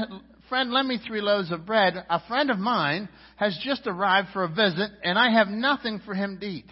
friend, 0.50 0.72
lend 0.72 0.88
me 0.88 1.00
three 1.06 1.22
loaves 1.22 1.52
of 1.52 1.66
bread. 1.66 1.94
A 2.10 2.22
friend 2.28 2.50
of 2.50 2.58
mine 2.58 3.08
has 3.36 3.56
just 3.64 3.84
arrived 3.86 4.30
for 4.34 4.46
a 4.46 4.48
visit, 4.48 4.90
and 5.04 5.20
I 5.20 5.32
have 5.32 5.48
nothing 5.48 6.02
for 6.06 6.16
him 6.16 6.40
to 6.40 6.46
eat. 6.46 6.66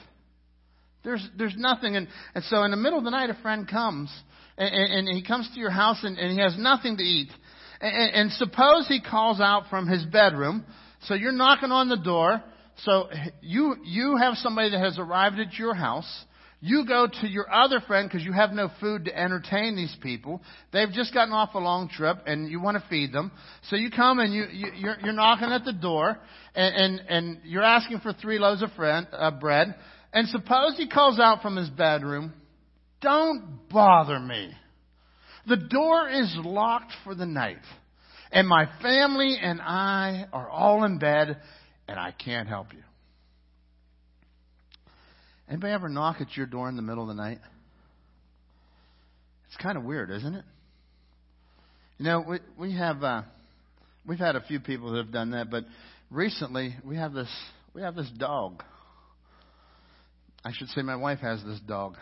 There's, 1.04 1.28
there's 1.38 1.56
nothing. 1.58 1.96
And, 1.96 2.08
and 2.36 2.44
so 2.46 2.64
in 2.64 2.72
the 2.72 2.78
middle 2.78 3.00
of 3.00 3.06
the 3.06 3.12
night, 3.12 3.30
a 3.30 3.42
friend 3.42 3.68
comes, 3.68 4.12
and, 4.58 5.08
and, 5.08 5.16
he 5.16 5.24
comes 5.24 5.50
to 5.54 5.60
your 5.60 5.72
house, 5.72 6.00
and, 6.04 6.18
and 6.18 6.32
he 6.32 6.40
has 6.40 6.56
nothing 6.58 6.98
to 6.98 7.04
eat. 7.04 7.30
And, 7.80 8.14
and 8.14 8.32
suppose 8.34 8.88
he 8.88 9.02
calls 9.02 9.40
out 9.40 9.64
from 9.70 9.88
his 9.88 10.06
bedroom. 10.06 10.66
So 11.04 11.16
you're 11.16 11.32
knocking 11.32 11.72
on 11.72 11.90
the 11.90 11.98
door. 11.98 12.44
So 12.84 13.10
you, 13.42 13.76
you 13.84 14.18
have 14.18 14.36
somebody 14.36 14.72
that 14.72 14.80
has 14.80 15.00
arrived 15.00 15.40
at 15.40 15.54
your 15.54 15.74
house. 15.74 16.26
You 16.64 16.86
go 16.86 17.08
to 17.22 17.28
your 17.28 17.52
other 17.52 17.82
friend 17.88 18.08
because 18.08 18.24
you 18.24 18.34
have 18.34 18.52
no 18.52 18.70
food 18.80 19.06
to 19.06 19.20
entertain 19.20 19.76
these 19.76 19.96
people. 20.00 20.42
They've 20.72 20.92
just 20.92 21.12
gotten 21.12 21.34
off 21.34 21.56
a 21.56 21.60
long 21.60 21.90
trip 21.90 22.18
and 22.28 22.52
you 22.52 22.62
want 22.62 22.78
to 22.78 22.84
feed 22.88 23.12
them. 23.12 23.32
So 23.70 23.76
you 23.76 23.90
come 23.90 24.20
and 24.20 24.32
you, 24.32 24.46
you 24.52 24.68
you're, 24.76 24.98
you're 25.04 25.14
knocking 25.14 25.50
at 25.50 25.66
the 25.66 25.74
door 25.74 26.20
and, 26.54 26.76
and, 26.76 27.10
and 27.10 27.40
you're 27.46 27.64
asking 27.64 28.02
for 28.02 28.14
three 28.14 28.38
loaves 28.38 28.62
of 28.62 28.72
friend, 28.74 29.08
uh, 29.12 29.32
bread. 29.32 29.74
And 30.14 30.28
suppose 30.28 30.76
he 30.78 30.88
calls 30.88 31.20
out 31.20 31.42
from 31.42 31.56
his 31.56 31.70
bedroom, 31.70 32.34
don't 33.02 33.60
bother 33.70 34.20
me. 34.20 34.52
The 35.48 35.58
door 35.58 36.10
is 36.10 36.34
locked 36.44 36.92
for 37.04 37.16
the 37.16 37.26
night. 37.26 37.58
And 38.32 38.48
my 38.48 38.68
family 38.82 39.38
and 39.42 39.62
I 39.62 40.26
are 40.32 40.50
all 40.50 40.84
in 40.84 41.00
bed 41.00 41.42
and 41.88 42.00
I 42.00 42.12
can't 42.12 42.48
help 42.48 42.74
you. 42.74 42.84
Anybody 45.50 45.74
ever 45.74 45.90
knock 45.90 46.22
at 46.22 46.38
your 46.38 46.46
door 46.46 46.70
in 46.70 46.78
the 46.78 46.82
middle 46.82 47.04
of 47.04 47.10
the 47.10 47.22
night? 47.22 47.40
It's 49.48 49.62
kind 49.62 49.78
of 49.78 49.84
weird, 49.84 50.10
isn't 50.10 50.34
it? 50.34 50.46
You 51.98 52.06
know, 52.06 52.26
we 52.26 52.40
we 52.58 52.78
have 52.78 53.04
uh, 53.04 53.24
we've 54.08 54.18
had 54.18 54.38
a 54.38 54.42
few 54.42 54.62
people 54.62 54.94
that 54.94 55.04
have 55.04 55.12
done 55.12 55.32
that, 55.32 55.52
but 55.52 55.66
recently 56.10 56.76
we 56.86 56.96
have 56.96 57.12
this 57.12 57.30
we 57.74 57.82
have 57.82 57.96
this 57.96 58.10
dog. 58.18 58.64
I 60.44 60.52
should 60.54 60.70
say 60.70 60.82
my 60.82 60.96
wife 60.96 61.20
has 61.20 61.44
this 61.44 61.60
dog, 61.68 61.96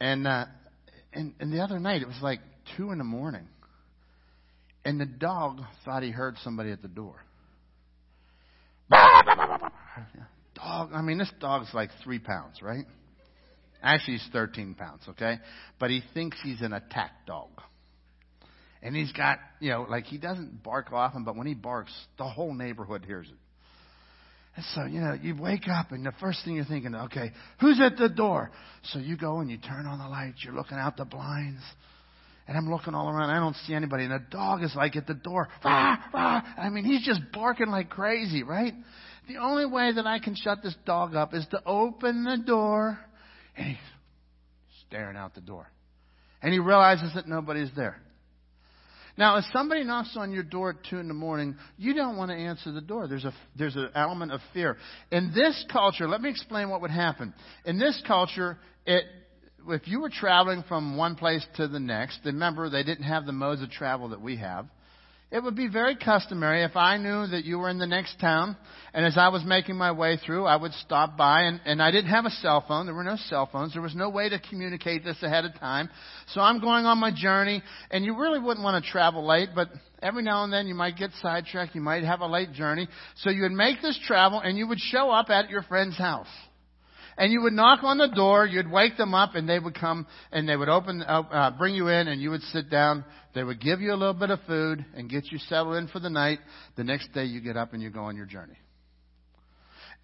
and 0.00 0.26
uh, 0.26 0.46
and 1.12 1.34
and 1.40 1.52
the 1.52 1.60
other 1.60 1.78
night 1.78 2.02
it 2.02 2.08
was 2.08 2.20
like 2.22 2.40
two 2.76 2.90
in 2.90 2.98
the 2.98 3.04
morning, 3.04 3.48
and 4.84 5.00
the 5.00 5.06
dog 5.06 5.60
thought 5.84 6.02
he 6.02 6.10
heard 6.10 6.36
somebody 6.42 6.70
at 6.70 6.82
the 6.82 6.88
door 6.88 7.24
dog, 10.54 10.90
I 10.92 11.02
mean, 11.02 11.18
this 11.18 11.30
dog's 11.40 11.72
like 11.72 11.90
three 12.02 12.18
pounds, 12.18 12.62
right? 12.62 12.84
Actually, 13.82 14.14
he's 14.14 14.28
13 14.32 14.74
pounds, 14.74 15.02
okay? 15.10 15.38
But 15.78 15.90
he 15.90 16.02
thinks 16.14 16.38
he's 16.42 16.60
an 16.62 16.72
attack 16.72 17.26
dog. 17.26 17.50
And 18.82 18.94
he's 18.94 19.12
got, 19.12 19.38
you 19.60 19.70
know, 19.70 19.86
like 19.88 20.04
he 20.04 20.18
doesn't 20.18 20.62
bark 20.62 20.92
often, 20.92 21.24
but 21.24 21.36
when 21.36 21.46
he 21.46 21.54
barks, 21.54 21.92
the 22.18 22.24
whole 22.24 22.54
neighborhood 22.54 23.04
hears 23.06 23.26
it. 23.28 23.38
And 24.56 24.64
so, 24.74 24.84
you 24.84 25.00
know, 25.00 25.18
you 25.20 25.34
wake 25.34 25.68
up 25.68 25.90
and 25.90 26.06
the 26.06 26.12
first 26.20 26.44
thing 26.44 26.54
you're 26.54 26.64
thinking, 26.64 26.94
okay, 26.94 27.32
who's 27.60 27.80
at 27.80 27.96
the 27.96 28.08
door? 28.08 28.50
So 28.84 29.00
you 29.00 29.16
go 29.16 29.40
and 29.40 29.50
you 29.50 29.58
turn 29.58 29.86
on 29.86 29.98
the 29.98 30.08
lights, 30.08 30.44
you're 30.44 30.54
looking 30.54 30.78
out 30.78 30.96
the 30.96 31.04
blinds. 31.04 31.60
And 32.46 32.56
I'm 32.56 32.70
looking 32.70 32.94
all 32.94 33.08
around, 33.08 33.30
I 33.30 33.40
don't 33.40 33.56
see 33.66 33.74
anybody. 33.74 34.04
And 34.04 34.12
the 34.12 34.22
dog 34.30 34.62
is 34.62 34.74
like 34.76 34.96
at 34.96 35.06
the 35.06 35.14
door. 35.14 35.48
Rah, 35.64 35.96
rah. 36.12 36.42
I 36.58 36.68
mean, 36.68 36.84
he's 36.84 37.04
just 37.04 37.20
barking 37.32 37.68
like 37.68 37.88
crazy, 37.88 38.42
right? 38.42 38.74
The 39.26 39.38
only 39.38 39.64
way 39.66 39.92
that 39.92 40.06
I 40.06 40.18
can 40.18 40.36
shut 40.36 40.62
this 40.62 40.74
dog 40.84 41.14
up 41.14 41.32
is 41.32 41.46
to 41.50 41.62
open 41.64 42.24
the 42.24 42.36
door. 42.36 42.98
And 43.56 43.68
he's 43.68 43.76
staring 44.86 45.16
out 45.16 45.34
the 45.34 45.40
door. 45.40 45.66
And 46.42 46.52
he 46.52 46.58
realizes 46.58 47.14
that 47.14 47.26
nobody's 47.26 47.70
there. 47.74 47.96
Now, 49.16 49.36
if 49.36 49.44
somebody 49.52 49.84
knocks 49.84 50.16
on 50.16 50.32
your 50.32 50.42
door 50.42 50.70
at 50.70 50.76
two 50.88 50.98
in 50.98 51.06
the 51.06 51.14
morning, 51.14 51.56
you 51.78 51.94
don't 51.94 52.16
want 52.16 52.30
to 52.30 52.36
answer 52.36 52.72
the 52.72 52.80
door. 52.80 53.06
There's 53.06 53.24
a 53.24 53.32
there's 53.56 53.76
an 53.76 53.90
element 53.94 54.32
of 54.32 54.40
fear. 54.52 54.76
In 55.12 55.32
this 55.34 55.64
culture, 55.72 56.08
let 56.08 56.20
me 56.20 56.30
explain 56.30 56.68
what 56.68 56.80
would 56.80 56.90
happen. 56.90 57.32
In 57.64 57.78
this 57.78 58.02
culture, 58.06 58.58
it 58.86 59.04
if 59.68 59.86
you 59.86 60.00
were 60.00 60.10
traveling 60.10 60.64
from 60.68 60.96
one 60.96 61.14
place 61.14 61.44
to 61.56 61.68
the 61.68 61.80
next, 61.80 62.20
remember 62.24 62.68
they 62.68 62.82
didn't 62.82 63.04
have 63.04 63.24
the 63.24 63.32
modes 63.32 63.62
of 63.62 63.70
travel 63.70 64.08
that 64.10 64.20
we 64.20 64.36
have. 64.36 64.66
It 65.34 65.42
would 65.42 65.56
be 65.56 65.66
very 65.66 65.96
customary 65.96 66.62
if 66.62 66.76
I 66.76 66.96
knew 66.96 67.26
that 67.26 67.44
you 67.44 67.58
were 67.58 67.68
in 67.68 67.78
the 67.78 67.88
next 67.88 68.20
town, 68.20 68.56
and 68.92 69.04
as 69.04 69.18
I 69.18 69.30
was 69.30 69.42
making 69.44 69.74
my 69.74 69.90
way 69.90 70.16
through, 70.16 70.44
I 70.44 70.54
would 70.54 70.72
stop 70.74 71.16
by, 71.16 71.42
and, 71.42 71.60
and 71.64 71.82
I 71.82 71.90
didn't 71.90 72.10
have 72.10 72.24
a 72.24 72.30
cell 72.30 72.64
phone. 72.68 72.86
There 72.86 72.94
were 72.94 73.02
no 73.02 73.16
cell 73.16 73.48
phones. 73.50 73.72
There 73.72 73.82
was 73.82 73.96
no 73.96 74.08
way 74.08 74.28
to 74.28 74.38
communicate 74.38 75.02
this 75.02 75.20
ahead 75.24 75.44
of 75.44 75.52
time. 75.58 75.90
So 76.28 76.40
I'm 76.40 76.60
going 76.60 76.84
on 76.86 76.98
my 76.98 77.10
journey, 77.12 77.64
and 77.90 78.04
you 78.04 78.16
really 78.16 78.38
wouldn't 78.38 78.62
want 78.62 78.84
to 78.84 78.88
travel 78.88 79.26
late, 79.26 79.48
but 79.56 79.70
every 80.00 80.22
now 80.22 80.44
and 80.44 80.52
then 80.52 80.68
you 80.68 80.76
might 80.76 80.96
get 80.96 81.10
sidetracked. 81.20 81.74
You 81.74 81.80
might 81.80 82.04
have 82.04 82.20
a 82.20 82.28
late 82.28 82.52
journey. 82.52 82.86
So 83.16 83.30
you 83.30 83.42
would 83.42 83.50
make 83.50 83.82
this 83.82 83.98
travel, 84.06 84.38
and 84.38 84.56
you 84.56 84.68
would 84.68 84.78
show 84.78 85.10
up 85.10 85.30
at 85.30 85.50
your 85.50 85.62
friend's 85.62 85.98
house 85.98 86.28
and 87.16 87.32
you 87.32 87.42
would 87.42 87.52
knock 87.52 87.80
on 87.82 87.98
the 87.98 88.08
door, 88.08 88.46
you'd 88.46 88.70
wake 88.70 88.96
them 88.96 89.14
up, 89.14 89.34
and 89.34 89.48
they 89.48 89.58
would 89.58 89.78
come 89.78 90.06
and 90.32 90.48
they 90.48 90.56
would 90.56 90.68
open, 90.68 91.02
uh, 91.02 91.22
uh, 91.30 91.50
bring 91.56 91.74
you 91.74 91.88
in, 91.88 92.08
and 92.08 92.20
you 92.20 92.30
would 92.30 92.42
sit 92.42 92.70
down. 92.70 93.04
They 93.34 93.42
would 93.42 93.60
give 93.60 93.80
you 93.80 93.92
a 93.92 93.96
little 93.96 94.14
bit 94.14 94.30
of 94.30 94.40
food 94.46 94.84
and 94.94 95.08
get 95.08 95.30
you 95.30 95.38
settled 95.38 95.76
in 95.76 95.88
for 95.88 96.00
the 96.00 96.10
night. 96.10 96.38
The 96.76 96.84
next 96.84 97.12
day, 97.12 97.24
you 97.24 97.40
get 97.40 97.56
up 97.56 97.72
and 97.72 97.82
you 97.82 97.90
go 97.90 98.04
on 98.04 98.16
your 98.16 98.26
journey. 98.26 98.56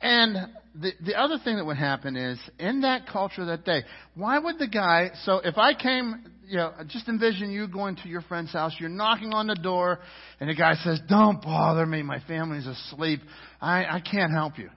And 0.03 0.37
the 0.75 0.93
the 1.05 1.15
other 1.15 1.37
thing 1.45 1.57
that 1.57 1.67
would 1.67 1.77
happen 1.77 2.17
is 2.17 2.39
in 2.59 2.81
that 2.83 3.07
culture 3.07 3.45
that 3.47 3.65
day, 3.65 3.83
why 4.15 4.39
would 4.39 4.59
the 4.59 4.67
guy? 4.67 5.11
So 5.25 5.41
if 5.45 5.59
I 5.59 5.75
came, 5.75 6.25
you 6.47 6.57
know, 6.57 6.73
just 6.89 7.07
envision 7.07 7.51
you 7.51 7.69
going 7.69 7.97
to 7.97 8.09
your 8.09 8.23
friend's 8.23 8.53
house. 8.53 8.75
You're 8.79 8.89
knocking 8.89 9.35
on 9.35 9.47
the 9.47 9.55
door, 9.55 10.01
and 10.41 10.49
the 10.49 10.55
guy 10.55 10.75
says, 10.83 11.01
"Don't 11.07 11.43
bother 11.43 11.85
me. 11.85 12.03
My 12.03 12.21
family's 12.21 12.67
asleep. 12.67 13.21
I 13.61 13.85
I 13.85 14.01
can't 14.01 14.33
help 14.33 14.59
you." 14.59 14.71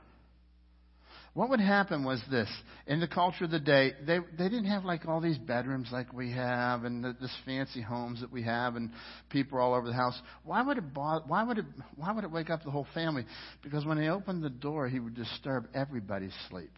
What 1.33 1.49
would 1.49 1.59
happen 1.59 2.03
was 2.03 2.21
this. 2.29 2.47
In 2.85 2.99
the 2.99 3.07
culture 3.07 3.45
of 3.45 3.51
the 3.51 3.59
day, 3.59 3.93
they, 4.05 4.19
they 4.37 4.49
didn't 4.49 4.65
have 4.65 4.85
like 4.85 5.07
all 5.07 5.19
these 5.19 5.39
bedrooms 5.39 5.89
like 5.91 6.13
we 6.13 6.31
have 6.31 6.83
and 6.83 7.03
the, 7.03 7.15
this 7.19 7.35
fancy 7.43 7.81
homes 7.81 8.21
that 8.21 8.31
we 8.31 8.43
have 8.43 8.75
and 8.75 8.91
people 9.31 9.57
all 9.57 9.73
over 9.73 9.87
the 9.87 9.93
house. 9.93 10.19
Why 10.43 10.61
would 10.61 10.77
it 10.77 10.93
bother, 10.93 11.25
why 11.27 11.43
would 11.43 11.57
it, 11.57 11.65
why 11.95 12.11
would 12.11 12.23
it 12.23 12.31
wake 12.31 12.51
up 12.51 12.63
the 12.63 12.69
whole 12.69 12.85
family? 12.93 13.25
Because 13.63 13.83
when 13.83 13.99
he 13.99 14.09
opened 14.09 14.43
the 14.43 14.49
door, 14.51 14.87
he 14.87 14.99
would 14.99 15.15
disturb 15.15 15.67
everybody's 15.73 16.33
sleep. 16.51 16.71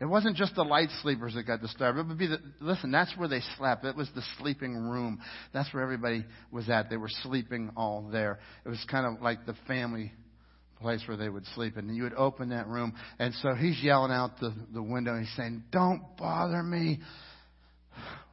It 0.00 0.06
wasn't 0.06 0.36
just 0.36 0.54
the 0.54 0.64
light 0.64 0.88
sleepers 1.02 1.34
that 1.34 1.44
got 1.44 1.60
disturbed. 1.60 1.98
It 1.98 2.06
would 2.06 2.18
be 2.18 2.26
the, 2.28 2.38
listen, 2.60 2.92
that's 2.92 3.16
where 3.16 3.28
they 3.28 3.40
slept. 3.56 3.84
It 3.84 3.96
was 3.96 4.08
the 4.14 4.22
sleeping 4.38 4.74
room. 4.74 5.20
That's 5.52 5.72
where 5.74 5.82
everybody 5.82 6.24
was 6.52 6.68
at. 6.68 6.90
They 6.90 6.96
were 6.96 7.10
sleeping 7.22 7.70
all 7.76 8.08
there. 8.10 8.38
It 8.64 8.68
was 8.68 8.84
kind 8.90 9.06
of 9.06 9.22
like 9.22 9.46
the 9.46 9.54
family 9.66 10.12
place 10.82 11.02
where 11.06 11.16
they 11.16 11.28
would 11.28 11.46
sleep. 11.54 11.76
And 11.76 11.94
you 11.96 12.02
would 12.02 12.14
open 12.14 12.50
that 12.50 12.66
room. 12.66 12.94
And 13.18 13.32
so 13.42 13.54
he's 13.54 13.82
yelling 13.82 14.12
out 14.12 14.38
the, 14.40 14.54
the 14.72 14.82
window. 14.82 15.18
He's 15.18 15.32
saying, 15.36 15.64
Don't 15.72 16.02
bother 16.18 16.62
me. 16.62 17.00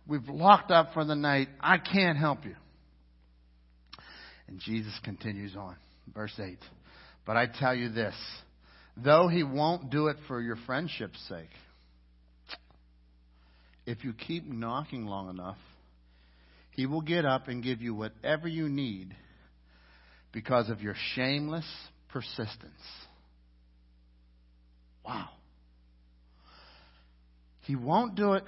We've 0.08 0.28
locked 0.28 0.72
up 0.72 0.93
for 0.93 1.06
the 1.06 1.16
night. 1.16 1.50
I 1.62 1.78
can't 1.78 2.18
help 2.18 2.43
you. 2.43 2.56
And 4.47 4.60
Jesus 4.60 4.93
continues 5.04 5.56
on. 5.56 5.76
Verse 6.14 6.34
8. 6.38 6.58
But 7.26 7.38
I 7.38 7.45
tell 7.45 7.76
you 7.76 7.89
this 7.89 8.16
though 9.04 9.28
he 9.28 9.43
won't 9.43 9.89
do 9.89 10.08
it 10.08 10.18
for 10.28 10.41
your 10.41 10.58
friendship's 10.66 11.20
sake, 11.30 11.50
if 13.86 14.04
you 14.04 14.14
keep 14.14 14.45
knocking 14.45 15.06
long 15.06 15.30
enough, 15.30 15.58
he 16.72 16.86
will 16.86 17.02
get 17.02 17.26
up 17.26 17.47
and 17.47 17.64
give 17.64 17.82
you 17.82 17.93
whatever 17.93 18.47
you 18.47 18.70
need 18.70 19.16
because 20.32 20.70
of 20.70 20.82
your 20.82 20.95
shameless 21.16 21.66
persistence. 22.10 22.82
Wow. 25.05 25.30
He 27.62 27.76
won't 27.76 28.16
do 28.16 28.34
it 28.34 28.43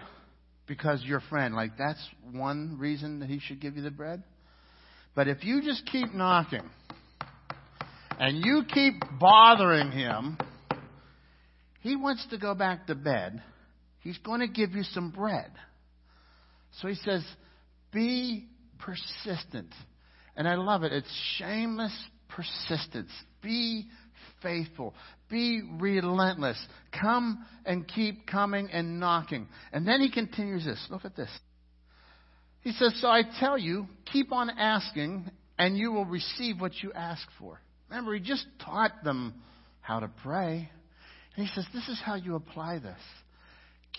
because 0.68 1.04
you're 1.04 1.20
a 1.20 1.30
friend. 1.30 1.56
Like, 1.56 1.78
that's 1.78 2.04
one 2.32 2.78
reason 2.80 3.20
that 3.20 3.30
he 3.30 3.40
should 3.40 3.60
give 3.60 3.76
you 3.76 3.84
the 3.84 3.92
bread. 3.92 4.24
But 5.16 5.28
if 5.28 5.44
you 5.44 5.62
just 5.62 5.86
keep 5.86 6.14
knocking 6.14 6.70
and 8.20 8.44
you 8.46 8.64
keep 8.72 8.96
bothering 9.20 9.92
him, 9.92 10.38
he 11.82 11.96
wants 11.96 12.26
to 12.30 12.38
go 12.38 12.56
back 12.56 12.88
to 12.88 12.96
bed. 12.96 13.42
He's 14.00 14.18
going 14.20 14.40
to 14.40 14.48
give 14.48 14.72
you 14.72 14.84
some 14.84 15.12
bread. 15.12 15.52
So 16.80 16.88
he 16.88 16.96
says, 16.96 17.24
be 17.92 18.48
persistent. 18.80 19.74
And 20.36 20.48
I 20.48 20.56
love 20.56 20.84
it. 20.84 20.94
It's 20.94 21.12
shameless 21.38 21.96
persistence. 22.36 23.12
Be 23.42 23.86
faithful. 24.42 24.94
Be 25.30 25.62
relentless. 25.80 26.58
Come 27.00 27.46
and 27.66 27.88
keep 27.88 28.28
coming 28.28 28.70
and 28.72 29.00
knocking. 29.00 29.48
And 29.72 29.88
then 29.88 30.02
he 30.02 30.12
continues 30.12 30.66
this. 30.66 30.86
Look 30.90 31.06
at 31.06 31.16
this. 31.16 31.30
He 32.62 32.72
says, 32.74 32.94
So 33.02 33.08
I 33.08 33.24
tell 33.40 33.58
you, 33.58 33.88
keep 34.12 34.32
on 34.32 34.50
asking, 34.50 35.30
and 35.58 35.78
you 35.78 35.92
will 35.92 36.06
receive 36.06 36.60
what 36.60 36.74
you 36.82 36.92
ask 36.94 37.28
for. 37.40 37.60
Remember, 37.90 38.14
he 38.14 38.20
just 38.20 38.46
taught 38.64 39.04
them 39.04 39.34
how 39.82 40.00
to 40.00 40.10
pray. 40.24 40.70
And 41.36 41.46
he 41.46 41.54
says, 41.54 41.66
This 41.74 41.88
is 41.88 42.00
how 42.04 42.16
you 42.16 42.36
apply 42.36 42.80
this. 42.80 43.00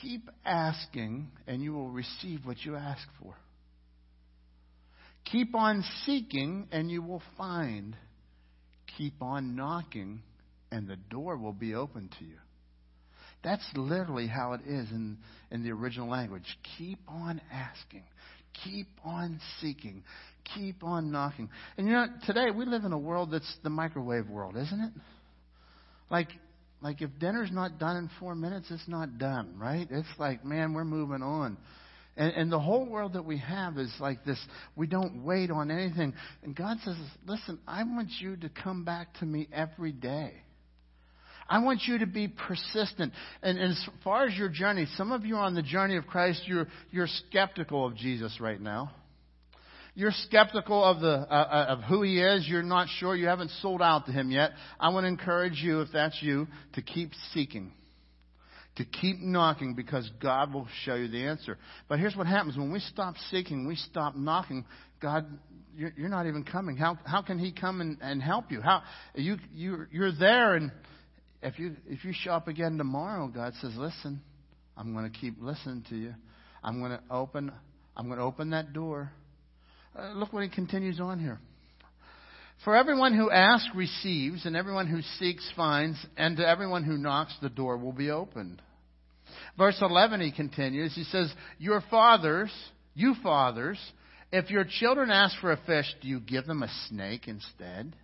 Keep 0.00 0.30
asking, 0.44 1.28
and 1.46 1.62
you 1.62 1.72
will 1.72 1.90
receive 1.90 2.44
what 2.44 2.64
you 2.64 2.76
ask 2.76 3.06
for. 3.20 3.34
Keep 5.30 5.54
on 5.54 5.84
seeking, 6.04 6.68
and 6.72 6.90
you 6.90 7.02
will 7.02 7.22
find. 7.36 7.96
Keep 8.98 9.22
on 9.22 9.56
knocking, 9.56 10.22
and 10.70 10.88
the 10.88 10.96
door 10.96 11.36
will 11.36 11.52
be 11.52 11.74
open 11.74 12.10
to 12.18 12.24
you. 12.24 12.36
That's 13.42 13.66
literally 13.74 14.28
how 14.28 14.52
it 14.52 14.60
is 14.66 14.90
in, 14.90 15.18
in 15.50 15.64
the 15.64 15.70
original 15.70 16.08
language. 16.08 16.44
Keep 16.78 17.00
on 17.08 17.40
asking. 17.50 18.04
Keep 18.64 18.88
on 19.04 19.40
seeking. 19.60 20.04
Keep 20.54 20.84
on 20.84 21.10
knocking. 21.10 21.48
And 21.76 21.86
you 21.86 21.92
know, 21.92 22.06
today 22.26 22.50
we 22.54 22.64
live 22.66 22.84
in 22.84 22.92
a 22.92 22.98
world 22.98 23.30
that's 23.32 23.56
the 23.62 23.70
microwave 23.70 24.28
world, 24.28 24.56
isn't 24.56 24.80
it? 24.80 24.92
Like, 26.10 26.28
like 26.82 27.00
if 27.00 27.10
dinner's 27.18 27.50
not 27.50 27.78
done 27.78 27.96
in 27.96 28.10
four 28.20 28.34
minutes, 28.34 28.66
it's 28.70 28.86
not 28.86 29.18
done, 29.18 29.54
right? 29.58 29.88
It's 29.90 30.08
like, 30.18 30.44
man, 30.44 30.74
we're 30.74 30.84
moving 30.84 31.22
on. 31.22 31.56
And, 32.16 32.32
and 32.34 32.52
the 32.52 32.60
whole 32.60 32.84
world 32.84 33.14
that 33.14 33.24
we 33.24 33.38
have 33.38 33.78
is 33.78 33.92
like 33.98 34.24
this. 34.24 34.38
We 34.76 34.86
don't 34.86 35.24
wait 35.24 35.50
on 35.50 35.70
anything. 35.70 36.14
And 36.42 36.54
God 36.54 36.76
says, 36.84 36.96
listen, 37.26 37.58
I 37.66 37.84
want 37.84 38.10
you 38.20 38.36
to 38.36 38.50
come 38.50 38.84
back 38.84 39.14
to 39.20 39.26
me 39.26 39.48
every 39.52 39.92
day. 39.92 40.34
I 41.48 41.58
want 41.58 41.82
you 41.86 41.98
to 41.98 42.06
be 42.06 42.28
persistent. 42.28 43.12
And, 43.42 43.58
and, 43.58 43.72
as 43.72 43.88
far 44.04 44.26
as 44.26 44.36
your 44.36 44.48
journey, 44.48 44.86
some 44.96 45.12
of 45.12 45.24
you 45.24 45.36
on 45.36 45.54
the 45.54 45.62
journey 45.62 45.96
of 45.96 46.06
Christ, 46.06 46.42
you're, 46.46 46.66
you're 46.90 47.08
skeptical 47.28 47.86
of 47.86 47.96
Jesus 47.96 48.40
right 48.40 48.60
now. 48.60 48.92
You're 49.94 50.12
skeptical 50.12 50.82
of, 50.82 51.00
the, 51.00 51.08
uh, 51.08 51.34
uh, 51.34 51.66
of 51.68 51.80
who 51.82 52.02
he 52.02 52.20
is. 52.20 52.46
You're 52.48 52.62
not 52.62 52.88
sure. 52.98 53.14
You 53.14 53.26
haven't 53.26 53.50
sold 53.60 53.82
out 53.82 54.06
to 54.06 54.12
him 54.12 54.30
yet. 54.30 54.52
I 54.80 54.88
want 54.90 55.04
to 55.04 55.08
encourage 55.08 55.60
you, 55.62 55.82
if 55.82 55.88
that's 55.92 56.16
you, 56.22 56.46
to 56.74 56.82
keep 56.82 57.10
seeking 57.34 57.72
to 58.76 58.84
keep 58.84 59.20
knocking 59.20 59.74
because 59.74 60.10
God 60.20 60.52
will 60.52 60.66
show 60.84 60.94
you 60.94 61.08
the 61.08 61.26
answer. 61.26 61.58
But 61.88 61.98
here's 61.98 62.16
what 62.16 62.26
happens 62.26 62.56
when 62.56 62.72
we 62.72 62.80
stop 62.80 63.14
seeking, 63.30 63.66
we 63.66 63.76
stop 63.76 64.16
knocking, 64.16 64.64
God, 65.00 65.26
you're, 65.76 66.08
not 66.08 66.26
even 66.26 66.44
coming. 66.44 66.76
How, 66.76 66.98
how 67.04 67.22
can 67.22 67.38
He 67.38 67.52
come 67.52 67.80
and, 67.80 67.98
and 68.00 68.22
help 68.22 68.50
you? 68.50 68.60
How, 68.60 68.82
you, 69.14 69.36
you, 69.54 69.86
you're 69.90 70.12
there, 70.12 70.54
and 70.54 70.70
if 71.42 71.58
you, 71.58 71.76
if 71.86 72.04
you 72.04 72.12
show 72.14 72.32
up 72.32 72.48
again 72.48 72.78
tomorrow, 72.78 73.28
God 73.28 73.52
says, 73.60 73.72
listen, 73.76 74.20
I'm 74.76 74.94
going 74.94 75.10
to 75.10 75.18
keep 75.18 75.36
listening 75.40 75.84
to 75.90 75.96
you. 75.96 76.14
I'm 76.62 76.80
going 76.80 76.92
to 76.92 77.00
open, 77.10 77.52
I'm 77.96 78.06
going 78.06 78.18
to 78.18 78.24
open 78.24 78.50
that 78.50 78.72
door. 78.72 79.10
Uh, 79.98 80.12
look 80.12 80.32
what 80.32 80.42
He 80.42 80.48
continues 80.48 81.00
on 81.00 81.18
here. 81.18 81.40
For 82.64 82.76
everyone 82.76 83.16
who 83.16 83.30
asks 83.30 83.68
receives, 83.74 84.46
and 84.46 84.56
everyone 84.56 84.86
who 84.86 85.02
seeks 85.18 85.48
finds, 85.56 85.98
and 86.16 86.36
to 86.36 86.46
everyone 86.46 86.84
who 86.84 86.96
knocks 86.96 87.34
the 87.42 87.48
door 87.48 87.76
will 87.76 87.92
be 87.92 88.10
opened. 88.10 88.62
Verse 89.58 89.78
11 89.80 90.20
he 90.20 90.30
continues, 90.30 90.94
he 90.94 91.04
says, 91.04 91.32
Your 91.58 91.82
fathers, 91.90 92.52
you 92.94 93.14
fathers, 93.22 93.78
if 94.30 94.50
your 94.50 94.64
children 94.64 95.10
ask 95.10 95.38
for 95.40 95.52
a 95.52 95.60
fish, 95.66 95.86
do 96.00 96.08
you 96.08 96.20
give 96.20 96.46
them 96.46 96.62
a 96.62 96.70
snake 96.88 97.26
instead? 97.26 97.96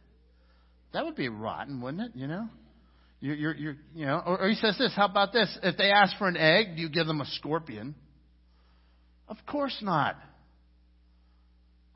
That 0.92 1.04
would 1.04 1.16
be 1.16 1.28
rotten, 1.28 1.80
wouldn't 1.80 2.02
it? 2.02 2.18
You 2.18 2.26
know? 2.26 2.48
You're, 3.20 3.34
you're, 3.36 3.54
you're, 3.54 3.76
you 3.94 4.06
know, 4.06 4.22
or, 4.24 4.42
or 4.42 4.48
he 4.48 4.54
says 4.54 4.76
this, 4.78 4.92
how 4.94 5.06
about 5.06 5.32
this? 5.32 5.56
If 5.62 5.76
they 5.76 5.90
ask 5.90 6.16
for 6.18 6.28
an 6.28 6.36
egg, 6.36 6.76
do 6.76 6.82
you 6.82 6.88
give 6.88 7.06
them 7.06 7.20
a 7.20 7.26
scorpion? 7.26 7.94
Of 9.28 9.36
course 9.46 9.76
not. 9.82 10.16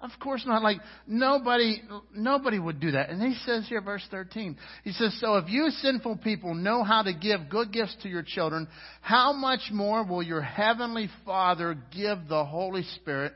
Of 0.02 0.10
course 0.20 0.42
not. 0.44 0.62
Like 0.64 0.78
nobody, 1.06 1.80
nobody 2.12 2.58
would 2.58 2.80
do 2.80 2.90
that. 2.90 3.10
And 3.10 3.22
he 3.22 3.34
says 3.46 3.66
here, 3.68 3.80
verse 3.80 4.04
13, 4.10 4.58
he 4.82 4.90
says, 4.92 5.16
So 5.20 5.36
if 5.36 5.48
you 5.48 5.70
sinful 5.70 6.16
people 6.18 6.54
know 6.54 6.82
how 6.82 7.02
to 7.02 7.14
give 7.14 7.48
good 7.48 7.72
gifts 7.72 7.96
to 8.02 8.08
your 8.08 8.24
children, 8.24 8.66
how 9.00 9.32
much 9.32 9.60
more 9.70 10.04
will 10.04 10.22
your 10.22 10.42
heavenly 10.42 11.08
Father 11.24 11.78
give 11.96 12.18
the 12.28 12.44
Holy 12.44 12.82
Spirit 12.96 13.32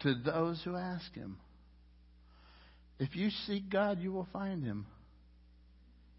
to 0.00 0.14
those 0.14 0.60
who 0.64 0.74
ask 0.74 1.12
him? 1.14 1.36
If 2.98 3.14
you 3.14 3.28
seek 3.46 3.68
God, 3.68 4.00
you 4.00 4.10
will 4.10 4.28
find 4.32 4.64
him. 4.64 4.86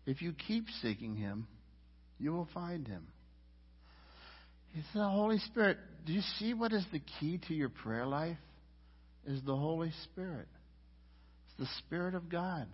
If 0.05 0.21
you 0.21 0.31
keep 0.47 0.65
seeking 0.83 1.15
him, 1.15 1.47
you 2.19 2.33
will 2.33 2.47
find 2.53 2.87
him. 2.87 3.07
He 4.73 4.81
said, 4.93 5.01
the 5.01 5.09
Holy 5.09 5.39
Spirit, 5.39 5.79
do 6.05 6.13
you 6.13 6.21
see 6.37 6.53
what 6.53 6.71
is 6.71 6.85
the 6.91 7.01
key 7.19 7.39
to 7.47 7.55
your 7.55 7.69
prayer 7.69 8.05
life? 8.05 8.37
Is 9.27 9.41
the 9.45 9.55
Holy 9.55 9.91
Spirit. 10.05 10.47
It's 11.47 11.69
the 11.69 11.75
Spirit 11.85 12.15
of 12.15 12.29
God. 12.29 12.67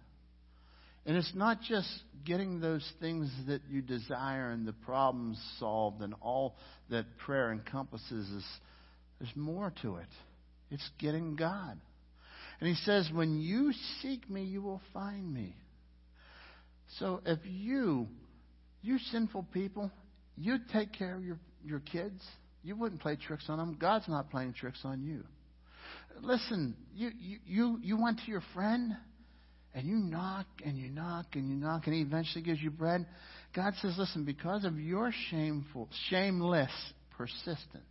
And 1.06 1.18
it's 1.18 1.34
not 1.36 1.62
just 1.62 1.89
getting 2.24 2.62
those 2.62 2.88
things 3.01 3.30
that 3.47 3.62
you 3.70 3.82
desire 3.82 4.51
and 4.51 4.66
the 4.66 4.74
problems 4.74 5.38
solved 5.60 6.01
and 6.01 6.14
all 6.22 6.56
that 6.89 7.06
prayer 7.26 7.51
encompasses. 7.51 8.30
Is, 8.30 8.45
there's 9.20 9.36
more 9.36 9.74
to 9.82 9.97
it. 9.97 10.08
It's 10.72 10.89
getting 10.99 11.36
God. 11.36 11.78
And 12.60 12.70
he 12.70 12.76
says, 12.76 13.10
When 13.12 13.41
you 13.41 13.74
seek 14.01 14.30
me, 14.30 14.43
you 14.43 14.62
will 14.62 14.82
find 14.93 15.34
me. 15.34 15.56
So 16.99 17.20
if 17.26 17.39
you, 17.43 18.08
you 18.82 18.97
sinful 19.12 19.47
people, 19.54 19.91
you 20.38 20.58
take 20.72 20.93
care 20.93 21.16
of 21.16 21.24
your, 21.26 21.39
your 21.66 21.80
kids, 21.80 22.24
you 22.64 22.76
wouldn't 22.76 23.01
play 23.01 23.18
tricks 23.18 23.45
on 23.49 23.58
them. 23.58 23.78
God's 23.80 24.08
not 24.08 24.30
playing 24.30 24.54
tricks 24.54 24.80
on 24.86 25.01
you. 25.01 25.24
Listen, 26.22 26.76
you, 26.93 27.11
you, 27.20 27.38
you, 27.45 27.80
you 27.82 28.01
went 28.01 28.20
to 28.26 28.32
your 28.32 28.43
friend 28.53 28.95
and 29.74 29.88
you 29.88 29.95
knock 29.95 30.45
and 30.64 30.78
you 30.78 30.89
knock 30.89 31.28
and 31.34 31.49
you 31.49 31.55
knock 31.55 31.86
and 31.86 31.95
he 31.95 32.01
eventually 32.01 32.43
gives 32.43 32.61
you 32.61 32.72
bread. 32.72 33.05
God 33.55 33.74
says, 33.82 33.95
listen, 33.97 34.24
because 34.26 34.66
of 34.66 34.80
your 34.80 35.11
shameful, 35.30 35.89
shameless 36.09 36.72
persistence, 37.18 37.84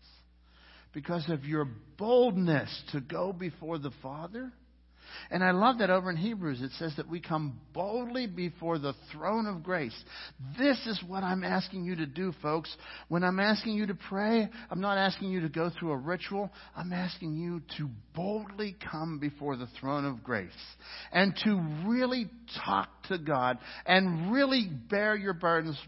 because 0.93 1.29
of 1.29 1.45
your 1.45 1.67
boldness 1.99 2.83
to 2.93 3.01
go 3.01 3.33
before 3.33 3.79
the 3.79 3.93
Father, 4.03 4.53
and 5.31 5.43
I 5.43 5.53
love 5.53 5.79
that 5.79 5.91
over 5.91 6.11
in 6.11 6.17
Hebrews 6.17 6.63
it 6.63 6.71
says 6.79 6.95
that 6.97 7.09
we 7.09 7.21
come 7.21 7.61
boldly 7.73 8.27
before 8.27 8.79
the 8.79 8.95
throne 9.13 9.47
of 9.47 9.63
grace. 9.63 9.95
This 10.59 10.79
is 10.87 11.03
what 11.07 11.23
I'm 11.23 11.45
asking 11.45 11.85
you 11.85 11.97
to 11.97 12.07
do, 12.07 12.33
folks. 12.43 12.75
When 13.09 13.25
I'm 13.25 13.41
asking 13.41 13.75
you 13.75 13.87
to 13.87 13.95
pray, 13.95 14.49
I'm 14.71 14.81
not 14.81 14.99
asking 14.99 15.31
you 15.31 15.41
to 15.41 15.49
go 15.49 15.71
through 15.71 15.93
a 15.93 15.97
ritual. 15.97 16.51
I'm 16.77 16.93
asking 16.93 17.35
you 17.35 17.63
to 17.79 17.89
boldly 18.15 18.77
come 18.91 19.19
before 19.19 19.57
the 19.57 19.69
throne 19.81 20.05
of 20.05 20.23
grace 20.23 20.51
and 21.13 21.35
to 21.45 21.61
really 21.87 22.31
talk 22.65 22.89
to 23.09 23.19
God 23.19 23.59
and 23.87 24.33
really 24.33 24.69
bear 24.91 25.17
your 25.17 25.35
burdens 25.35 25.79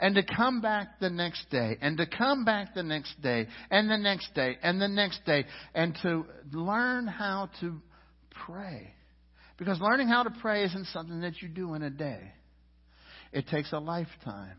and 0.00 0.14
to 0.14 0.22
come 0.22 0.60
back 0.60 1.00
the 1.00 1.10
next 1.10 1.50
day 1.50 1.76
and 1.80 1.96
to 1.96 2.06
come 2.06 2.44
back 2.44 2.74
the 2.74 2.82
next 2.82 3.20
day 3.22 3.46
and 3.70 3.90
the 3.90 3.96
next 3.96 4.34
day 4.34 4.56
and 4.62 4.80
the 4.80 4.88
next 4.88 5.24
day 5.24 5.44
and 5.74 5.96
to 6.02 6.24
learn 6.52 7.06
how 7.06 7.50
to 7.60 7.80
pray. 8.46 8.94
Because 9.58 9.80
learning 9.80 10.08
how 10.08 10.22
to 10.22 10.30
pray 10.40 10.64
isn't 10.64 10.86
something 10.86 11.20
that 11.20 11.40
you 11.40 11.48
do 11.48 11.74
in 11.74 11.82
a 11.82 11.90
day. 11.90 12.20
It 13.32 13.46
takes 13.48 13.72
a 13.72 13.78
lifetime. 13.78 14.56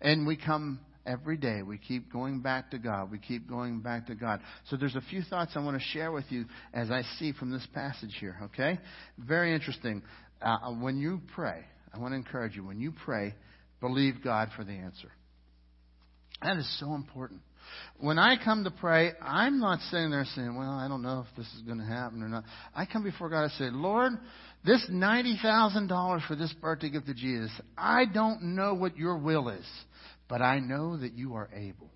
And 0.00 0.26
we 0.26 0.36
come 0.36 0.80
every 1.06 1.36
day. 1.36 1.62
We 1.62 1.78
keep 1.78 2.12
going 2.12 2.40
back 2.40 2.70
to 2.70 2.78
God. 2.78 3.10
We 3.10 3.18
keep 3.18 3.48
going 3.48 3.80
back 3.80 4.06
to 4.06 4.14
God. 4.14 4.40
So 4.68 4.76
there's 4.76 4.94
a 4.96 5.02
few 5.10 5.22
thoughts 5.22 5.52
I 5.54 5.60
want 5.60 5.78
to 5.78 5.84
share 5.88 6.12
with 6.12 6.26
you 6.30 6.44
as 6.72 6.90
I 6.90 7.02
see 7.18 7.32
from 7.32 7.50
this 7.50 7.66
passage 7.74 8.16
here, 8.20 8.36
okay? 8.44 8.78
Very 9.18 9.54
interesting. 9.54 10.02
Uh, 10.40 10.72
when 10.80 10.98
you 10.98 11.20
pray, 11.34 11.64
I 11.92 11.98
want 11.98 12.12
to 12.12 12.16
encourage 12.16 12.56
you, 12.56 12.64
when 12.64 12.80
you 12.80 12.92
pray, 13.04 13.34
believe 13.80 14.22
God 14.22 14.50
for 14.56 14.64
the 14.64 14.72
answer. 14.72 15.10
That 16.42 16.56
is 16.56 16.78
so 16.80 16.94
important. 16.94 17.40
When 17.98 18.18
I 18.18 18.36
come 18.42 18.64
to 18.64 18.70
pray, 18.70 19.12
I'm 19.20 19.60
not 19.60 19.80
sitting 19.90 20.10
there 20.10 20.26
saying, 20.34 20.56
well, 20.56 20.70
I 20.70 20.88
don't 20.88 21.02
know 21.02 21.24
if 21.28 21.36
this 21.36 21.46
is 21.54 21.62
going 21.62 21.78
to 21.78 21.84
happen 21.84 22.22
or 22.22 22.28
not. 22.28 22.44
I 22.74 22.86
come 22.86 23.04
before 23.04 23.28
God 23.28 23.44
and 23.44 23.52
say, 23.52 23.70
Lord, 23.70 24.12
this 24.64 24.84
$90,000 24.90 26.26
for 26.26 26.36
this 26.36 26.52
birthday 26.60 26.90
gift 26.90 27.06
to 27.06 27.14
Jesus, 27.14 27.50
I 27.76 28.04
don't 28.06 28.54
know 28.54 28.74
what 28.74 28.96
your 28.96 29.18
will 29.18 29.48
is, 29.48 29.66
but 30.28 30.42
I 30.42 30.58
know 30.58 30.96
that 30.96 31.12
you 31.14 31.34
are 31.34 31.48
able. 31.54 31.90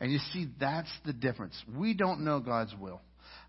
And 0.00 0.10
you 0.10 0.18
see, 0.32 0.48
that's 0.58 0.90
the 1.06 1.12
difference. 1.12 1.54
We 1.76 1.94
don't 1.94 2.24
know 2.24 2.40
God's 2.40 2.74
will. 2.80 3.00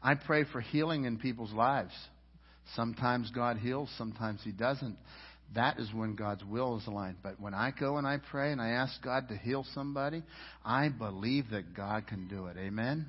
I 0.02 0.16
pray 0.16 0.44
for 0.52 0.62
healing 0.62 1.06
in 1.06 1.18
people's 1.18 1.52
lives. 1.52 1.94
Sometimes 2.76 3.32
God 3.32 3.58
heals, 3.58 3.90
sometimes 3.98 4.42
He 4.44 4.52
doesn't. 4.52 4.98
That 5.56 5.80
is 5.80 5.94
when 5.94 6.16
God's 6.16 6.44
will 6.44 6.78
is 6.78 6.88
aligned. 6.88 7.18
But 7.22 7.40
when 7.40 7.54
I 7.54 7.72
go 7.78 7.98
and 7.98 8.08
I 8.08 8.18
pray 8.32 8.52
and 8.52 8.62
I 8.62 8.70
ask 8.70 9.02
God 9.04 9.30
to 9.30 9.38
heal 9.38 9.66
somebody, 9.74 10.24
I 10.66 10.90
believe 10.90 11.52
that 11.52 11.76
God 11.76 12.08
can 12.08 12.28
do 12.28 12.48
it. 12.48 12.58
Amen? 12.58 13.06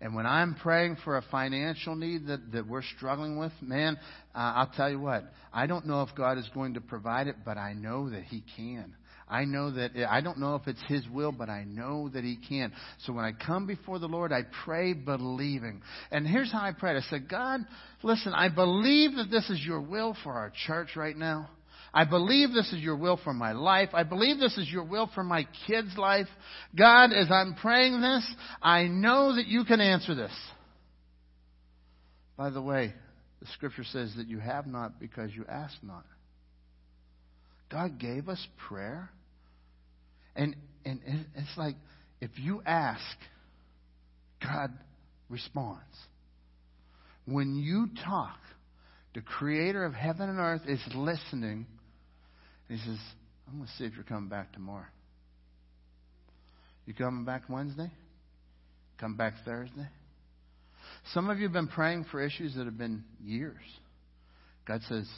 And 0.00 0.14
when 0.14 0.26
I'm 0.26 0.54
praying 0.54 0.98
for 1.04 1.16
a 1.16 1.22
financial 1.30 1.94
need 1.94 2.26
that, 2.26 2.52
that 2.52 2.66
we're 2.66 2.82
struggling 2.96 3.38
with, 3.38 3.52
man, 3.60 3.98
uh, 4.34 4.52
I'll 4.56 4.72
tell 4.76 4.90
you 4.90 5.00
what, 5.00 5.24
I 5.52 5.66
don't 5.66 5.86
know 5.86 6.02
if 6.02 6.14
God 6.14 6.36
is 6.38 6.48
going 6.52 6.74
to 6.74 6.80
provide 6.80 7.26
it, 7.26 7.36
but 7.44 7.56
I 7.56 7.72
know 7.72 8.10
that 8.10 8.24
He 8.24 8.42
can. 8.56 8.94
I 9.28 9.44
know 9.44 9.70
that, 9.72 9.92
I 10.08 10.20
don't 10.20 10.38
know 10.38 10.54
if 10.56 10.66
it's 10.66 10.82
His 10.86 11.08
will, 11.08 11.32
but 11.32 11.48
I 11.48 11.64
know 11.64 12.08
that 12.10 12.24
He 12.24 12.36
can. 12.36 12.72
So 13.04 13.12
when 13.12 13.24
I 13.24 13.32
come 13.32 13.66
before 13.66 13.98
the 13.98 14.08
Lord, 14.08 14.32
I 14.32 14.42
pray 14.64 14.92
believing. 14.92 15.82
And 16.10 16.26
here's 16.26 16.52
how 16.52 16.60
I 16.60 16.72
prayed. 16.72 16.96
I 16.96 17.00
said, 17.08 17.28
God, 17.28 17.60
listen, 18.02 18.32
I 18.34 18.48
believe 18.48 19.16
that 19.16 19.30
this 19.30 19.48
is 19.48 19.64
your 19.64 19.80
will 19.80 20.16
for 20.22 20.32
our 20.32 20.52
church 20.66 20.90
right 20.96 21.16
now. 21.16 21.48
I 21.94 22.04
believe 22.04 22.52
this 22.52 22.72
is 22.72 22.80
your 22.80 22.96
will 22.96 23.18
for 23.22 23.32
my 23.32 23.52
life. 23.52 23.90
I 23.92 24.02
believe 24.02 24.38
this 24.38 24.58
is 24.58 24.68
your 24.68 24.84
will 24.84 25.08
for 25.14 25.22
my 25.22 25.46
kids' 25.66 25.96
life. 25.96 26.26
God, 26.76 27.12
as 27.12 27.30
I'm 27.30 27.54
praying 27.54 28.00
this, 28.00 28.28
I 28.60 28.88
know 28.88 29.36
that 29.36 29.46
you 29.46 29.64
can 29.64 29.80
answer 29.80 30.14
this. 30.14 30.32
By 32.36 32.50
the 32.50 32.60
way, 32.60 32.92
the 33.40 33.46
scripture 33.52 33.84
says 33.84 34.12
that 34.16 34.26
you 34.26 34.40
have 34.40 34.66
not 34.66 34.98
because 34.98 35.30
you 35.34 35.44
ask 35.48 35.74
not. 35.82 36.04
God 37.70 37.98
gave 37.98 38.28
us 38.28 38.44
prayer. 38.68 39.10
And, 40.36 40.56
and 40.84 41.00
it's 41.34 41.56
like 41.56 41.76
if 42.20 42.30
you 42.36 42.62
ask, 42.64 43.02
God 44.42 44.70
responds. 45.28 45.80
When 47.26 47.56
you 47.56 47.88
talk, 48.04 48.38
the 49.14 49.20
creator 49.20 49.84
of 49.84 49.94
heaven 49.94 50.28
and 50.28 50.38
earth 50.38 50.62
is 50.66 50.80
listening. 50.94 51.66
He 52.68 52.76
says, 52.76 52.98
I'm 53.48 53.56
going 53.56 53.66
to 53.66 53.72
see 53.76 53.84
if 53.84 53.94
you're 53.94 54.04
coming 54.04 54.28
back 54.28 54.52
tomorrow. 54.52 54.86
You 56.86 56.94
coming 56.94 57.24
back 57.24 57.42
Wednesday? 57.48 57.90
Come 58.98 59.16
back 59.16 59.34
Thursday? 59.44 59.88
Some 61.12 61.30
of 61.30 61.38
you 61.38 61.44
have 61.44 61.52
been 61.52 61.68
praying 61.68 62.06
for 62.10 62.22
issues 62.22 62.54
that 62.56 62.64
have 62.64 62.78
been 62.78 63.04
years. 63.22 63.62
God 64.66 64.80
says, 64.88 65.08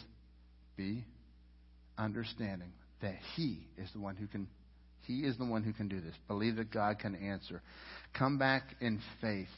be 0.76 1.05
understanding 1.99 2.72
that 3.03 3.16
He 3.34 3.66
is 3.78 3.88
the 3.92 4.01
one 4.01 4.16
who 4.16 4.26
can 4.26 4.49
He 5.03 5.20
is 5.20 5.36
the 5.38 5.44
one 5.44 5.62
who 5.62 5.72
can 5.72 5.88
do 5.88 6.01
this. 6.01 6.14
Believe 6.28 6.57
that 6.57 6.70
God 6.70 6.99
can 6.99 7.14
answer. 7.14 7.62
Come 8.18 8.38
back 8.38 8.62
in 8.80 9.01
faith. 9.20 9.49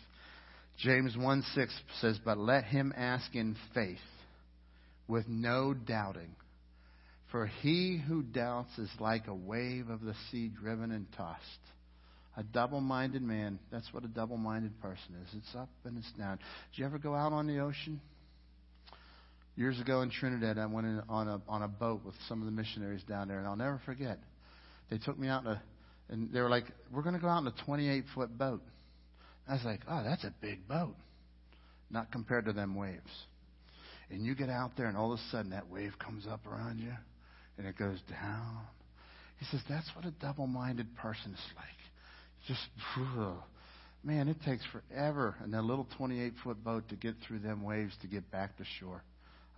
James 0.79 1.17
1 1.17 1.43
6 1.55 1.81
says, 2.01 2.19
But 2.25 2.39
let 2.39 2.65
him 2.65 2.93
ask 2.97 3.35
in 3.35 3.57
faith 3.75 3.99
with 5.09 5.27
no 5.29 5.75
doubting. 5.75 6.37
For 7.33 7.47
he 7.47 7.99
who 7.99 8.23
doubts 8.23 8.79
is 8.79 8.91
like 9.01 9.27
a 9.27 9.35
wave 9.35 9.91
of 9.91 10.01
the 10.03 10.15
sea 10.31 10.49
driven 10.49 10.93
and 10.93 11.07
tossed. 11.17 11.43
A 12.37 12.43
double 12.43 12.81
minded 12.81 13.23
man, 13.23 13.59
that's 13.73 13.93
what 13.93 14.05
a 14.05 14.09
double 14.09 14.37
minded 14.37 14.81
person 14.81 15.17
is. 15.23 15.35
It's 15.37 15.55
up 15.57 15.69
and 15.85 15.99
it's 15.99 16.13
down. 16.13 16.39
Did 16.71 16.79
you 16.79 16.87
ever 16.87 16.99
go 16.99 17.15
out 17.15 17.33
on 17.33 17.49
the 17.49 17.59
ocean? 17.59 18.01
Years 19.59 19.81
ago 19.81 20.03
in 20.03 20.11
Trinidad, 20.11 20.57
I 20.57 20.67
went 20.67 20.87
in 20.87 21.03
on 21.09 21.27
a 21.27 21.41
on 21.49 21.63
a 21.63 21.69
boat 21.69 22.03
with 22.05 22.15
some 22.29 22.41
of 22.41 22.47
the 22.47 22.53
missionaries 22.53 23.03
down 23.03 23.27
there, 23.27 23.39
and 23.39 23.47
I'll 23.49 23.57
never 23.57 23.81
forget. 23.85 24.21
They 24.89 24.99
took 24.99 25.19
me 25.19 25.27
out 25.27 25.43
in 25.43 25.49
a, 25.49 25.63
and 26.11 26.33
they 26.33 26.41
were 26.41 26.49
like, 26.49 26.67
"We're 26.93 27.03
going 27.03 27.17
to 27.17 27.21
go 27.21 27.27
out 27.27 27.41
in 27.41 27.49
a 27.49 27.65
28 27.65 28.05
foot 28.15 28.39
boat." 28.39 28.63
I 29.49 29.55
was 29.55 29.65
like, 29.65 29.81
"Oh, 29.89 30.05
that's 30.05 30.23
a 30.23 30.33
big 30.41 30.69
boat," 30.69 30.95
not 31.91 32.13
compared 32.13 32.45
to 32.45 32.53
them 32.53 32.77
waves. 32.77 33.11
And 34.11 34.25
you 34.25 34.37
get 34.37 34.49
out 34.49 34.77
there, 34.77 34.87
and 34.87 34.97
all 34.97 35.13
of 35.13 35.19
a 35.19 35.23
sudden 35.33 35.51
that 35.51 35.69
wave 35.69 35.95
comes 35.99 36.25
up 36.29 36.47
around 36.47 36.79
you, 36.79 36.93
and 37.59 37.67
it 37.67 37.77
goes 37.77 37.99
down. 38.09 38.61
He 39.41 39.47
says 39.47 39.61
that's 39.69 39.91
what 39.97 40.05
a 40.05 40.13
double-minded 40.13 40.95
person 40.99 41.33
is 41.33 41.41
like. 41.57 41.67
Just, 42.47 42.61
man, 44.05 44.29
it 44.29 44.37
takes 44.45 44.63
forever 44.67 45.35
in 45.45 45.51
that 45.51 45.63
little 45.63 45.89
28 45.97 46.35
foot 46.45 46.63
boat 46.63 46.89
to 46.91 46.95
get 46.95 47.17
through 47.27 47.41
them 47.41 47.65
waves 47.65 47.95
to 48.03 48.07
get 48.07 48.31
back 48.31 48.57
to 48.59 48.65
shore. 48.79 49.03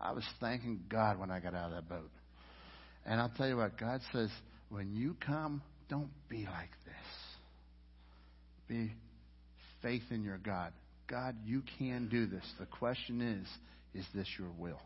I 0.00 0.12
was 0.12 0.24
thanking 0.40 0.80
God 0.88 1.18
when 1.18 1.30
I 1.30 1.40
got 1.40 1.54
out 1.54 1.72
of 1.72 1.72
that 1.72 1.88
boat. 1.88 2.10
And 3.04 3.20
I'll 3.20 3.32
tell 3.36 3.48
you 3.48 3.56
what, 3.56 3.78
God 3.78 4.00
says, 4.12 4.30
when 4.68 4.94
you 4.94 5.16
come, 5.24 5.62
don't 5.88 6.10
be 6.28 6.44
like 6.44 6.70
this. 6.84 6.94
Be 8.68 8.92
faith 9.82 10.04
in 10.10 10.22
your 10.22 10.38
God. 10.38 10.72
God, 11.08 11.36
you 11.44 11.62
can 11.78 12.08
do 12.08 12.26
this. 12.26 12.44
The 12.58 12.66
question 12.66 13.20
is, 13.20 14.00
is 14.00 14.06
this 14.14 14.28
your 14.38 14.50
will? 14.56 14.80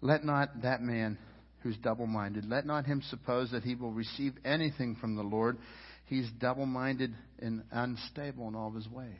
Let 0.00 0.24
not 0.24 0.62
that 0.62 0.82
man 0.82 1.16
who's 1.62 1.76
double 1.76 2.08
minded, 2.08 2.44
let 2.44 2.66
not 2.66 2.86
him 2.86 3.02
suppose 3.08 3.52
that 3.52 3.62
he 3.62 3.76
will 3.76 3.92
receive 3.92 4.34
anything 4.44 4.96
from 5.00 5.14
the 5.14 5.22
Lord. 5.22 5.58
He's 6.06 6.28
double 6.40 6.66
minded 6.66 7.14
and 7.38 7.62
unstable 7.70 8.48
in 8.48 8.56
all 8.56 8.68
of 8.68 8.74
his 8.74 8.88
ways. 8.88 9.14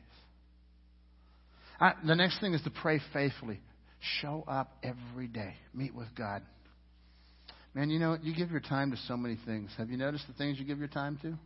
I, 1.79 1.93
the 2.05 2.15
next 2.15 2.41
thing 2.41 2.53
is 2.53 2.61
to 2.63 2.69
pray 2.69 2.99
faithfully. 3.13 3.61
Show 4.21 4.43
up 4.47 4.77
every 4.83 5.27
day. 5.27 5.53
Meet 5.73 5.95
with 5.95 6.13
God. 6.15 6.41
Man, 7.73 7.89
you 7.89 7.99
know, 7.99 8.17
you 8.21 8.35
give 8.35 8.51
your 8.51 8.59
time 8.59 8.91
to 8.91 8.97
so 9.07 9.17
many 9.17 9.37
things. 9.45 9.71
Have 9.77 9.89
you 9.89 9.97
noticed 9.97 10.27
the 10.27 10.33
things 10.33 10.59
you 10.59 10.65
give 10.65 10.77
your 10.77 10.87
time 10.87 11.17
to? 11.21 11.37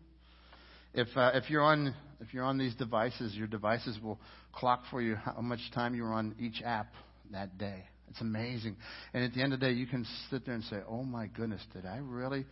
If 0.94 1.08
uh, 1.16 1.32
if 1.36 1.50
you're 1.50 1.62
on 1.62 1.94
if 2.20 2.34
you're 2.34 2.44
on 2.44 2.58
these 2.58 2.74
devices, 2.76 3.36
your 3.36 3.48
devices 3.48 4.00
will 4.04 4.20
clock 4.54 4.82
for 4.90 5.02
you 5.02 5.16
how 5.16 5.40
much 5.42 5.60
time 5.74 5.94
you're 5.94 6.14
on 6.14 6.36
each 6.40 6.62
app 6.66 6.88
that 7.32 7.58
day. 7.58 7.84
It's 8.10 8.22
amazing. 8.22 8.76
And 9.14 9.24
at 9.24 9.34
the 9.34 9.44
end 9.44 9.54
of 9.54 9.60
the 9.60 9.68
day, 9.68 9.74
you 9.74 9.86
can 9.86 10.06
sit 10.30 10.46
there 10.46 10.56
and 10.56 10.64
say, 10.64 10.78
"Oh 10.90 11.04
my 11.04 11.28
goodness, 11.28 11.62
did 11.74 11.86
I 11.86 11.98
really 11.98 12.46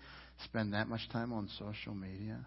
spend 0.43 0.73
that 0.73 0.87
much 0.87 1.01
time 1.11 1.33
on 1.33 1.49
social 1.57 1.95
media? 1.95 2.45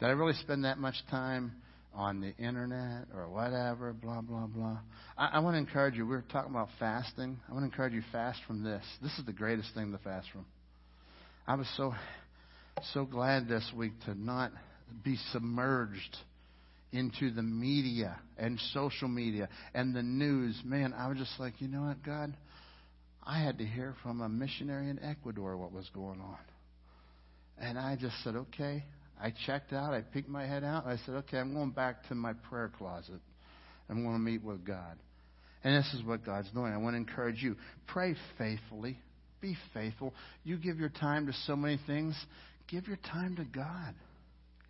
Did 0.00 0.06
I 0.06 0.12
really 0.12 0.34
spend 0.34 0.64
that 0.64 0.78
much 0.78 0.96
time 1.10 1.52
on 1.94 2.20
the 2.20 2.34
internet 2.42 3.06
or 3.14 3.28
whatever, 3.28 3.92
blah, 3.92 4.20
blah, 4.20 4.46
blah. 4.46 4.78
I, 5.16 5.30
I 5.34 5.38
want 5.38 5.54
to 5.54 5.58
encourage 5.58 5.94
you. 5.94 6.06
We 6.06 6.16
are 6.16 6.24
talking 6.32 6.50
about 6.50 6.68
fasting. 6.78 7.38
I 7.48 7.52
want 7.52 7.62
to 7.62 7.70
encourage 7.70 7.92
you 7.92 8.02
fast 8.10 8.40
from 8.46 8.64
this. 8.64 8.82
This 9.02 9.12
is 9.18 9.24
the 9.24 9.32
greatest 9.32 9.72
thing 9.74 9.92
to 9.92 9.98
fast 9.98 10.28
from. 10.32 10.44
I 11.46 11.54
was 11.54 11.68
so, 11.76 11.94
so 12.92 13.04
glad 13.04 13.48
this 13.48 13.70
week 13.76 13.92
to 14.06 14.14
not 14.14 14.50
be 15.04 15.16
submerged 15.32 16.16
into 16.92 17.30
the 17.30 17.42
media 17.42 18.18
and 18.38 18.58
social 18.72 19.08
media 19.08 19.48
and 19.74 19.94
the 19.94 20.02
news. 20.02 20.60
Man, 20.64 20.92
I 20.92 21.08
was 21.08 21.18
just 21.18 21.38
like, 21.38 21.54
you 21.60 21.68
know 21.68 21.82
what, 21.82 22.02
God? 22.02 22.34
I 23.22 23.42
had 23.42 23.58
to 23.58 23.64
hear 23.64 23.94
from 24.02 24.20
a 24.20 24.28
missionary 24.28 24.90
in 24.90 25.02
Ecuador 25.02 25.56
what 25.56 25.72
was 25.72 25.88
going 25.94 26.20
on. 26.20 26.38
And 27.58 27.78
I 27.78 27.96
just 27.96 28.14
said, 28.22 28.36
okay, 28.36 28.84
I 29.20 29.32
checked 29.46 29.72
out. 29.72 29.94
I 29.94 30.00
peeked 30.00 30.28
my 30.28 30.46
head 30.46 30.64
out. 30.64 30.86
I 30.86 30.96
said, 31.04 31.14
okay, 31.16 31.38
I'm 31.38 31.54
going 31.54 31.70
back 31.70 32.08
to 32.08 32.14
my 32.14 32.32
prayer 32.32 32.70
closet. 32.76 33.20
I'm 33.88 34.02
going 34.02 34.14
to 34.14 34.20
meet 34.20 34.42
with 34.42 34.64
God. 34.64 34.98
And 35.62 35.74
this 35.76 35.92
is 35.94 36.04
what 36.04 36.24
God's 36.24 36.50
doing. 36.50 36.72
I 36.72 36.76
want 36.76 36.94
to 36.94 36.98
encourage 36.98 37.42
you. 37.42 37.56
Pray 37.86 38.14
faithfully. 38.38 38.98
Be 39.40 39.56
faithful. 39.72 40.14
You 40.42 40.56
give 40.56 40.78
your 40.78 40.90
time 40.90 41.26
to 41.26 41.32
so 41.46 41.56
many 41.56 41.78
things. 41.86 42.14
Give 42.68 42.86
your 42.86 42.98
time 42.98 43.36
to 43.36 43.44
God. 43.44 43.94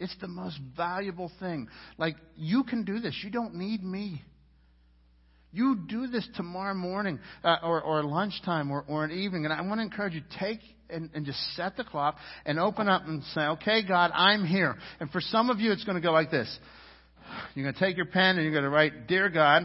It's 0.00 0.14
the 0.20 0.28
most 0.28 0.58
valuable 0.76 1.30
thing. 1.40 1.68
Like, 1.98 2.16
you 2.36 2.64
can 2.64 2.84
do 2.84 2.98
this. 2.98 3.16
You 3.22 3.30
don't 3.30 3.54
need 3.54 3.82
me. 3.82 4.22
You 5.54 5.76
do 5.88 6.08
this 6.08 6.28
tomorrow 6.34 6.74
morning 6.74 7.20
uh, 7.44 7.58
or, 7.62 7.80
or 7.80 8.02
lunchtime 8.02 8.72
or, 8.72 8.84
or 8.88 9.04
an 9.04 9.12
evening. 9.12 9.44
And 9.44 9.54
I 9.54 9.60
want 9.62 9.78
to 9.78 9.82
encourage 9.82 10.14
you, 10.14 10.22
take 10.40 10.58
and, 10.90 11.10
and 11.14 11.24
just 11.24 11.38
set 11.54 11.76
the 11.76 11.84
clock 11.84 12.16
and 12.44 12.58
open 12.58 12.88
up 12.88 13.06
and 13.06 13.22
say, 13.34 13.40
okay, 13.42 13.86
God, 13.86 14.10
I'm 14.12 14.44
here. 14.44 14.74
And 14.98 15.08
for 15.10 15.20
some 15.20 15.50
of 15.50 15.60
you, 15.60 15.70
it's 15.70 15.84
going 15.84 15.94
to 15.94 16.02
go 16.02 16.10
like 16.10 16.32
this. 16.32 16.58
You're 17.54 17.64
going 17.64 17.74
to 17.74 17.80
take 17.80 17.96
your 17.96 18.06
pen 18.06 18.36
and 18.36 18.42
you're 18.42 18.52
going 18.52 18.64
to 18.64 18.68
write, 18.70 19.06
Dear 19.06 19.30
God, 19.30 19.62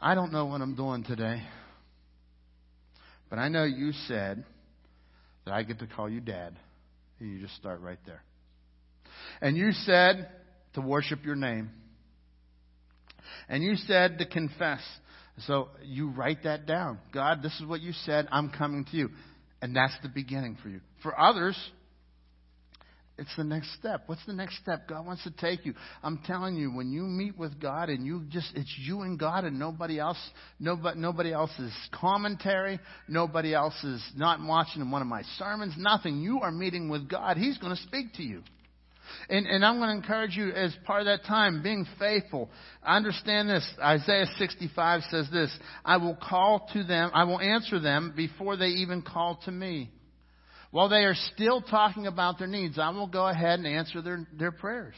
I 0.00 0.14
don't 0.14 0.32
know 0.32 0.46
what 0.46 0.62
I'm 0.62 0.74
doing 0.74 1.04
today, 1.04 1.42
But 3.28 3.38
I 3.38 3.48
know 3.48 3.64
you 3.64 3.92
said 4.08 4.42
that 5.44 5.52
I 5.52 5.64
get 5.64 5.80
to 5.80 5.86
call 5.86 6.08
you 6.08 6.20
dad. 6.20 6.56
And 7.20 7.30
you 7.30 7.40
just 7.40 7.56
start 7.56 7.82
right 7.82 7.98
there. 8.06 8.22
And 9.42 9.54
you 9.54 9.72
said 9.72 10.30
to 10.74 10.80
worship 10.80 11.26
your 11.26 11.36
name. 11.36 11.70
And 13.52 13.62
you 13.62 13.76
said 13.76 14.18
to 14.18 14.24
confess. 14.24 14.80
So 15.46 15.68
you 15.84 16.08
write 16.08 16.44
that 16.44 16.64
down. 16.64 16.98
God, 17.12 17.42
this 17.42 17.52
is 17.60 17.66
what 17.66 17.82
you 17.82 17.92
said. 17.92 18.26
I'm 18.32 18.50
coming 18.50 18.86
to 18.90 18.96
you. 18.96 19.10
And 19.60 19.76
that's 19.76 19.92
the 20.02 20.08
beginning 20.08 20.56
for 20.62 20.70
you. 20.70 20.80
For 21.02 21.18
others, 21.20 21.56
it's 23.18 23.34
the 23.36 23.44
next 23.44 23.74
step. 23.74 24.04
What's 24.06 24.24
the 24.24 24.32
next 24.32 24.56
step 24.62 24.88
God 24.88 25.04
wants 25.04 25.22
to 25.24 25.30
take 25.30 25.66
you? 25.66 25.74
I'm 26.02 26.20
telling 26.26 26.56
you, 26.56 26.70
when 26.70 26.92
you 26.92 27.02
meet 27.02 27.36
with 27.36 27.60
God 27.60 27.90
and 27.90 28.06
you 28.06 28.22
just, 28.30 28.48
it's 28.54 28.74
you 28.78 29.02
and 29.02 29.18
God 29.18 29.44
and 29.44 29.58
nobody 29.58 30.00
else, 30.00 30.18
nobody, 30.58 30.98
nobody 30.98 31.32
else's 31.34 31.74
commentary, 31.92 32.80
nobody 33.06 33.54
else 33.54 33.74
is 33.84 34.02
not 34.16 34.40
watching 34.42 34.80
in 34.80 34.90
one 34.90 35.02
of 35.02 35.08
my 35.08 35.22
sermons, 35.38 35.74
nothing. 35.76 36.22
You 36.22 36.40
are 36.40 36.50
meeting 36.50 36.88
with 36.88 37.06
God. 37.06 37.36
He's 37.36 37.58
going 37.58 37.76
to 37.76 37.82
speak 37.82 38.14
to 38.14 38.22
you. 38.22 38.42
And, 39.28 39.46
and 39.46 39.64
I'm 39.64 39.78
going 39.78 39.90
to 39.90 39.96
encourage 39.96 40.36
you 40.36 40.50
as 40.50 40.74
part 40.84 41.00
of 41.00 41.06
that 41.06 41.24
time, 41.26 41.62
being 41.62 41.86
faithful. 41.98 42.50
Understand 42.84 43.48
this. 43.48 43.68
Isaiah 43.80 44.26
65 44.38 45.02
says 45.10 45.28
this, 45.32 45.56
I 45.84 45.96
will 45.96 46.16
call 46.16 46.68
to 46.72 46.84
them, 46.84 47.10
I 47.14 47.24
will 47.24 47.40
answer 47.40 47.80
them 47.80 48.12
before 48.16 48.56
they 48.56 48.68
even 48.68 49.02
call 49.02 49.38
to 49.44 49.50
me. 49.50 49.90
While 50.70 50.88
they 50.88 51.04
are 51.04 51.16
still 51.34 51.60
talking 51.60 52.06
about 52.06 52.38
their 52.38 52.48
needs, 52.48 52.78
I 52.78 52.90
will 52.90 53.06
go 53.06 53.26
ahead 53.28 53.58
and 53.58 53.68
answer 53.68 54.00
their, 54.00 54.26
their 54.38 54.52
prayers. 54.52 54.94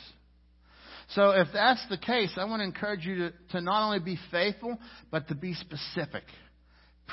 So 1.10 1.30
if 1.30 1.48
that's 1.52 1.84
the 1.90 1.98
case, 1.98 2.30
I 2.36 2.44
want 2.44 2.60
to 2.60 2.64
encourage 2.64 3.04
you 3.04 3.16
to, 3.16 3.32
to 3.52 3.60
not 3.60 3.84
only 3.84 3.98
be 3.98 4.18
faithful, 4.30 4.78
but 5.10 5.28
to 5.28 5.34
be 5.34 5.54
specific. 5.54 6.22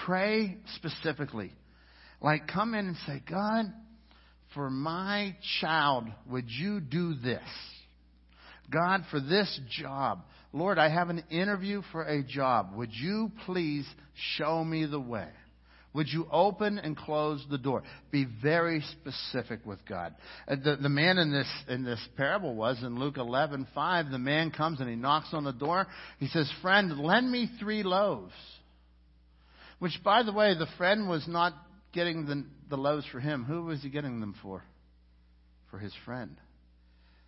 Pray 0.05 0.57
specifically. 0.75 1.51
Like 2.21 2.47
come 2.47 2.75
in 2.75 2.87
and 2.87 2.97
say, 3.07 3.21
God, 3.27 3.65
for 4.53 4.69
my 4.69 5.35
child, 5.59 6.05
would 6.29 6.49
you 6.49 6.79
do 6.79 7.13
this? 7.15 7.41
God, 8.71 9.03
for 9.11 9.19
this 9.19 9.59
job. 9.69 10.23
Lord, 10.53 10.77
I 10.77 10.89
have 10.89 11.09
an 11.09 11.23
interview 11.29 11.81
for 11.91 12.03
a 12.03 12.23
job. 12.23 12.71
Would 12.75 12.91
you 12.93 13.31
please 13.45 13.85
show 14.37 14.63
me 14.63 14.85
the 14.85 14.99
way? 14.99 15.27
Would 15.93 16.07
you 16.07 16.25
open 16.31 16.77
and 16.79 16.95
close 16.95 17.45
the 17.49 17.57
door? 17.57 17.83
Be 18.11 18.25
very 18.41 18.81
specific 18.81 19.65
with 19.65 19.79
God. 19.87 20.15
Uh, 20.47 20.55
the, 20.55 20.77
the 20.77 20.89
man 20.89 21.17
in 21.17 21.31
this, 21.31 21.51
in 21.67 21.83
this 21.83 21.99
parable 22.15 22.55
was 22.55 22.81
in 22.81 22.97
Luke 22.97 23.17
11, 23.17 23.67
5. 23.75 24.09
The 24.09 24.17
man 24.17 24.51
comes 24.51 24.79
and 24.79 24.89
he 24.89 24.95
knocks 24.95 25.33
on 25.33 25.43
the 25.43 25.51
door. 25.51 25.87
He 26.17 26.27
says, 26.27 26.49
Friend, 26.61 26.97
lend 26.97 27.29
me 27.29 27.49
three 27.59 27.83
loaves. 27.83 28.33
Which, 29.79 29.99
by 30.03 30.23
the 30.23 30.31
way, 30.31 30.53
the 30.53 30.67
friend 30.77 31.09
was 31.09 31.27
not 31.27 31.53
getting 31.93 32.25
the, 32.25 32.45
the 32.69 32.77
loaves 32.77 33.05
for 33.11 33.19
him. 33.19 33.43
Who 33.43 33.63
was 33.63 33.81
he 33.81 33.89
getting 33.89 34.19
them 34.19 34.35
for? 34.41 34.63
For 35.69 35.77
his 35.77 35.93
friend. 36.05 36.37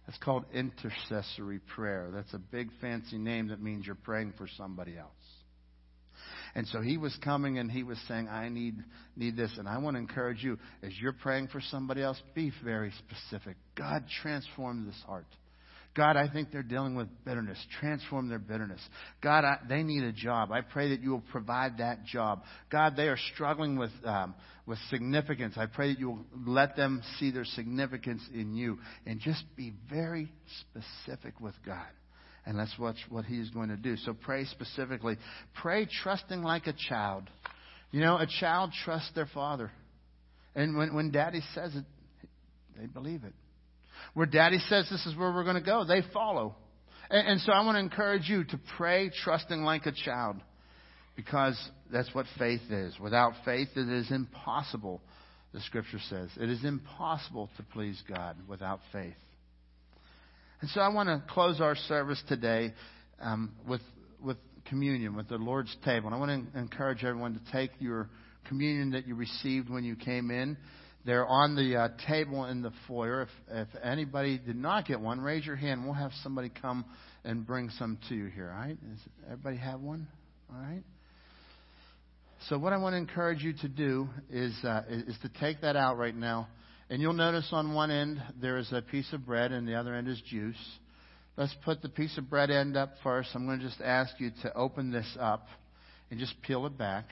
That's 0.06 0.18
called 0.20 0.46
intercessory 0.54 1.60
prayer. 1.60 2.10
That's 2.14 2.34
a 2.34 2.40
big 2.40 2.70
fancy 2.82 3.18
name 3.18 3.48
that 3.50 3.62
means 3.62 3.86
you're 3.86 3.96
praying 3.96 4.34
for 4.38 4.48
somebody 4.58 4.98
else. 4.98 5.12
And 6.56 6.68
so 6.68 6.82
he 6.82 6.98
was 6.98 7.18
coming 7.24 7.58
and 7.58 7.72
he 7.72 7.84
was 7.84 7.98
saying, 8.08 8.28
I 8.28 8.50
need, 8.50 8.76
need 9.16 9.36
this. 9.36 9.52
And 9.58 9.68
I 9.68 9.80
want 9.80 9.96
to 9.96 10.00
encourage 10.00 10.44
you, 10.44 10.60
as 10.84 10.92
you're 11.00 11.14
praying 11.14 11.48
for 11.48 11.62
somebody 11.62 12.04
else, 12.04 12.22
be 12.36 12.52
very 12.64 12.92
specific. 13.00 13.56
God, 13.76 14.06
transform 14.22 14.86
this 14.86 15.02
heart. 15.08 15.26
God, 15.96 16.18
I 16.18 16.28
think 16.28 16.52
they're 16.52 16.64
dealing 16.64 16.96
with 16.96 17.08
bitterness. 17.24 17.58
Transform 17.80 18.28
their 18.28 18.40
bitterness. 18.40 18.82
God, 19.22 19.46
I, 19.46 19.58
they 19.70 19.84
need 19.84 20.04
a 20.04 20.12
job. 20.12 20.52
I 20.52 20.62
pray 20.62 20.90
that 20.90 21.02
you 21.02 21.12
will 21.12 21.24
provide 21.32 21.78
that 21.78 22.04
job. 22.06 22.42
God, 22.72 22.96
they 22.96 23.10
are 23.10 23.18
struggling 23.34 23.78
with, 23.78 23.92
um, 24.04 24.34
with 24.66 24.80
significance. 24.90 25.54
I 25.56 25.68
pray 25.68 25.94
that 25.94 26.00
you 26.00 26.10
will 26.10 26.26
let 26.48 26.76
them 26.76 27.04
see 27.20 27.30
their 27.30 27.46
significance 27.46 28.24
in 28.34 28.56
you. 28.56 28.80
And 29.06 29.20
just 29.20 29.44
be 29.56 29.74
very 29.88 30.32
specific 30.62 31.40
with 31.40 31.54
God. 31.64 31.86
And 32.46 32.58
that's 32.58 32.74
what, 32.80 32.96
what 33.10 33.26
He 33.26 33.40
is 33.40 33.52
going 33.52 33.70
to 33.70 33.78
do. 33.78 33.96
So 33.98 34.14
pray 34.14 34.46
specifically. 34.46 35.18
Pray 35.62 35.88
trusting 36.02 36.42
like 36.42 36.66
a 36.66 36.74
child. 36.90 37.30
You 37.92 38.02
know, 38.02 38.18
a 38.18 38.28
child 38.40 38.72
trusts 38.84 39.12
their 39.14 39.30
father. 39.32 39.72
And 40.56 40.76
when, 40.76 40.96
when 40.96 41.12
daddy 41.12 41.42
says 41.54 41.76
it, 41.76 41.86
they 42.80 42.88
believe 42.88 43.24
it. 43.24 43.34
Where 44.14 44.26
daddy 44.26 44.60
says 44.70 44.88
this 44.92 45.06
is 45.06 45.16
where 45.16 45.32
we're 45.32 45.44
going 45.44 45.56
to 45.56 45.62
go, 45.62 45.86
they 45.86 46.02
follow. 46.14 46.56
And, 47.10 47.28
and 47.28 47.42
so 47.42 47.52
I 47.52 47.66
want 47.66 47.76
to 47.76 47.80
encourage 47.80 48.30
you 48.30 48.44
to 48.46 48.60
pray 48.78 49.12
trusting 49.24 49.62
like 49.64 49.86
a 49.86 49.92
child 49.92 50.38
because 51.16 51.60
that's 51.92 52.14
what 52.14 52.26
faith 52.38 52.62
is. 52.70 52.98
Without 53.00 53.34
faith, 53.46 53.70
it 53.76 53.90
is 53.90 54.12
impossible, 54.12 55.02
the 55.54 55.62
scripture 55.62 56.00
says. 56.10 56.30
It 56.40 56.50
is 56.50 56.64
impossible 56.64 57.50
to 57.58 57.64
please 57.64 58.02
God 58.08 58.38
without 58.48 58.80
faith. 58.92 59.16
And 60.62 60.70
so 60.70 60.82
I 60.82 60.90
want 60.90 61.10
to 61.10 61.24
close 61.34 61.60
our 61.60 61.76
service 61.76 62.22
today 62.28 62.74
um, 63.20 63.52
with, 63.68 63.82
with 64.24 64.38
communion, 64.66 65.16
with 65.16 65.28
the 65.28 65.38
Lord's 65.38 65.76
table. 65.84 66.08
And 66.08 66.16
I 66.16 66.20
want 66.20 66.54
to 66.54 66.60
encourage 66.60 67.04
everyone 67.04 67.34
to 67.34 67.52
take 67.52 67.72
your 67.80 68.10
communion 68.48 68.92
that 68.92 69.08
you 69.08 69.16
received 69.16 69.70
when 69.70 69.84
you 69.84 69.96
came 69.96 70.32
in 70.32 70.58
they're 71.06 71.28
on 71.28 71.56
the 71.56 71.76
uh, 71.76 71.90
table 72.08 72.46
in 72.46 72.62
the 72.62 72.72
foyer. 72.88 73.24
If, 73.24 73.30
if 73.50 73.68
anybody 73.84 74.38
did 74.38 74.56
not 74.56 74.88
get 74.88 75.00
one, 75.00 75.20
raise 75.20 75.46
your 75.46 75.56
hand. 75.56 75.84
We'll 75.84 75.94
have 75.94 76.12
somebody 76.22 76.50
come 76.50 76.86
and 77.26 77.46
bring 77.46 77.70
some 77.72 77.98
to 78.10 78.16
you 78.16 78.28
here. 78.28 78.50
All 78.50 78.68
right? 78.68 78.78
Does 78.80 79.00
everybody 79.26 79.58
have 79.58 79.82
one? 79.82 80.08
All 80.50 80.62
right. 80.62 80.84
So 82.50 82.58
what 82.58 82.74
I 82.74 82.78
want 82.78 82.94
to 82.94 82.98
encourage 82.98 83.42
you 83.42 83.54
to 83.62 83.70
do 83.70 84.10
is 84.30 84.54
uh, 84.64 84.82
is 84.90 85.18
to 85.22 85.30
take 85.40 85.62
that 85.62 85.78
out 85.78 85.98
right 85.98 86.16
now, 86.16 86.50
and 86.90 87.02
you'll 87.02 87.14
notice 87.14 87.48
on 87.54 87.74
one 87.74 87.90
end 87.90 88.22
there 88.42 88.58
is 88.58 88.70
a 88.74 88.82
piece 88.82 89.12
of 89.14 89.26
bread, 89.26 89.54
and 89.54 89.66
the 89.66 89.76
other 89.76 89.96
end 89.96 90.10
is 90.10 90.22
juice. 90.30 90.58
Let's 91.38 91.56
put 91.64 91.82
the 91.82 91.90
piece 91.90 92.18
of 92.18 92.30
bread 92.30 92.52
end 92.52 92.76
up 92.76 92.96
first. 93.02 93.30
I'm 93.34 93.46
going 93.46 93.60
to 93.60 93.66
just 93.66 93.82
ask 93.82 94.14
you 94.20 94.32
to 94.44 94.54
open 94.54 94.92
this 94.92 95.18
up 95.20 95.48
and 96.12 96.20
just 96.20 96.34
peel 96.42 96.66
it 96.66 96.78
back. 96.78 97.06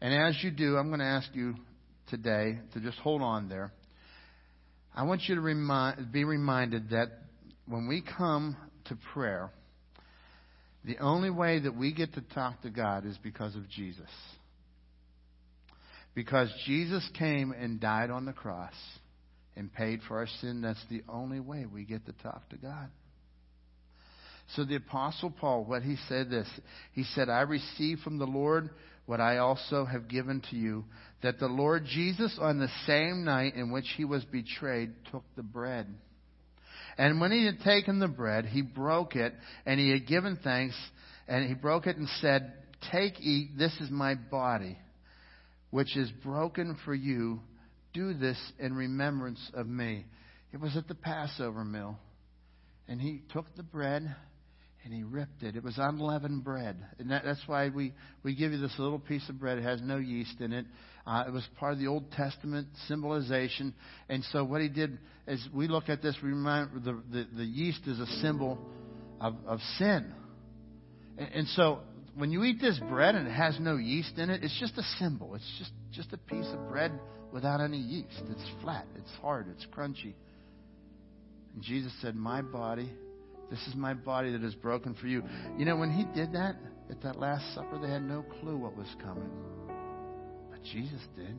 And 0.00 0.14
as 0.14 0.42
you 0.42 0.50
do, 0.50 0.76
I'm 0.76 0.88
going 0.88 1.00
to 1.00 1.06
ask 1.06 1.28
you 1.34 1.54
today 2.10 2.58
to 2.74 2.80
just 2.80 2.98
hold 2.98 3.22
on 3.22 3.48
there. 3.48 3.72
I 4.94 5.04
want 5.04 5.22
you 5.28 5.36
to 5.36 5.40
remind, 5.40 6.12
be 6.12 6.24
reminded 6.24 6.90
that 6.90 7.08
when 7.66 7.86
we 7.86 8.02
come 8.02 8.56
to 8.86 8.98
prayer, 9.14 9.50
the 10.84 10.98
only 10.98 11.30
way 11.30 11.60
that 11.60 11.76
we 11.76 11.92
get 11.92 12.14
to 12.14 12.20
talk 12.20 12.62
to 12.62 12.70
God 12.70 13.06
is 13.06 13.16
because 13.22 13.54
of 13.54 13.68
Jesus. 13.68 14.10
Because 16.14 16.52
Jesus 16.66 17.08
came 17.18 17.52
and 17.52 17.80
died 17.80 18.10
on 18.10 18.24
the 18.24 18.32
cross 18.32 18.74
and 19.56 19.72
paid 19.72 20.00
for 20.08 20.18
our 20.18 20.26
sin, 20.40 20.62
that's 20.62 20.84
the 20.90 21.02
only 21.08 21.38
way 21.38 21.66
we 21.66 21.84
get 21.84 22.04
to 22.06 22.12
talk 22.12 22.48
to 22.48 22.56
God. 22.56 22.88
So 24.56 24.64
the 24.64 24.76
Apostle 24.76 25.30
Paul, 25.30 25.64
what 25.64 25.82
he 25.82 25.96
said 26.08 26.28
this, 26.28 26.48
he 26.92 27.04
said, 27.04 27.28
I 27.28 27.42
received 27.42 28.00
from 28.02 28.18
the 28.18 28.26
Lord 28.26 28.70
what 29.06 29.20
I 29.20 29.38
also 29.38 29.84
have 29.84 30.08
given 30.08 30.42
to 30.50 30.56
you, 30.56 30.84
that 31.22 31.38
the 31.38 31.48
Lord 31.48 31.84
Jesus, 31.84 32.38
on 32.40 32.58
the 32.58 32.70
same 32.86 33.24
night 33.24 33.54
in 33.54 33.70
which 33.70 33.86
he 33.96 34.04
was 34.04 34.24
betrayed, 34.24 34.92
took 35.10 35.24
the 35.36 35.42
bread. 35.42 35.86
And 36.96 37.20
when 37.20 37.32
he 37.32 37.44
had 37.44 37.60
taken 37.60 37.98
the 37.98 38.08
bread, 38.08 38.46
he 38.46 38.62
broke 38.62 39.16
it, 39.16 39.34
and 39.66 39.80
he 39.80 39.90
had 39.90 40.06
given 40.06 40.38
thanks, 40.42 40.76
and 41.28 41.46
he 41.46 41.54
broke 41.54 41.86
it 41.86 41.96
and 41.96 42.08
said, 42.20 42.52
Take, 42.92 43.20
eat, 43.20 43.58
this 43.58 43.74
is 43.80 43.90
my 43.90 44.14
body, 44.14 44.78
which 45.70 45.96
is 45.96 46.10
broken 46.22 46.78
for 46.84 46.94
you. 46.94 47.40
Do 47.92 48.14
this 48.14 48.38
in 48.58 48.74
remembrance 48.74 49.40
of 49.54 49.66
me. 49.66 50.06
It 50.52 50.60
was 50.60 50.76
at 50.76 50.88
the 50.88 50.94
Passover 50.94 51.64
meal. 51.64 51.98
And 52.88 53.00
he 53.00 53.22
took 53.32 53.46
the 53.56 53.62
bread 53.62 54.14
and 54.84 54.94
he 54.94 55.02
ripped 55.02 55.42
it. 55.42 55.56
It 55.56 55.62
was 55.62 55.74
unleavened 55.76 56.42
bread. 56.42 56.76
And 56.98 57.10
that, 57.10 57.22
that's 57.24 57.42
why 57.46 57.68
we, 57.68 57.92
we 58.22 58.34
give 58.34 58.52
you 58.52 58.58
this 58.58 58.74
little 58.78 58.98
piece 58.98 59.28
of 59.28 59.38
bread. 59.38 59.58
It 59.58 59.64
has 59.64 59.80
no 59.82 59.98
yeast 59.98 60.40
in 60.40 60.52
it. 60.52 60.66
Uh, 61.06 61.24
it 61.26 61.32
was 61.32 61.46
part 61.58 61.72
of 61.72 61.78
the 61.78 61.86
Old 61.86 62.10
Testament 62.12 62.68
symbolization. 62.88 63.74
And 64.08 64.24
so 64.32 64.44
what 64.44 64.62
he 64.62 64.68
did 64.68 64.98
is 65.26 65.46
we 65.52 65.68
look 65.68 65.88
at 65.88 66.02
this, 66.02 66.16
we 66.22 66.30
remind 66.30 66.84
the, 66.84 67.00
the, 67.10 67.26
the 67.36 67.44
yeast 67.44 67.82
is 67.86 68.00
a 68.00 68.06
symbol 68.22 68.58
of, 69.20 69.34
of 69.46 69.60
sin. 69.78 70.12
And, 71.18 71.28
and 71.34 71.48
so 71.48 71.80
when 72.14 72.30
you 72.30 72.44
eat 72.44 72.60
this 72.60 72.78
bread 72.88 73.14
and 73.14 73.26
it 73.26 73.32
has 73.32 73.58
no 73.60 73.76
yeast 73.76 74.16
in 74.16 74.30
it, 74.30 74.42
it's 74.42 74.58
just 74.58 74.78
a 74.78 74.82
symbol. 74.98 75.34
It's 75.34 75.54
just, 75.58 75.72
just 75.92 76.12
a 76.12 76.18
piece 76.18 76.48
of 76.52 76.68
bread 76.68 76.92
without 77.32 77.60
any 77.60 77.78
yeast. 77.78 78.22
It's 78.30 78.50
flat, 78.62 78.86
it's 78.96 79.12
hard, 79.20 79.46
it's 79.50 79.66
crunchy. 79.66 80.14
And 81.54 81.62
Jesus 81.62 81.92
said, 82.00 82.16
My 82.16 82.42
body 82.42 82.90
this 83.50 83.60
is 83.66 83.74
my 83.74 83.94
body 83.94 84.32
that 84.32 84.44
is 84.44 84.54
broken 84.54 84.94
for 84.94 85.06
you. 85.06 85.22
You 85.58 85.64
know, 85.64 85.76
when 85.76 85.90
he 85.90 86.04
did 86.14 86.32
that 86.34 86.56
at 86.88 87.02
that 87.02 87.18
Last 87.18 87.54
Supper, 87.54 87.78
they 87.82 87.90
had 87.90 88.02
no 88.02 88.24
clue 88.40 88.56
what 88.56 88.76
was 88.76 88.86
coming. 89.02 89.30
But 90.50 90.62
Jesus 90.62 91.00
did. 91.16 91.36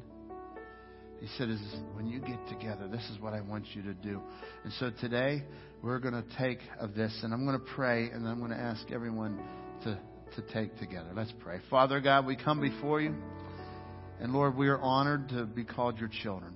He 1.21 1.27
said, 1.37 1.49
When 1.93 2.07
you 2.07 2.19
get 2.19 2.39
together, 2.49 2.87
this 2.87 3.07
is 3.13 3.21
what 3.21 3.33
I 3.33 3.41
want 3.41 3.65
you 3.73 3.83
to 3.83 3.93
do. 3.93 4.19
And 4.63 4.73
so 4.73 4.91
today, 4.99 5.43
we're 5.83 5.99
going 5.99 6.15
to 6.15 6.25
take 6.37 6.59
of 6.79 6.95
this, 6.95 7.17
and 7.23 7.33
I'm 7.33 7.45
going 7.45 7.59
to 7.59 7.65
pray, 7.75 8.09
and 8.09 8.27
I'm 8.27 8.39
going 8.39 8.51
to 8.51 8.57
ask 8.57 8.91
everyone 8.91 9.39
to, 9.83 9.99
to 10.35 10.41
take 10.53 10.77
together. 10.79 11.11
Let's 11.15 11.33
pray. 11.39 11.59
Father 11.69 12.01
God, 12.01 12.25
we 12.25 12.35
come 12.35 12.59
before 12.59 12.99
you. 12.99 13.15
And 14.19 14.33
Lord, 14.33 14.55
we 14.55 14.67
are 14.67 14.79
honored 14.79 15.29
to 15.29 15.45
be 15.45 15.63
called 15.63 15.99
your 15.99 16.09
children. 16.23 16.55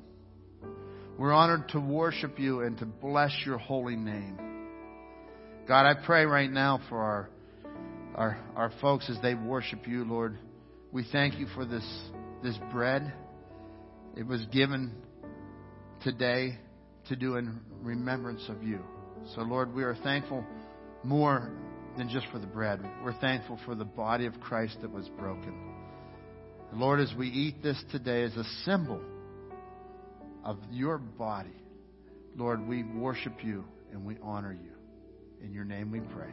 We're 1.17 1.33
honored 1.33 1.69
to 1.69 1.79
worship 1.79 2.39
you 2.39 2.61
and 2.61 2.77
to 2.79 2.85
bless 2.85 3.31
your 3.45 3.57
holy 3.57 3.95
name. 3.95 4.44
God, 5.67 5.87
I 5.87 5.95
pray 6.05 6.25
right 6.25 6.51
now 6.51 6.79
for 6.89 6.99
our, 6.99 7.29
our, 8.13 8.37
our 8.55 8.71
folks 8.81 9.09
as 9.09 9.17
they 9.23 9.33
worship 9.33 9.87
you, 9.87 10.03
Lord. 10.03 10.37
We 10.91 11.03
thank 11.11 11.39
you 11.39 11.47
for 11.55 11.65
this, 11.65 11.83
this 12.43 12.55
bread. 12.71 13.11
It 14.15 14.27
was 14.27 14.45
given 14.51 14.93
today 16.03 16.59
to 17.09 17.15
do 17.15 17.37
in 17.37 17.61
remembrance 17.81 18.45
of 18.47 18.61
you. 18.61 18.79
So, 19.33 19.41
Lord, 19.41 19.73
we 19.73 19.81
are 19.81 19.95
thankful 20.03 20.45
more 21.03 21.51
than 21.97 22.09
just 22.09 22.27
for 22.31 22.37
the 22.37 22.45
bread. 22.45 22.79
We're 23.03 23.19
thankful 23.19 23.59
for 23.65 23.73
the 23.73 23.85
body 23.85 24.27
of 24.27 24.39
Christ 24.39 24.77
that 24.83 24.91
was 24.91 25.09
broken. 25.17 25.73
Lord, 26.73 26.99
as 26.99 27.11
we 27.17 27.27
eat 27.29 27.63
this 27.63 27.83
today 27.91 28.21
as 28.21 28.35
a 28.35 28.43
symbol 28.65 29.01
of 30.43 30.59
your 30.69 30.99
body, 30.99 31.57
Lord, 32.35 32.67
we 32.67 32.83
worship 32.83 33.43
you 33.43 33.65
and 33.91 34.05
we 34.05 34.17
honor 34.21 34.53
you. 34.53 34.74
In 35.43 35.53
your 35.53 35.65
name 35.65 35.91
we 35.91 35.99
pray. 35.99 36.29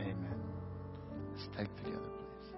Amen. 0.00 0.40
Let's 1.32 1.48
take 1.56 1.74
together, 1.76 1.98
please. 1.98 2.54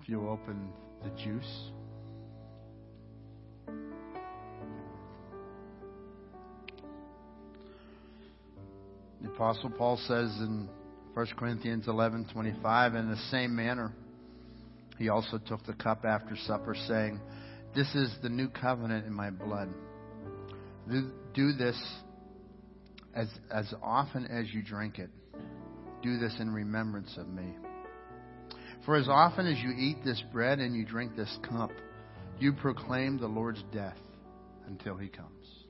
If 0.00 0.08
you 0.08 0.28
open 0.28 0.72
the 1.02 1.10
juice. 1.22 1.70
The 9.20 9.28
Apostle 9.28 9.70
Paul 9.70 9.96
says 10.06 10.30
in 10.40 10.68
1 11.14 11.26
Corinthians 11.36 11.86
11:25, 11.86 12.94
in 12.94 13.08
the 13.10 13.16
same 13.30 13.54
manner, 13.54 13.92
he 14.98 15.08
also 15.08 15.38
took 15.38 15.64
the 15.64 15.74
cup 15.74 16.04
after 16.04 16.36
supper, 16.36 16.74
saying, 16.74 17.20
"This 17.74 17.94
is 17.94 18.16
the 18.22 18.28
new 18.28 18.48
covenant 18.48 19.06
in 19.06 19.12
my 19.12 19.30
blood. 19.30 19.72
Do 20.88 21.52
this 21.52 21.80
as 23.14 23.28
as 23.50 23.72
often 23.82 24.26
as 24.26 24.52
you 24.52 24.62
drink 24.62 24.98
it. 24.98 25.10
Do 26.02 26.18
this 26.18 26.38
in 26.40 26.52
remembrance 26.52 27.16
of 27.16 27.28
me." 27.28 27.56
For 28.84 28.96
as 28.96 29.08
often 29.08 29.46
as 29.46 29.58
you 29.60 29.70
eat 29.70 30.02
this 30.04 30.22
bread 30.32 30.60
and 30.60 30.74
you 30.74 30.84
drink 30.84 31.14
this 31.14 31.38
cup, 31.42 31.70
you 32.38 32.52
proclaim 32.52 33.18
the 33.18 33.26
Lord's 33.26 33.62
death 33.72 33.98
until 34.66 34.96
he 34.96 35.08
comes. 35.08 35.66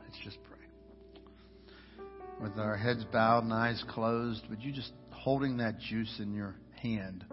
Let's 0.00 0.18
just 0.24 0.38
pray. 0.44 2.04
With 2.40 2.58
our 2.58 2.76
heads 2.76 3.04
bowed 3.04 3.44
and 3.44 3.52
eyes 3.52 3.84
closed, 3.88 4.48
would 4.48 4.62
you 4.62 4.72
just, 4.72 4.92
holding 5.10 5.58
that 5.58 5.78
juice 5.80 6.20
in 6.20 6.32
your 6.32 6.54
hand, 6.80 7.26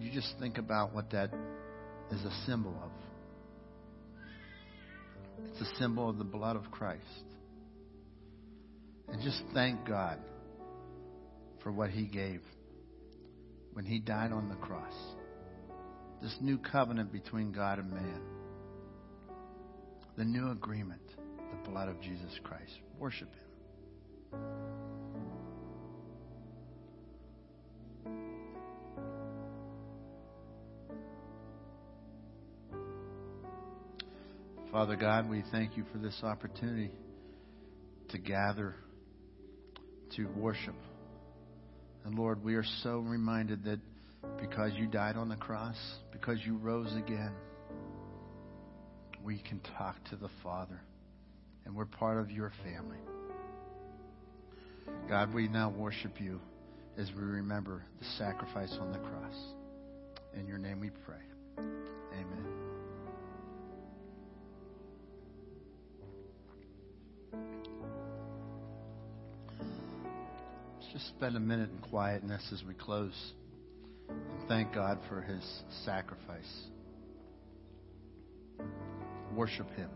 you 0.00 0.10
just 0.12 0.34
think 0.38 0.58
about 0.58 0.94
what 0.94 1.10
that 1.10 1.30
is 2.10 2.22
a 2.24 2.32
symbol 2.46 2.74
of? 2.82 2.90
It's 5.48 5.60
a 5.60 5.76
symbol 5.76 6.08
of 6.08 6.18
the 6.18 6.24
blood 6.24 6.56
of 6.56 6.70
Christ. 6.70 7.04
And 9.08 9.22
just 9.22 9.42
thank 9.52 9.86
God 9.86 10.18
for 11.62 11.72
what 11.72 11.90
he 11.90 12.06
gave 12.06 12.40
when 13.72 13.84
he 13.84 13.98
died 13.98 14.32
on 14.32 14.48
the 14.48 14.56
cross. 14.56 14.94
This 16.22 16.36
new 16.40 16.58
covenant 16.58 17.12
between 17.12 17.52
God 17.52 17.78
and 17.78 17.90
man. 17.90 18.20
The 20.16 20.24
new 20.24 20.50
agreement, 20.50 21.02
the 21.16 21.70
blood 21.70 21.88
of 21.88 22.00
Jesus 22.00 22.38
Christ. 22.44 22.72
Worship 22.98 23.28
him. 24.32 24.40
Father 34.72 34.94
God, 34.94 35.28
we 35.28 35.42
thank 35.50 35.76
you 35.76 35.84
for 35.90 35.98
this 35.98 36.16
opportunity 36.22 36.92
to 38.10 38.18
gather 38.18 38.76
to 40.14 40.26
worship. 40.36 40.76
And 42.04 42.16
Lord, 42.16 42.44
we 42.44 42.54
are 42.54 42.64
so 42.84 42.98
reminded 43.00 43.64
that 43.64 43.80
because 44.40 44.70
you 44.74 44.86
died 44.86 45.16
on 45.16 45.28
the 45.28 45.36
cross, 45.36 45.76
because 46.12 46.38
you 46.44 46.56
rose 46.56 46.94
again, 46.96 47.32
we 49.24 49.38
can 49.38 49.60
talk 49.76 49.96
to 50.10 50.16
the 50.16 50.30
Father. 50.42 50.80
And 51.64 51.74
we're 51.74 51.86
part 51.86 52.18
of 52.18 52.30
your 52.30 52.52
family. 52.62 52.98
God, 55.08 55.34
we 55.34 55.48
now 55.48 55.70
worship 55.70 56.20
you 56.20 56.40
as 56.96 57.08
we 57.16 57.22
remember 57.22 57.82
the 57.98 58.06
sacrifice 58.18 58.76
on 58.80 58.92
the 58.92 58.98
cross. 58.98 59.36
In 60.38 60.46
your 60.46 60.58
name 60.58 60.78
we 60.78 60.90
pray. 60.90 61.22
Amen. 61.58 62.49
Just 70.92 71.06
spend 71.08 71.36
a 71.36 71.40
minute 71.40 71.70
in 71.70 71.78
quietness 71.88 72.42
as 72.52 72.64
we 72.66 72.74
close 72.74 73.32
and 74.08 74.48
thank 74.48 74.74
God 74.74 74.98
for 75.08 75.20
his 75.20 75.44
sacrifice. 75.84 76.64
Worship 79.36 79.70
him. 79.76 79.90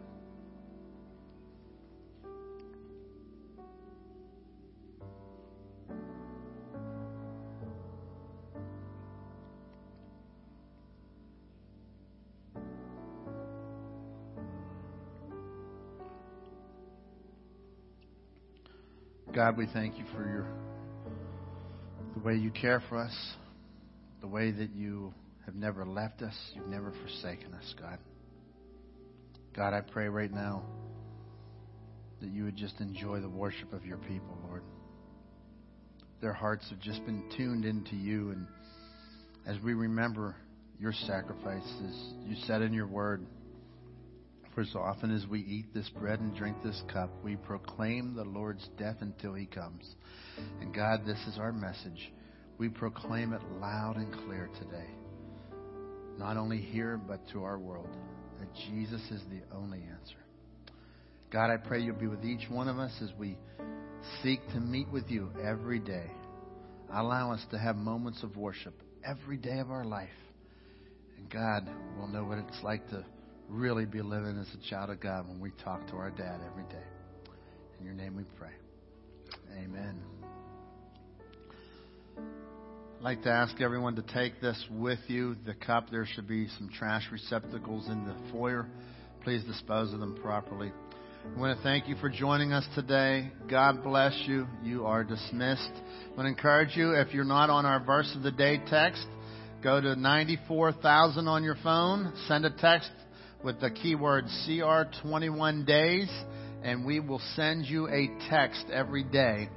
God, 19.33 19.57
we 19.57 19.67
thank 19.67 19.99
you 19.99 20.05
for 20.15 20.25
your 20.25 20.47
way 22.25 22.35
you 22.37 22.51
care 22.51 22.83
for 22.89 22.97
us, 22.97 23.15
the 24.23 24.27
way 24.27 24.51
that 24.51 24.71
you 24.75 25.13
have 25.45 25.55
never 25.55 25.85
left 25.85 26.23
us, 26.23 26.35
you've 26.55 26.69
never 26.69 26.91
forsaken 27.03 27.53
us, 27.53 27.75
God. 27.79 27.99
God, 29.55 29.75
I 29.75 29.83
pray 29.83 30.09
right 30.09 30.33
now 30.33 30.63
that 32.21 32.31
you 32.31 32.45
would 32.45 32.57
just 32.57 32.81
enjoy 32.81 33.21
the 33.21 33.29
worship 33.29 33.75
of 33.75 33.85
your 33.85 33.99
people, 33.99 34.39
Lord. 34.49 34.63
Their 36.23 36.33
hearts 36.33 36.69
have 36.71 36.81
just 36.81 37.05
been 37.05 37.29
tuned 37.37 37.67
into 37.67 37.95
you, 37.95 38.31
and 38.31 38.47
as 39.47 39.63
we 39.63 39.75
remember 39.75 40.35
your 40.81 40.95
sacrifices, 41.07 42.15
you 42.27 42.37
said 42.47 42.63
in 42.63 42.73
your 42.73 42.87
word, 42.87 43.27
for 44.55 44.61
as 44.61 44.75
often 44.75 45.15
as 45.15 45.27
we 45.27 45.41
eat 45.41 45.75
this 45.75 45.89
bread 45.99 46.21
and 46.21 46.35
drink 46.37 46.57
this 46.63 46.81
cup, 46.93 47.11
we 47.25 47.37
proclaim 47.37 48.15
the 48.15 48.25
Lord's 48.25 48.69
death 48.79 48.97
until 49.01 49.35
he 49.35 49.47
comes. 49.47 49.97
And 50.61 50.73
God, 50.73 51.01
this 51.05 51.19
is 51.27 51.39
our 51.39 51.53
message. 51.53 52.13
We 52.57 52.69
proclaim 52.69 53.33
it 53.33 53.43
loud 53.61 53.97
and 53.97 54.13
clear 54.13 54.49
today. 54.61 54.89
Not 56.19 56.37
only 56.37 56.59
here, 56.59 56.97
but 56.97 57.29
to 57.33 57.43
our 57.43 57.59
world. 57.59 57.89
That 58.39 58.49
Jesus 58.71 59.01
is 59.11 59.23
the 59.29 59.43
only 59.57 59.83
answer. 59.83 60.19
God, 61.33 61.51
I 61.51 61.57
pray 61.57 61.81
you'll 61.81 61.97
be 61.97 62.07
with 62.07 62.25
each 62.25 62.49
one 62.49 62.69
of 62.69 62.79
us 62.79 62.93
as 63.03 63.11
we 63.19 63.37
seek 64.23 64.47
to 64.51 64.61
meet 64.61 64.89
with 64.93 65.11
you 65.11 65.31
every 65.43 65.81
day. 65.81 66.07
Allow 66.93 67.33
us 67.33 67.45
to 67.51 67.59
have 67.59 67.75
moments 67.75 68.23
of 68.23 68.37
worship 68.37 68.75
every 69.05 69.37
day 69.37 69.59
of 69.59 69.73
our 69.73 69.85
life. 69.85 70.09
And 71.19 71.29
God, 71.29 71.69
we'll 71.99 72.07
know 72.07 72.25
what 72.25 72.39
it's 72.39 72.63
like 72.63 72.89
to 72.91 73.05
really 73.49 73.85
be 73.85 74.03
living 74.03 74.39
as 74.39 74.49
a 74.55 74.71
child 74.71 74.91
of 74.91 75.01
God 75.01 75.29
when 75.29 75.41
we 75.41 75.53
talk 75.63 75.87
to 75.89 75.97
our 75.97 76.11
dad 76.11 76.41
every 76.51 76.65
day. 76.65 76.87
In 77.79 77.87
your 77.87 77.95
name 77.95 78.17
we 78.17 78.25
pray. 78.39 78.53
Amen. 79.59 80.01
I'd 82.17 83.03
like 83.03 83.23
to 83.25 83.31
ask 83.31 83.61
everyone 83.61 83.97
to 83.97 84.03
take 84.03 84.41
this 84.41 84.63
with 84.71 85.01
you. 85.09 85.37
The 85.45 85.55
cup, 85.55 85.91
there 85.91 86.07
should 86.07 86.27
be 86.27 86.49
some 86.59 86.71
trash 86.71 87.05
receptacles 87.13 87.87
in 87.89 88.05
the 88.05 88.15
foyer. 88.33 88.67
Please 89.23 89.45
dispose 89.45 89.93
of 89.93 90.01
them 90.01 90.17
properly. 90.23 90.73
I 91.25 91.39
want 91.39 91.57
to 91.57 91.63
thank 91.63 91.89
you 91.89 91.97
for 91.97 92.11
joining 92.11 92.53
us 92.53 92.67
today. 92.75 93.31
God 93.49 93.83
bless 93.83 94.15
you. 94.27 94.47
You 94.63 94.87
are 94.87 95.05
dismissed. 95.05 95.71
I 95.73 96.17
want 96.17 96.27
to 96.27 96.29
encourage 96.29 96.77
you, 96.77 96.93
if 96.93 97.13
you're 97.15 97.25
not 97.25 97.51
on 97.51 97.65
our 97.67 97.83
verse 97.83 98.13
of 98.15 98.23
the 98.23 98.31
day 98.31 98.61
text, 98.69 99.07
go 99.63 99.81
to 99.81 99.97
94,000 99.97 101.27
on 101.27 101.43
your 101.43 101.57
phone, 101.63 102.13
send 102.29 102.45
a 102.45 102.51
text 102.51 102.91
with 103.45 103.61
the 103.61 103.71
keyword 103.71 104.25
CR21 104.25 105.67
days, 105.67 106.09
and 106.63 106.87
we 106.87 106.99
will 106.99 107.21
send 107.37 107.67
you 107.67 107.87
a 107.89 108.09
text 108.31 108.65
every 108.73 109.05
day 109.05 109.51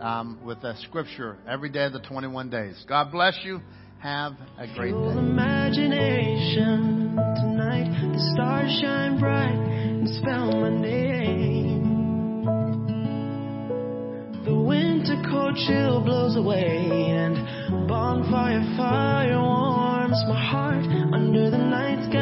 um, 0.00 0.38
with 0.44 0.58
a 0.58 0.76
scripture 0.82 1.36
every 1.48 1.68
day 1.68 1.84
of 1.84 1.92
the 1.92 2.00
21 2.00 2.50
days. 2.50 2.84
God 2.88 3.10
bless 3.10 3.36
you. 3.42 3.60
Have 3.98 4.32
a 4.58 4.66
great 4.74 4.92
day. 4.92 5.18
imagination 5.18 7.16
tonight. 7.16 8.12
The 8.12 8.32
stars 8.34 8.78
shine 8.80 9.18
bright 9.18 9.54
and 9.54 10.08
spell 10.08 10.52
my 10.52 10.70
name. 10.70 11.82
The 14.44 14.54
winter 14.54 15.22
cold 15.30 15.56
chill 15.66 16.00
blows 16.04 16.36
away 16.36 16.86
and 16.88 17.88
bonfire 17.88 18.64
fire 18.76 19.38
warms 19.40 20.22
my 20.28 20.44
heart 20.44 20.84
under 21.14 21.50
the 21.50 21.58
night 21.58 22.10
sky. 22.10 22.21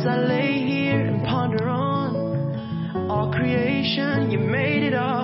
As 0.00 0.06
I 0.06 0.16
lay 0.16 0.64
here 0.66 0.98
and 0.98 1.22
ponder 1.26 1.68
on 1.68 3.10
all 3.10 3.30
creation, 3.30 4.30
you 4.30 4.38
made 4.38 4.82
it 4.82 4.94
all. 4.94 5.19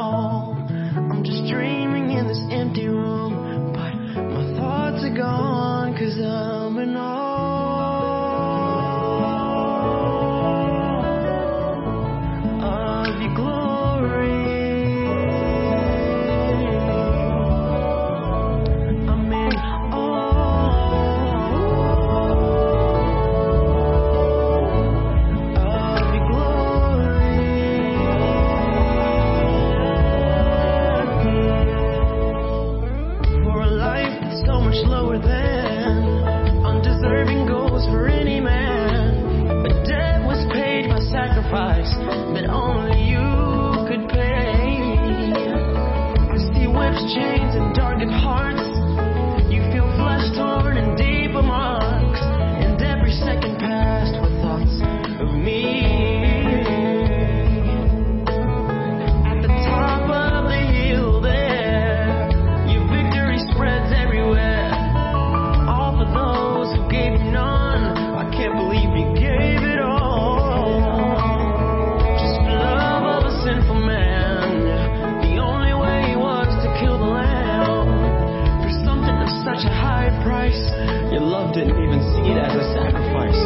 Your 81.16 81.24
love 81.24 81.54
didn't 81.54 81.82
even 81.82 82.00
see 82.12 82.28
it 82.30 82.36
as 82.36 82.52
a 82.52 82.74
sacrifice. 82.74 83.40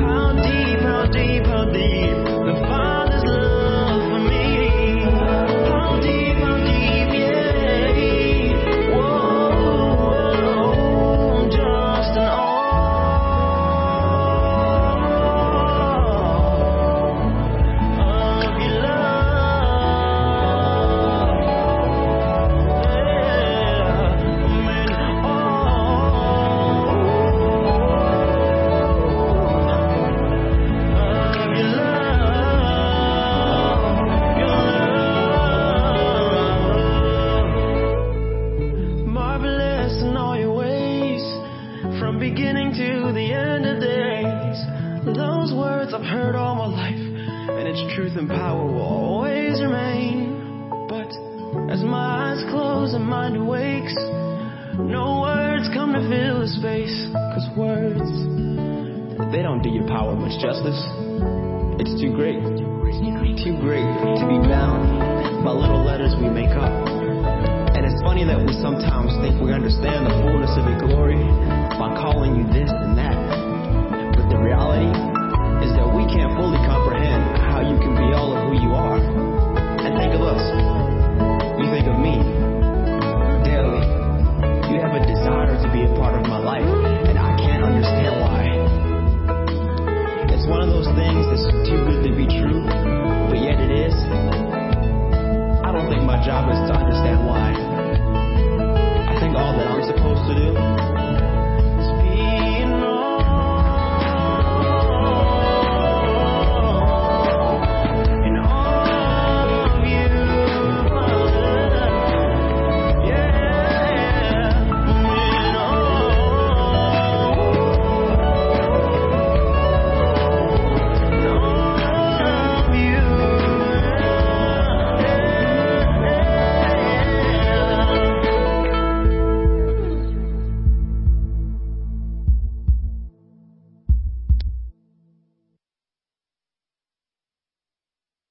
How 0.00 0.32
deep, 0.32 0.80
how 0.80 1.04
deep, 1.12 1.44
how 1.44 1.66
deep. 1.66 2.27